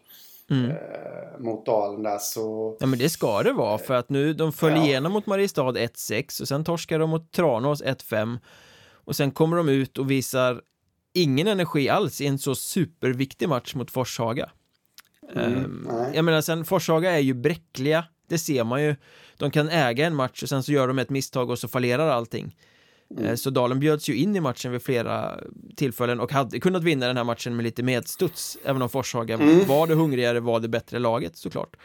Mm. 0.49 0.71
Eh, 0.71 1.39
mot 1.39 1.65
Dalen 1.65 2.03
där 2.03 2.17
så... 2.17 2.77
Ja 2.79 2.85
men 2.87 2.99
det 2.99 3.09
ska 3.09 3.43
det 3.43 3.53
vara 3.53 3.77
för 3.77 3.93
att 3.93 4.09
nu 4.09 4.33
de 4.33 4.53
föll 4.53 4.75
ja. 4.75 4.85
igenom 4.85 5.11
mot 5.11 5.25
Mariestad 5.25 5.71
1-6 5.71 6.41
och 6.41 6.47
sen 6.47 6.63
torskar 6.63 6.99
de 6.99 7.09
mot 7.09 7.31
Tranås 7.31 7.83
1-5 7.83 8.39
och 8.93 9.15
sen 9.15 9.31
kommer 9.31 9.57
de 9.57 9.69
ut 9.69 9.97
och 9.97 10.11
visar 10.11 10.61
ingen 11.13 11.47
energi 11.47 11.89
alls 11.89 12.21
i 12.21 12.27
en 12.27 12.39
så 12.39 12.55
superviktig 12.55 13.49
match 13.49 13.75
mot 13.75 13.91
Forshaga. 13.91 14.49
Mm, 15.35 15.55
um, 15.55 15.89
jag 16.13 16.25
menar 16.25 16.41
sen 16.41 16.65
Forshaga 16.65 17.11
är 17.11 17.19
ju 17.19 17.33
bräckliga, 17.33 18.05
det 18.27 18.37
ser 18.37 18.63
man 18.63 18.83
ju. 18.83 18.95
De 19.37 19.51
kan 19.51 19.69
äga 19.69 20.05
en 20.05 20.15
match 20.15 20.43
och 20.43 20.49
sen 20.49 20.63
så 20.63 20.71
gör 20.71 20.87
de 20.87 20.99
ett 20.99 21.09
misstag 21.09 21.49
och 21.49 21.59
så 21.59 21.67
fallerar 21.67 22.09
allting. 22.09 22.55
Mm. 23.11 23.25
Eh, 23.25 23.35
så 23.35 23.49
Dalen 23.49 23.79
bjöds 23.79 24.09
ju 24.09 24.15
in 24.15 24.35
i 24.35 24.39
matchen 24.39 24.71
vid 24.71 24.81
flera 24.81 25.39
tillfällen 25.75 26.19
och 26.19 26.31
hade 26.31 26.59
kunnat 26.59 26.83
vinna 26.83 27.07
den 27.07 27.17
här 27.17 27.23
matchen 27.23 27.55
med 27.55 27.63
lite 27.63 27.83
medstuds 27.83 28.57
Även 28.63 28.81
om 28.81 28.89
Forshaga 28.89 29.35
mm. 29.35 29.67
var 29.67 29.87
det 29.87 29.93
hungrigare, 29.93 30.39
var 30.39 30.59
det 30.59 30.67
bättre 30.67 30.99
laget 30.99 31.35
såklart. 31.35 31.75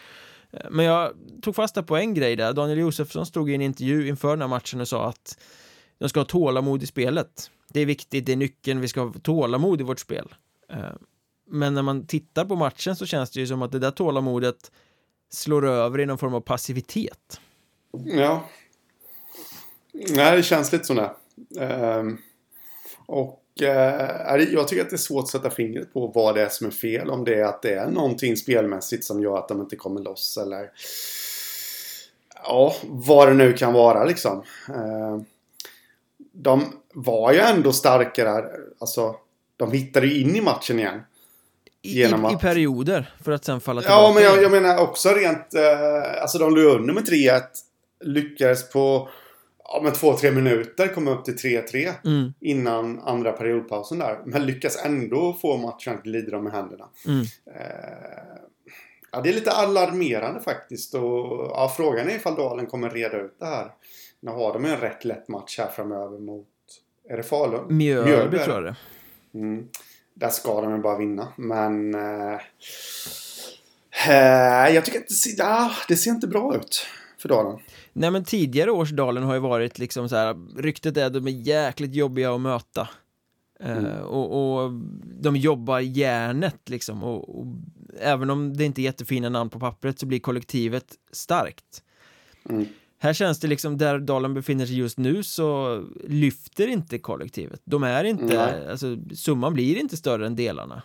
Eh, 0.50 0.66
Men 0.70 0.84
jag 0.84 1.12
tog 1.42 1.54
fasta 1.54 1.82
på 1.82 1.96
en 1.96 2.14
grej 2.14 2.36
där. 2.36 2.52
Daniel 2.52 2.78
Josefsson 2.78 3.26
stod 3.26 3.50
i 3.50 3.54
en 3.54 3.62
intervju 3.62 4.08
inför 4.08 4.30
den 4.30 4.40
här 4.40 4.48
matchen 4.48 4.80
och 4.80 4.88
sa 4.88 5.08
att 5.08 5.38
De 5.98 6.08
ska 6.08 6.20
ha 6.20 6.24
tålamod 6.24 6.82
i 6.82 6.86
spelet. 6.86 7.50
Det 7.68 7.80
är 7.80 7.86
viktigt, 7.86 8.26
det 8.26 8.32
är 8.32 8.36
nyckeln, 8.36 8.80
vi 8.80 8.88
ska 8.88 9.00
ha 9.00 9.12
tålamod 9.22 9.80
i 9.80 9.84
vårt 9.84 10.00
spel. 10.00 10.34
Eh, 10.72 10.78
Men 11.50 11.74
när 11.74 11.82
man 11.82 12.06
tittar 12.06 12.44
på 12.44 12.56
matchen 12.56 12.96
så 12.96 13.06
känns 13.06 13.30
det 13.30 13.40
ju 13.40 13.46
som 13.46 13.62
att 13.62 13.72
det 13.72 13.78
där 13.78 13.90
tålamodet 13.90 14.72
Slår 15.34 15.66
över 15.66 16.00
i 16.00 16.06
någon 16.06 16.18
form 16.18 16.34
av 16.34 16.40
passivitet. 16.40 17.40
Ja 18.04 18.48
Nej, 19.92 20.36
det 20.36 20.42
känns 20.42 20.72
lite 20.72 20.84
sådär. 20.84 21.12
Um, 21.98 22.18
och 23.06 23.42
uh, 23.62 23.68
jag 24.52 24.68
tycker 24.68 24.82
att 24.82 24.90
det 24.90 24.96
är 24.96 24.98
svårt 24.98 25.24
att 25.24 25.30
sätta 25.30 25.50
fingret 25.50 25.92
på 25.92 26.06
vad 26.06 26.34
det 26.34 26.42
är 26.42 26.48
som 26.48 26.66
är 26.66 26.70
fel. 26.70 27.10
Om 27.10 27.24
det 27.24 27.34
är 27.34 27.44
att 27.44 27.62
det 27.62 27.74
är 27.74 27.86
någonting 27.86 28.36
spelmässigt 28.36 29.04
som 29.04 29.22
gör 29.22 29.38
att 29.38 29.48
de 29.48 29.60
inte 29.60 29.76
kommer 29.76 30.00
loss 30.00 30.38
eller 30.42 30.70
ja, 32.44 32.74
vad 32.82 33.28
det 33.28 33.34
nu 33.34 33.52
kan 33.52 33.72
vara 33.72 34.04
liksom. 34.04 34.38
Uh, 34.68 35.20
de 36.32 36.64
var 36.94 37.32
ju 37.32 37.38
ändå 37.38 37.72
starkare. 37.72 38.44
Alltså, 38.78 39.16
de 39.56 39.72
hittade 39.72 40.06
ju 40.06 40.20
in 40.20 40.36
i 40.36 40.40
matchen 40.40 40.78
igen. 40.78 41.00
I, 41.82 42.04
att... 42.04 42.32
I 42.32 42.36
perioder, 42.36 43.14
för 43.24 43.32
att 43.32 43.44
sen 43.44 43.60
falla 43.60 43.80
tillbaka. 43.80 44.02
Ja, 44.02 44.12
men 44.14 44.22
jag, 44.22 44.42
jag 44.42 44.50
menar 44.50 44.78
också 44.78 45.08
rent... 45.08 45.54
Uh, 45.54 46.22
alltså 46.22 46.38
de 46.38 46.54
låg 46.54 46.64
under 46.64 46.94
med 46.94 47.04
3-1. 47.04 47.42
Lyckades 48.04 48.70
på 48.70 49.08
ja, 49.72 49.80
men 49.82 49.92
två, 49.92 50.16
tre 50.16 50.30
minuter 50.30 50.88
komma 50.88 51.10
upp 51.10 51.24
till 51.24 51.36
3-3 51.36 51.92
mm. 52.04 52.32
innan 52.40 53.00
andra 53.00 53.32
periodpausen 53.32 53.98
där. 53.98 54.18
Men 54.26 54.46
lyckas 54.46 54.84
ändå 54.84 55.32
få 55.32 55.56
matchen 55.56 55.94
att 55.94 56.02
glida 56.02 56.38
i 56.38 56.50
händerna. 56.50 56.88
Mm. 57.06 57.20
Eh, 57.46 58.42
ja, 59.12 59.20
det 59.20 59.28
är 59.28 59.34
lite 59.34 59.50
alarmerande 59.50 60.40
faktiskt. 60.40 60.94
Och, 60.94 61.50
ja, 61.50 61.72
frågan 61.76 62.08
är 62.08 62.14
ifall 62.16 62.34
Dalen 62.34 62.66
kommer 62.66 62.90
reda 62.90 63.20
ut 63.20 63.36
det 63.38 63.46
här. 63.46 63.72
Nu 64.20 64.30
har 64.30 64.52
de 64.52 64.64
en 64.64 64.76
rätt 64.76 65.04
lätt 65.04 65.28
match 65.28 65.58
här 65.58 65.68
framöver 65.68 66.18
mot, 66.18 66.48
är 67.08 67.16
det 67.16 67.22
Falun? 67.22 67.76
Mjölby 67.76 68.38
tror 68.38 68.54
jag 68.54 68.64
det. 68.64 68.76
Mm. 69.34 69.68
Där 70.14 70.28
ska 70.28 70.60
de 70.60 70.72
ju 70.72 70.78
bara 70.78 70.98
vinna. 70.98 71.28
Men... 71.36 71.94
Eh, 71.94 72.40
eh, 74.08 74.74
jag 74.74 74.84
tycker 74.84 74.98
att 74.98 75.08
det 75.08 75.14
ser, 75.14 75.34
ja, 75.38 75.72
det 75.88 75.96
ser 75.96 76.10
inte 76.10 76.26
bra 76.26 76.56
ut 76.56 76.86
för 77.18 77.28
Dalen. 77.28 77.58
Nej 77.92 78.10
men 78.10 78.24
tidigare 78.24 78.70
årsdalen 78.70 79.22
har 79.22 79.34
ju 79.34 79.40
varit 79.40 79.78
liksom 79.78 80.08
så 80.08 80.16
här 80.16 80.60
Ryktet 80.62 80.96
är 80.96 81.06
att 81.06 81.12
de 81.12 81.26
är 81.26 81.30
jäkligt 81.30 81.94
jobbiga 81.94 82.34
att 82.34 82.40
möta. 82.40 82.88
Eh, 83.60 83.76
mm. 83.76 83.84
uh, 83.84 84.00
och, 84.00 84.62
och, 84.64 84.72
de 85.20 85.36
jobbar 85.36 85.80
järnet 85.80 86.68
liksom 86.68 87.02
och, 87.02 87.40
och, 87.40 87.46
även 88.00 88.30
om 88.30 88.56
det 88.56 88.64
inte 88.64 88.80
är 88.80 88.82
jättefina 88.82 89.28
namn 89.28 89.50
på 89.50 89.60
pappret 89.60 89.98
så 89.98 90.06
blir 90.06 90.20
kollektivet 90.20 90.94
starkt. 91.12 91.82
Mm. 92.48 92.66
Här 92.98 93.12
känns 93.12 93.40
det 93.40 93.48
liksom 93.48 93.78
där 93.78 93.98
Dalen 93.98 94.34
befinner 94.34 94.66
sig 94.66 94.78
just 94.78 94.98
nu 94.98 95.22
så 95.22 95.82
lyfter 96.08 96.68
inte 96.68 96.98
kollektivet. 96.98 97.60
De 97.64 97.82
är 97.82 98.04
inte, 98.04 98.38
mm. 98.38 98.70
alltså 98.70 98.96
summan 99.14 99.54
blir 99.54 99.76
inte 99.76 99.96
större 99.96 100.26
än 100.26 100.36
delarna. 100.36 100.82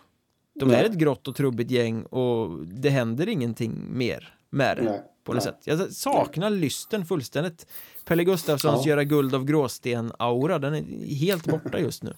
De 0.54 0.70
är 0.70 0.84
ett 0.84 0.94
grått 0.94 1.28
och 1.28 1.36
trubbigt 1.36 1.70
gäng 1.70 2.02
och 2.02 2.66
det 2.66 2.90
händer 2.90 3.28
ingenting 3.28 3.98
mer 3.98 4.34
med 4.50 4.76
det. 4.76 4.82
Nej 4.82 5.02
på 5.28 5.34
något 5.34 5.42
sätt. 5.42 5.60
Jag 5.64 5.92
saknar 5.92 6.50
lysten 6.50 7.06
fullständigt. 7.06 7.66
Pelle 8.04 8.24
Gustafssons 8.24 8.86
ja. 8.86 8.90
göra 8.90 9.04
guld 9.04 9.34
av 9.34 9.44
gråsten-aura, 9.44 10.58
den 10.58 10.74
är 10.74 11.14
helt 11.14 11.46
borta 11.46 11.78
just 11.78 12.02
nu. 12.02 12.10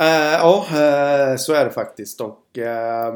Uh, 0.00 0.06
ja, 0.32 0.66
uh, 0.70 1.36
så 1.36 1.52
är 1.52 1.64
det 1.64 1.70
faktiskt. 1.70 2.20
Och 2.20 2.58
uh, 2.58 3.14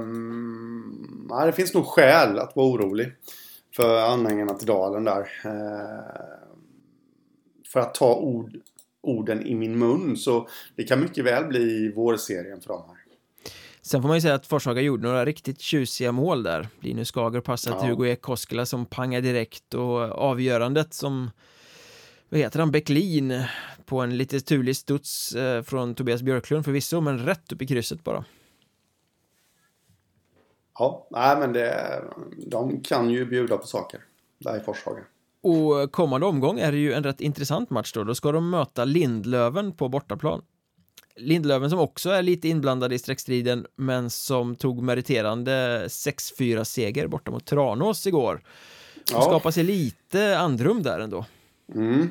det 1.46 1.52
finns 1.52 1.74
nog 1.74 1.86
skäl 1.86 2.38
att 2.38 2.56
vara 2.56 2.66
orolig 2.66 3.12
för 3.76 3.98
anhängarna 3.98 4.54
till 4.54 4.66
Dalen 4.66 5.04
där. 5.04 5.20
Uh, 5.46 6.00
för 7.72 7.80
att 7.80 7.94
ta 7.94 8.14
ord, 8.14 8.56
orden 9.02 9.46
i 9.46 9.54
min 9.54 9.78
mun 9.78 10.16
så 10.16 10.48
det 10.76 10.84
kan 10.84 11.00
mycket 11.00 11.24
väl 11.24 11.44
bli 11.44 11.92
vårserien 11.92 12.60
för 12.60 12.68
dem 12.68 12.82
här. 12.86 13.05
Sen 13.86 14.02
får 14.02 14.08
man 14.08 14.16
ju 14.16 14.20
säga 14.20 14.34
att 14.34 14.46
Forshaga 14.46 14.80
gjorde 14.80 15.02
några 15.02 15.24
riktigt 15.24 15.60
tjusiga 15.60 16.12
mål 16.12 16.42
där. 16.42 16.68
Linus 16.80 17.10
Skager 17.10 17.40
passade 17.40 17.76
ja. 17.76 17.80
till 17.80 17.90
Hugo 17.90 18.16
Koskela 18.16 18.66
som 18.66 18.86
pangar 18.86 19.20
direkt 19.20 19.74
och 19.74 20.00
avgörandet 20.00 20.94
som 20.94 21.30
vad 22.28 22.40
heter 22.40 22.58
han, 22.58 22.70
Bäcklin 22.70 23.42
på 23.84 24.00
en 24.00 24.16
lite 24.16 24.40
turlig 24.40 24.76
studs 24.76 25.32
eh, 25.32 25.62
från 25.62 25.94
Tobias 25.94 26.22
Björklund 26.22 26.64
förvisso, 26.64 27.00
men 27.00 27.18
rätt 27.18 27.52
upp 27.52 27.62
i 27.62 27.66
krysset 27.66 28.04
bara. 28.04 28.24
Ja, 30.78 31.08
nej 31.10 31.36
men 31.38 31.52
det, 31.52 32.02
de 32.46 32.80
kan 32.80 33.10
ju 33.10 33.26
bjuda 33.26 33.56
på 33.56 33.66
saker 33.66 34.00
där 34.38 34.56
i 34.56 34.60
Forshaga. 34.60 35.02
Och 35.42 35.92
kommande 35.92 36.26
omgång 36.26 36.58
är 36.58 36.72
det 36.72 36.78
ju 36.78 36.92
en 36.92 37.02
rätt 37.02 37.20
intressant 37.20 37.70
match 37.70 37.92
då. 37.92 38.04
Då 38.04 38.14
ska 38.14 38.32
de 38.32 38.50
möta 38.50 38.84
Lindlöven 38.84 39.72
på 39.72 39.88
bortaplan. 39.88 40.42
Lindlöven 41.16 41.70
som 41.70 41.78
också 41.78 42.10
är 42.10 42.22
lite 42.22 42.48
inblandad 42.48 42.92
i 42.92 42.98
streckstriden 42.98 43.66
men 43.76 44.10
som 44.10 44.56
tog 44.56 44.82
meriterande 44.82 45.86
6-4 45.86 46.64
seger 46.64 47.06
borta 47.06 47.30
mot 47.30 47.46
Tranås 47.46 48.06
igår. 48.06 48.42
Ja. 49.12 49.22
Skapar 49.22 49.50
sig 49.50 49.64
lite 49.64 50.38
andrum 50.38 50.82
där 50.82 51.00
ändå. 51.00 51.24
Mm. 51.74 52.10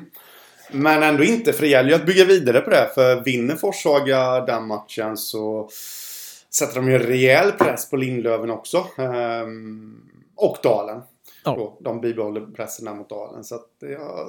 Men 0.72 1.02
ändå 1.02 1.24
inte 1.24 1.52
för 1.52 1.62
det 1.62 1.68
gäller 1.68 1.88
ju 1.88 1.94
att 1.94 2.06
bygga 2.06 2.24
vidare 2.24 2.60
på 2.60 2.70
det. 2.70 2.90
För 2.94 3.24
vinner 3.24 3.56
Forshaga 3.56 4.40
den 4.40 4.66
matchen 4.66 5.16
så 5.16 5.68
sätter 6.50 6.74
de 6.74 6.90
ju 6.90 6.98
rejäl 6.98 7.52
press 7.52 7.90
på 7.90 7.96
Lindlöven 7.96 8.50
också. 8.50 8.86
Ehm, 8.98 10.00
och 10.34 10.58
Dalen. 10.62 11.02
Ja. 11.44 11.78
De 11.80 12.00
bibehåller 12.00 12.40
pressen 12.40 12.84
där 12.84 12.94
mot 12.94 13.08
Dalen. 13.08 13.44
Så 13.44 13.54
att 13.54 13.70
ja, 13.78 14.28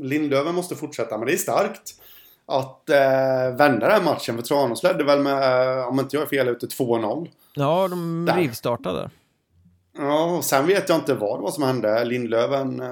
Lindlöven 0.00 0.54
måste 0.54 0.76
fortsätta, 0.76 1.18
men 1.18 1.26
det 1.26 1.32
är 1.32 1.36
starkt 1.36 1.94
att 2.46 2.90
eh, 2.90 3.56
vända 3.56 3.86
den 3.86 3.90
här 3.90 4.02
matchen. 4.02 4.36
För 4.36 4.42
Tranås 4.42 4.82
ledde 4.82 5.04
väl 5.04 5.20
med, 5.20 5.78
eh, 5.78 5.88
om 5.88 6.00
inte 6.00 6.16
jag 6.16 6.22
är 6.22 6.26
fel 6.26 6.48
ute, 6.48 6.66
2-0. 6.66 7.28
Ja, 7.54 7.88
de 7.88 8.28
rivstartade. 8.36 9.10
Ja, 9.98 10.24
och 10.24 10.44
sen 10.44 10.66
vet 10.66 10.88
jag 10.88 10.98
inte 10.98 11.14
vad 11.14 11.38
det 11.38 11.42
var 11.42 11.50
som 11.50 11.62
hände. 11.62 12.04
Lindlöven 12.04 12.80
äh, 12.80 12.88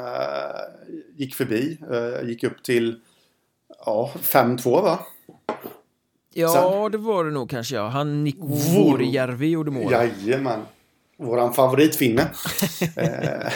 gick 1.16 1.34
förbi. 1.34 1.78
Äh, 1.92 2.28
gick 2.28 2.44
upp 2.44 2.62
till 2.62 3.00
ja, 3.86 4.10
5-2 4.20 4.82
va? 4.82 4.98
Ja, 6.34 6.48
sen... 6.48 6.92
det 6.92 6.98
var 6.98 7.24
det 7.24 7.30
nog 7.30 7.50
kanske 7.50 7.74
ja. 7.74 7.88
Han 7.88 8.24
Nick 8.24 8.36
Vorjärvi 8.38 9.48
gjorde 9.48 9.70
mål. 9.70 9.92
Jajamän. 9.92 10.60
Våran 11.18 11.54
favoritfinne. 11.54 12.22
eh, 12.96 13.52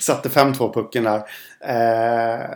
satte 0.00 0.28
5-2 0.28 0.74
pucken 0.74 1.04
där. 1.04 1.22
Eh, 1.60 2.50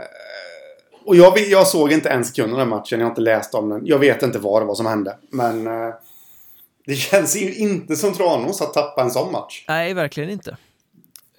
och 1.07 1.17
jag, 1.17 1.39
jag, 1.39 1.67
såg 1.67 1.93
inte 1.93 2.09
en 2.09 2.25
sekund 2.25 2.53
av 2.53 2.59
den 2.59 2.69
matchen. 2.69 3.01
Jag 3.01 3.07
har 3.07 3.11
inte 3.11 3.21
läst 3.21 3.55
om 3.55 3.69
den. 3.69 3.87
Jag 3.87 3.99
vet 3.99 4.23
inte 4.23 4.39
vad 4.39 4.63
det 4.63 4.67
var 4.67 4.75
som 4.75 4.87
hände. 4.87 5.19
Men 5.31 5.67
eh, 5.67 5.95
det 6.87 6.95
känns 6.95 7.37
ju 7.37 7.55
inte 7.55 7.97
som 7.97 8.13
Tranås 8.13 8.63
att 8.63 8.75
tappa 8.75 9.03
en 9.03 9.11
sån 9.11 9.33
match. 9.33 9.65
Nej, 9.69 9.95
verkligen 9.95 10.31
inte. 10.31 10.57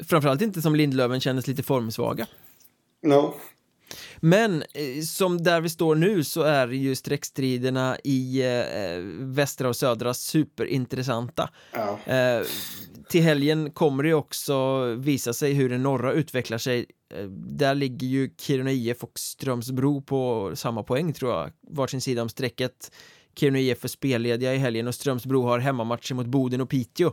Framförallt 0.03 0.41
inte 0.41 0.61
som 0.61 0.75
Lindlöven 0.75 1.19
kändes 1.19 1.47
lite 1.47 1.63
formsvaga. 1.63 2.27
No. 3.03 3.33
Men 4.17 4.61
eh, 4.61 5.01
som 5.03 5.43
där 5.43 5.61
vi 5.61 5.69
står 5.69 5.95
nu 5.95 6.23
så 6.23 6.41
är 6.41 6.67
ju 6.67 6.95
streckstriderna 6.95 7.97
i 8.03 8.41
eh, 8.41 8.99
västra 9.19 9.69
och 9.69 9.75
södra 9.75 10.13
superintressanta. 10.13 11.49
Ja. 11.71 12.13
Eh, 12.13 12.41
till 13.09 13.21
helgen 13.21 13.71
kommer 13.71 14.03
det 14.03 14.13
också 14.13 14.85
visa 14.95 15.33
sig 15.33 15.53
hur 15.53 15.69
den 15.69 15.83
norra 15.83 16.13
utvecklar 16.13 16.57
sig. 16.57 16.85
Eh, 17.13 17.25
där 17.37 17.75
ligger 17.75 18.07
ju 18.07 18.29
Kiruna 18.37 18.71
IF 18.71 19.03
och 19.03 19.19
Strömsbro 19.19 20.01
på 20.01 20.51
samma 20.55 20.83
poäng 20.83 21.13
tror 21.13 21.31
jag, 21.31 21.51
varsin 21.61 22.01
sida 22.01 22.21
om 22.21 22.29
strecket. 22.29 22.91
Kiruna 23.35 23.59
IF 23.59 23.83
är 23.83 23.87
spellediga 23.87 24.53
i 24.53 24.57
helgen 24.57 24.87
och 24.87 24.95
Strömsbro 24.95 25.41
har 25.41 25.59
hemmamatcher 25.59 26.13
mot 26.13 26.25
Boden 26.25 26.61
och 26.61 26.69
Piteå. 26.69 27.11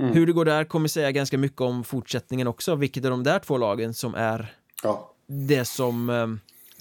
Mm. 0.00 0.12
Hur 0.12 0.26
det 0.26 0.32
går 0.32 0.44
där 0.44 0.64
kommer 0.64 0.88
säga 0.88 1.12
ganska 1.12 1.38
mycket 1.38 1.60
om 1.60 1.84
fortsättningen 1.84 2.46
också, 2.46 2.74
vilket 2.74 3.04
är 3.04 3.10
de 3.10 3.24
där 3.24 3.38
två 3.38 3.58
lagen 3.58 3.94
som 3.94 4.14
är 4.14 4.54
ja. 4.82 5.14
det 5.26 5.64
som 5.64 6.10
eh, 6.10 6.26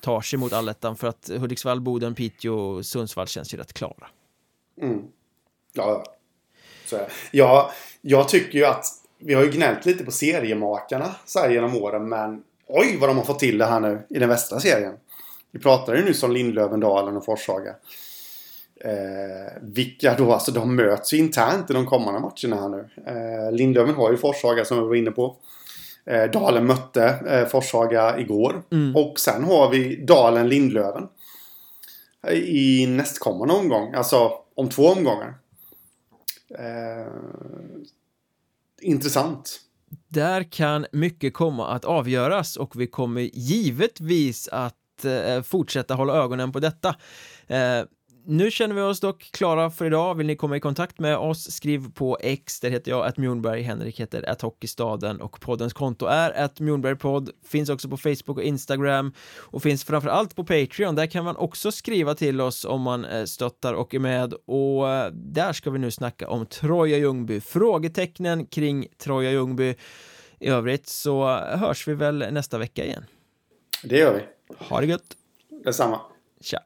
tar 0.02 0.22
sig 0.22 0.40
mot 0.40 0.54
allettan 0.54 0.96
för 0.96 1.08
att 1.08 1.30
Hudiksvall, 1.40 1.82
Boden, 1.82 2.16
Piteå 2.16 2.54
och 2.54 2.86
Sundsvall 2.86 3.28
känns 3.28 3.54
ju 3.54 3.58
rätt 3.58 3.74
klara. 3.74 4.08
Mm. 4.82 5.02
Ja, 5.74 6.04
så 6.88 7.00
ja, 7.32 7.72
jag 8.02 8.30
tycker 8.30 8.60
ju 8.60 8.66
att 8.66 8.86
vi 9.20 9.34
har 9.34 9.44
ju 9.44 9.52
gnällt 9.52 9.86
lite 9.86 10.04
på 10.04 10.12
seriemakarna 10.12 11.16
så 11.26 11.40
här 11.40 11.50
genom 11.50 11.76
åren 11.76 12.10
men 12.10 12.44
oj 12.68 12.98
vad 13.00 13.10
de 13.10 13.18
har 13.18 13.24
fått 13.24 13.40
till 13.40 13.58
det 13.58 13.66
här 13.66 13.80
nu 13.80 14.02
i 14.10 14.20
den 14.20 14.30
västra 14.30 14.60
serien. 14.60 14.94
Vi 15.52 15.60
pratade 15.60 15.98
ju 15.98 16.06
nyss 16.06 16.24
om 16.24 16.32
Lindlöven, 16.32 16.80
Dalen 16.80 17.18
och 17.18 17.26
Forshaga. 17.26 17.76
Eh, 18.80 19.54
vilka 19.62 20.14
då, 20.14 20.34
alltså 20.34 20.52
de 20.52 20.76
möts 20.76 21.14
ju 21.14 21.18
internt 21.18 21.70
i 21.70 21.74
de 21.74 21.86
kommande 21.86 22.20
matcherna 22.20 22.62
här 22.62 22.70
nu. 22.70 22.90
Eh, 23.06 23.52
Lindlöven 23.52 23.96
har 23.96 24.12
ju 24.12 24.18
Forshaga 24.18 24.66
som 24.66 24.78
vi 24.78 24.88
var 24.88 24.96
inne 24.96 25.12
på. 25.12 25.36
Eh, 26.06 26.32
Dalen 26.32 26.66
mötte 26.66 27.04
eh, 27.30 27.48
Forshaga 27.48 28.20
igår. 28.20 28.64
Mm. 28.72 28.96
Och 28.96 29.20
sen 29.20 29.44
har 29.44 29.70
vi 29.70 30.06
Dalen-Lindlöven. 30.06 31.08
I 32.32 32.88
nästkommande 32.88 33.54
omgång, 33.54 33.94
alltså 33.94 34.32
om 34.56 34.70
två 34.70 34.88
omgångar. 34.88 35.34
Eh, 36.50 37.08
intressant. 38.82 39.60
Där 40.08 40.44
kan 40.44 40.86
mycket 40.92 41.34
komma 41.34 41.68
att 41.68 41.86
avgöras 41.86 42.58
och 42.58 42.82
vi 42.82 42.88
kommer 42.88 43.22
givetvis 43.22 44.48
att 44.48 45.06
eh, 45.06 45.42
fortsätta 45.42 45.94
hålla 45.94 46.14
ögonen 46.14 46.52
på 46.52 46.60
detta. 46.60 46.96
Eh, 47.48 47.84
nu 48.30 48.52
känner 48.52 48.76
vi 48.76 48.82
oss 48.82 49.00
dock 49.00 49.32
klara 49.32 49.70
för 49.70 49.86
idag. 49.86 50.16
Vill 50.16 50.28
ni 50.28 50.36
komma 50.36 50.58
i 50.58 50.60
kontakt 50.60 51.00
med 51.00 51.18
oss, 51.18 51.52
skriv 51.52 51.92
på 51.94 52.18
X, 52.22 52.60
där 52.60 52.70
heter 52.70 52.92
jag 52.92 53.06
att 53.06 53.18
Mjornberg, 53.18 53.62
Henrik 53.62 54.00
heter 54.00 54.30
att 54.30 54.42
Hockeystaden 54.42 55.22
och 55.22 55.40
poddens 55.40 55.74
konto 55.74 56.06
är 56.06 56.32
att 56.32 56.60
Mjornbergpodd. 56.60 57.30
Finns 57.46 57.70
också 57.70 57.90
på 57.90 57.98
Facebook 57.98 58.38
och 58.38 58.44
Instagram 58.44 59.14
och 59.38 59.64
finns 59.64 59.84
framför 59.84 60.10
allt 60.10 60.36
på 60.36 60.44
Patreon. 60.44 60.96
Där 60.96 61.06
kan 61.06 61.26
man 61.26 61.36
också 61.36 61.72
skriva 61.72 62.16
till 62.16 62.42
oss 62.42 62.66
om 62.66 62.82
man 62.82 63.06
eh, 63.06 63.24
stöttar 63.24 63.74
och 63.74 63.94
är 63.94 64.00
med 64.00 64.34
och 64.34 64.90
eh, 64.90 65.12
där 65.12 65.54
ska 65.54 65.70
vi 65.70 65.80
nu 65.80 65.92
snacka 65.92 66.30
om 66.30 66.46
Troja 66.46 66.98
Ljungby, 66.98 67.42
frågetecknen 67.42 68.46
kring 68.46 68.88
Troja 68.98 69.32
Ljungby. 69.32 69.76
I 70.40 70.48
övrigt 70.48 70.88
så 70.88 71.28
hörs 71.38 71.88
vi 71.88 71.94
väl 71.94 72.18
nästa 72.32 72.58
vecka 72.58 72.86
igen. 72.86 73.06
Det 73.84 73.98
gör 73.98 74.14
vi. 74.14 74.22
Ha 74.66 74.82
det 74.82 74.88
gött. 74.88 75.16
Detsamma. 75.64 76.02
Tja. 76.42 76.60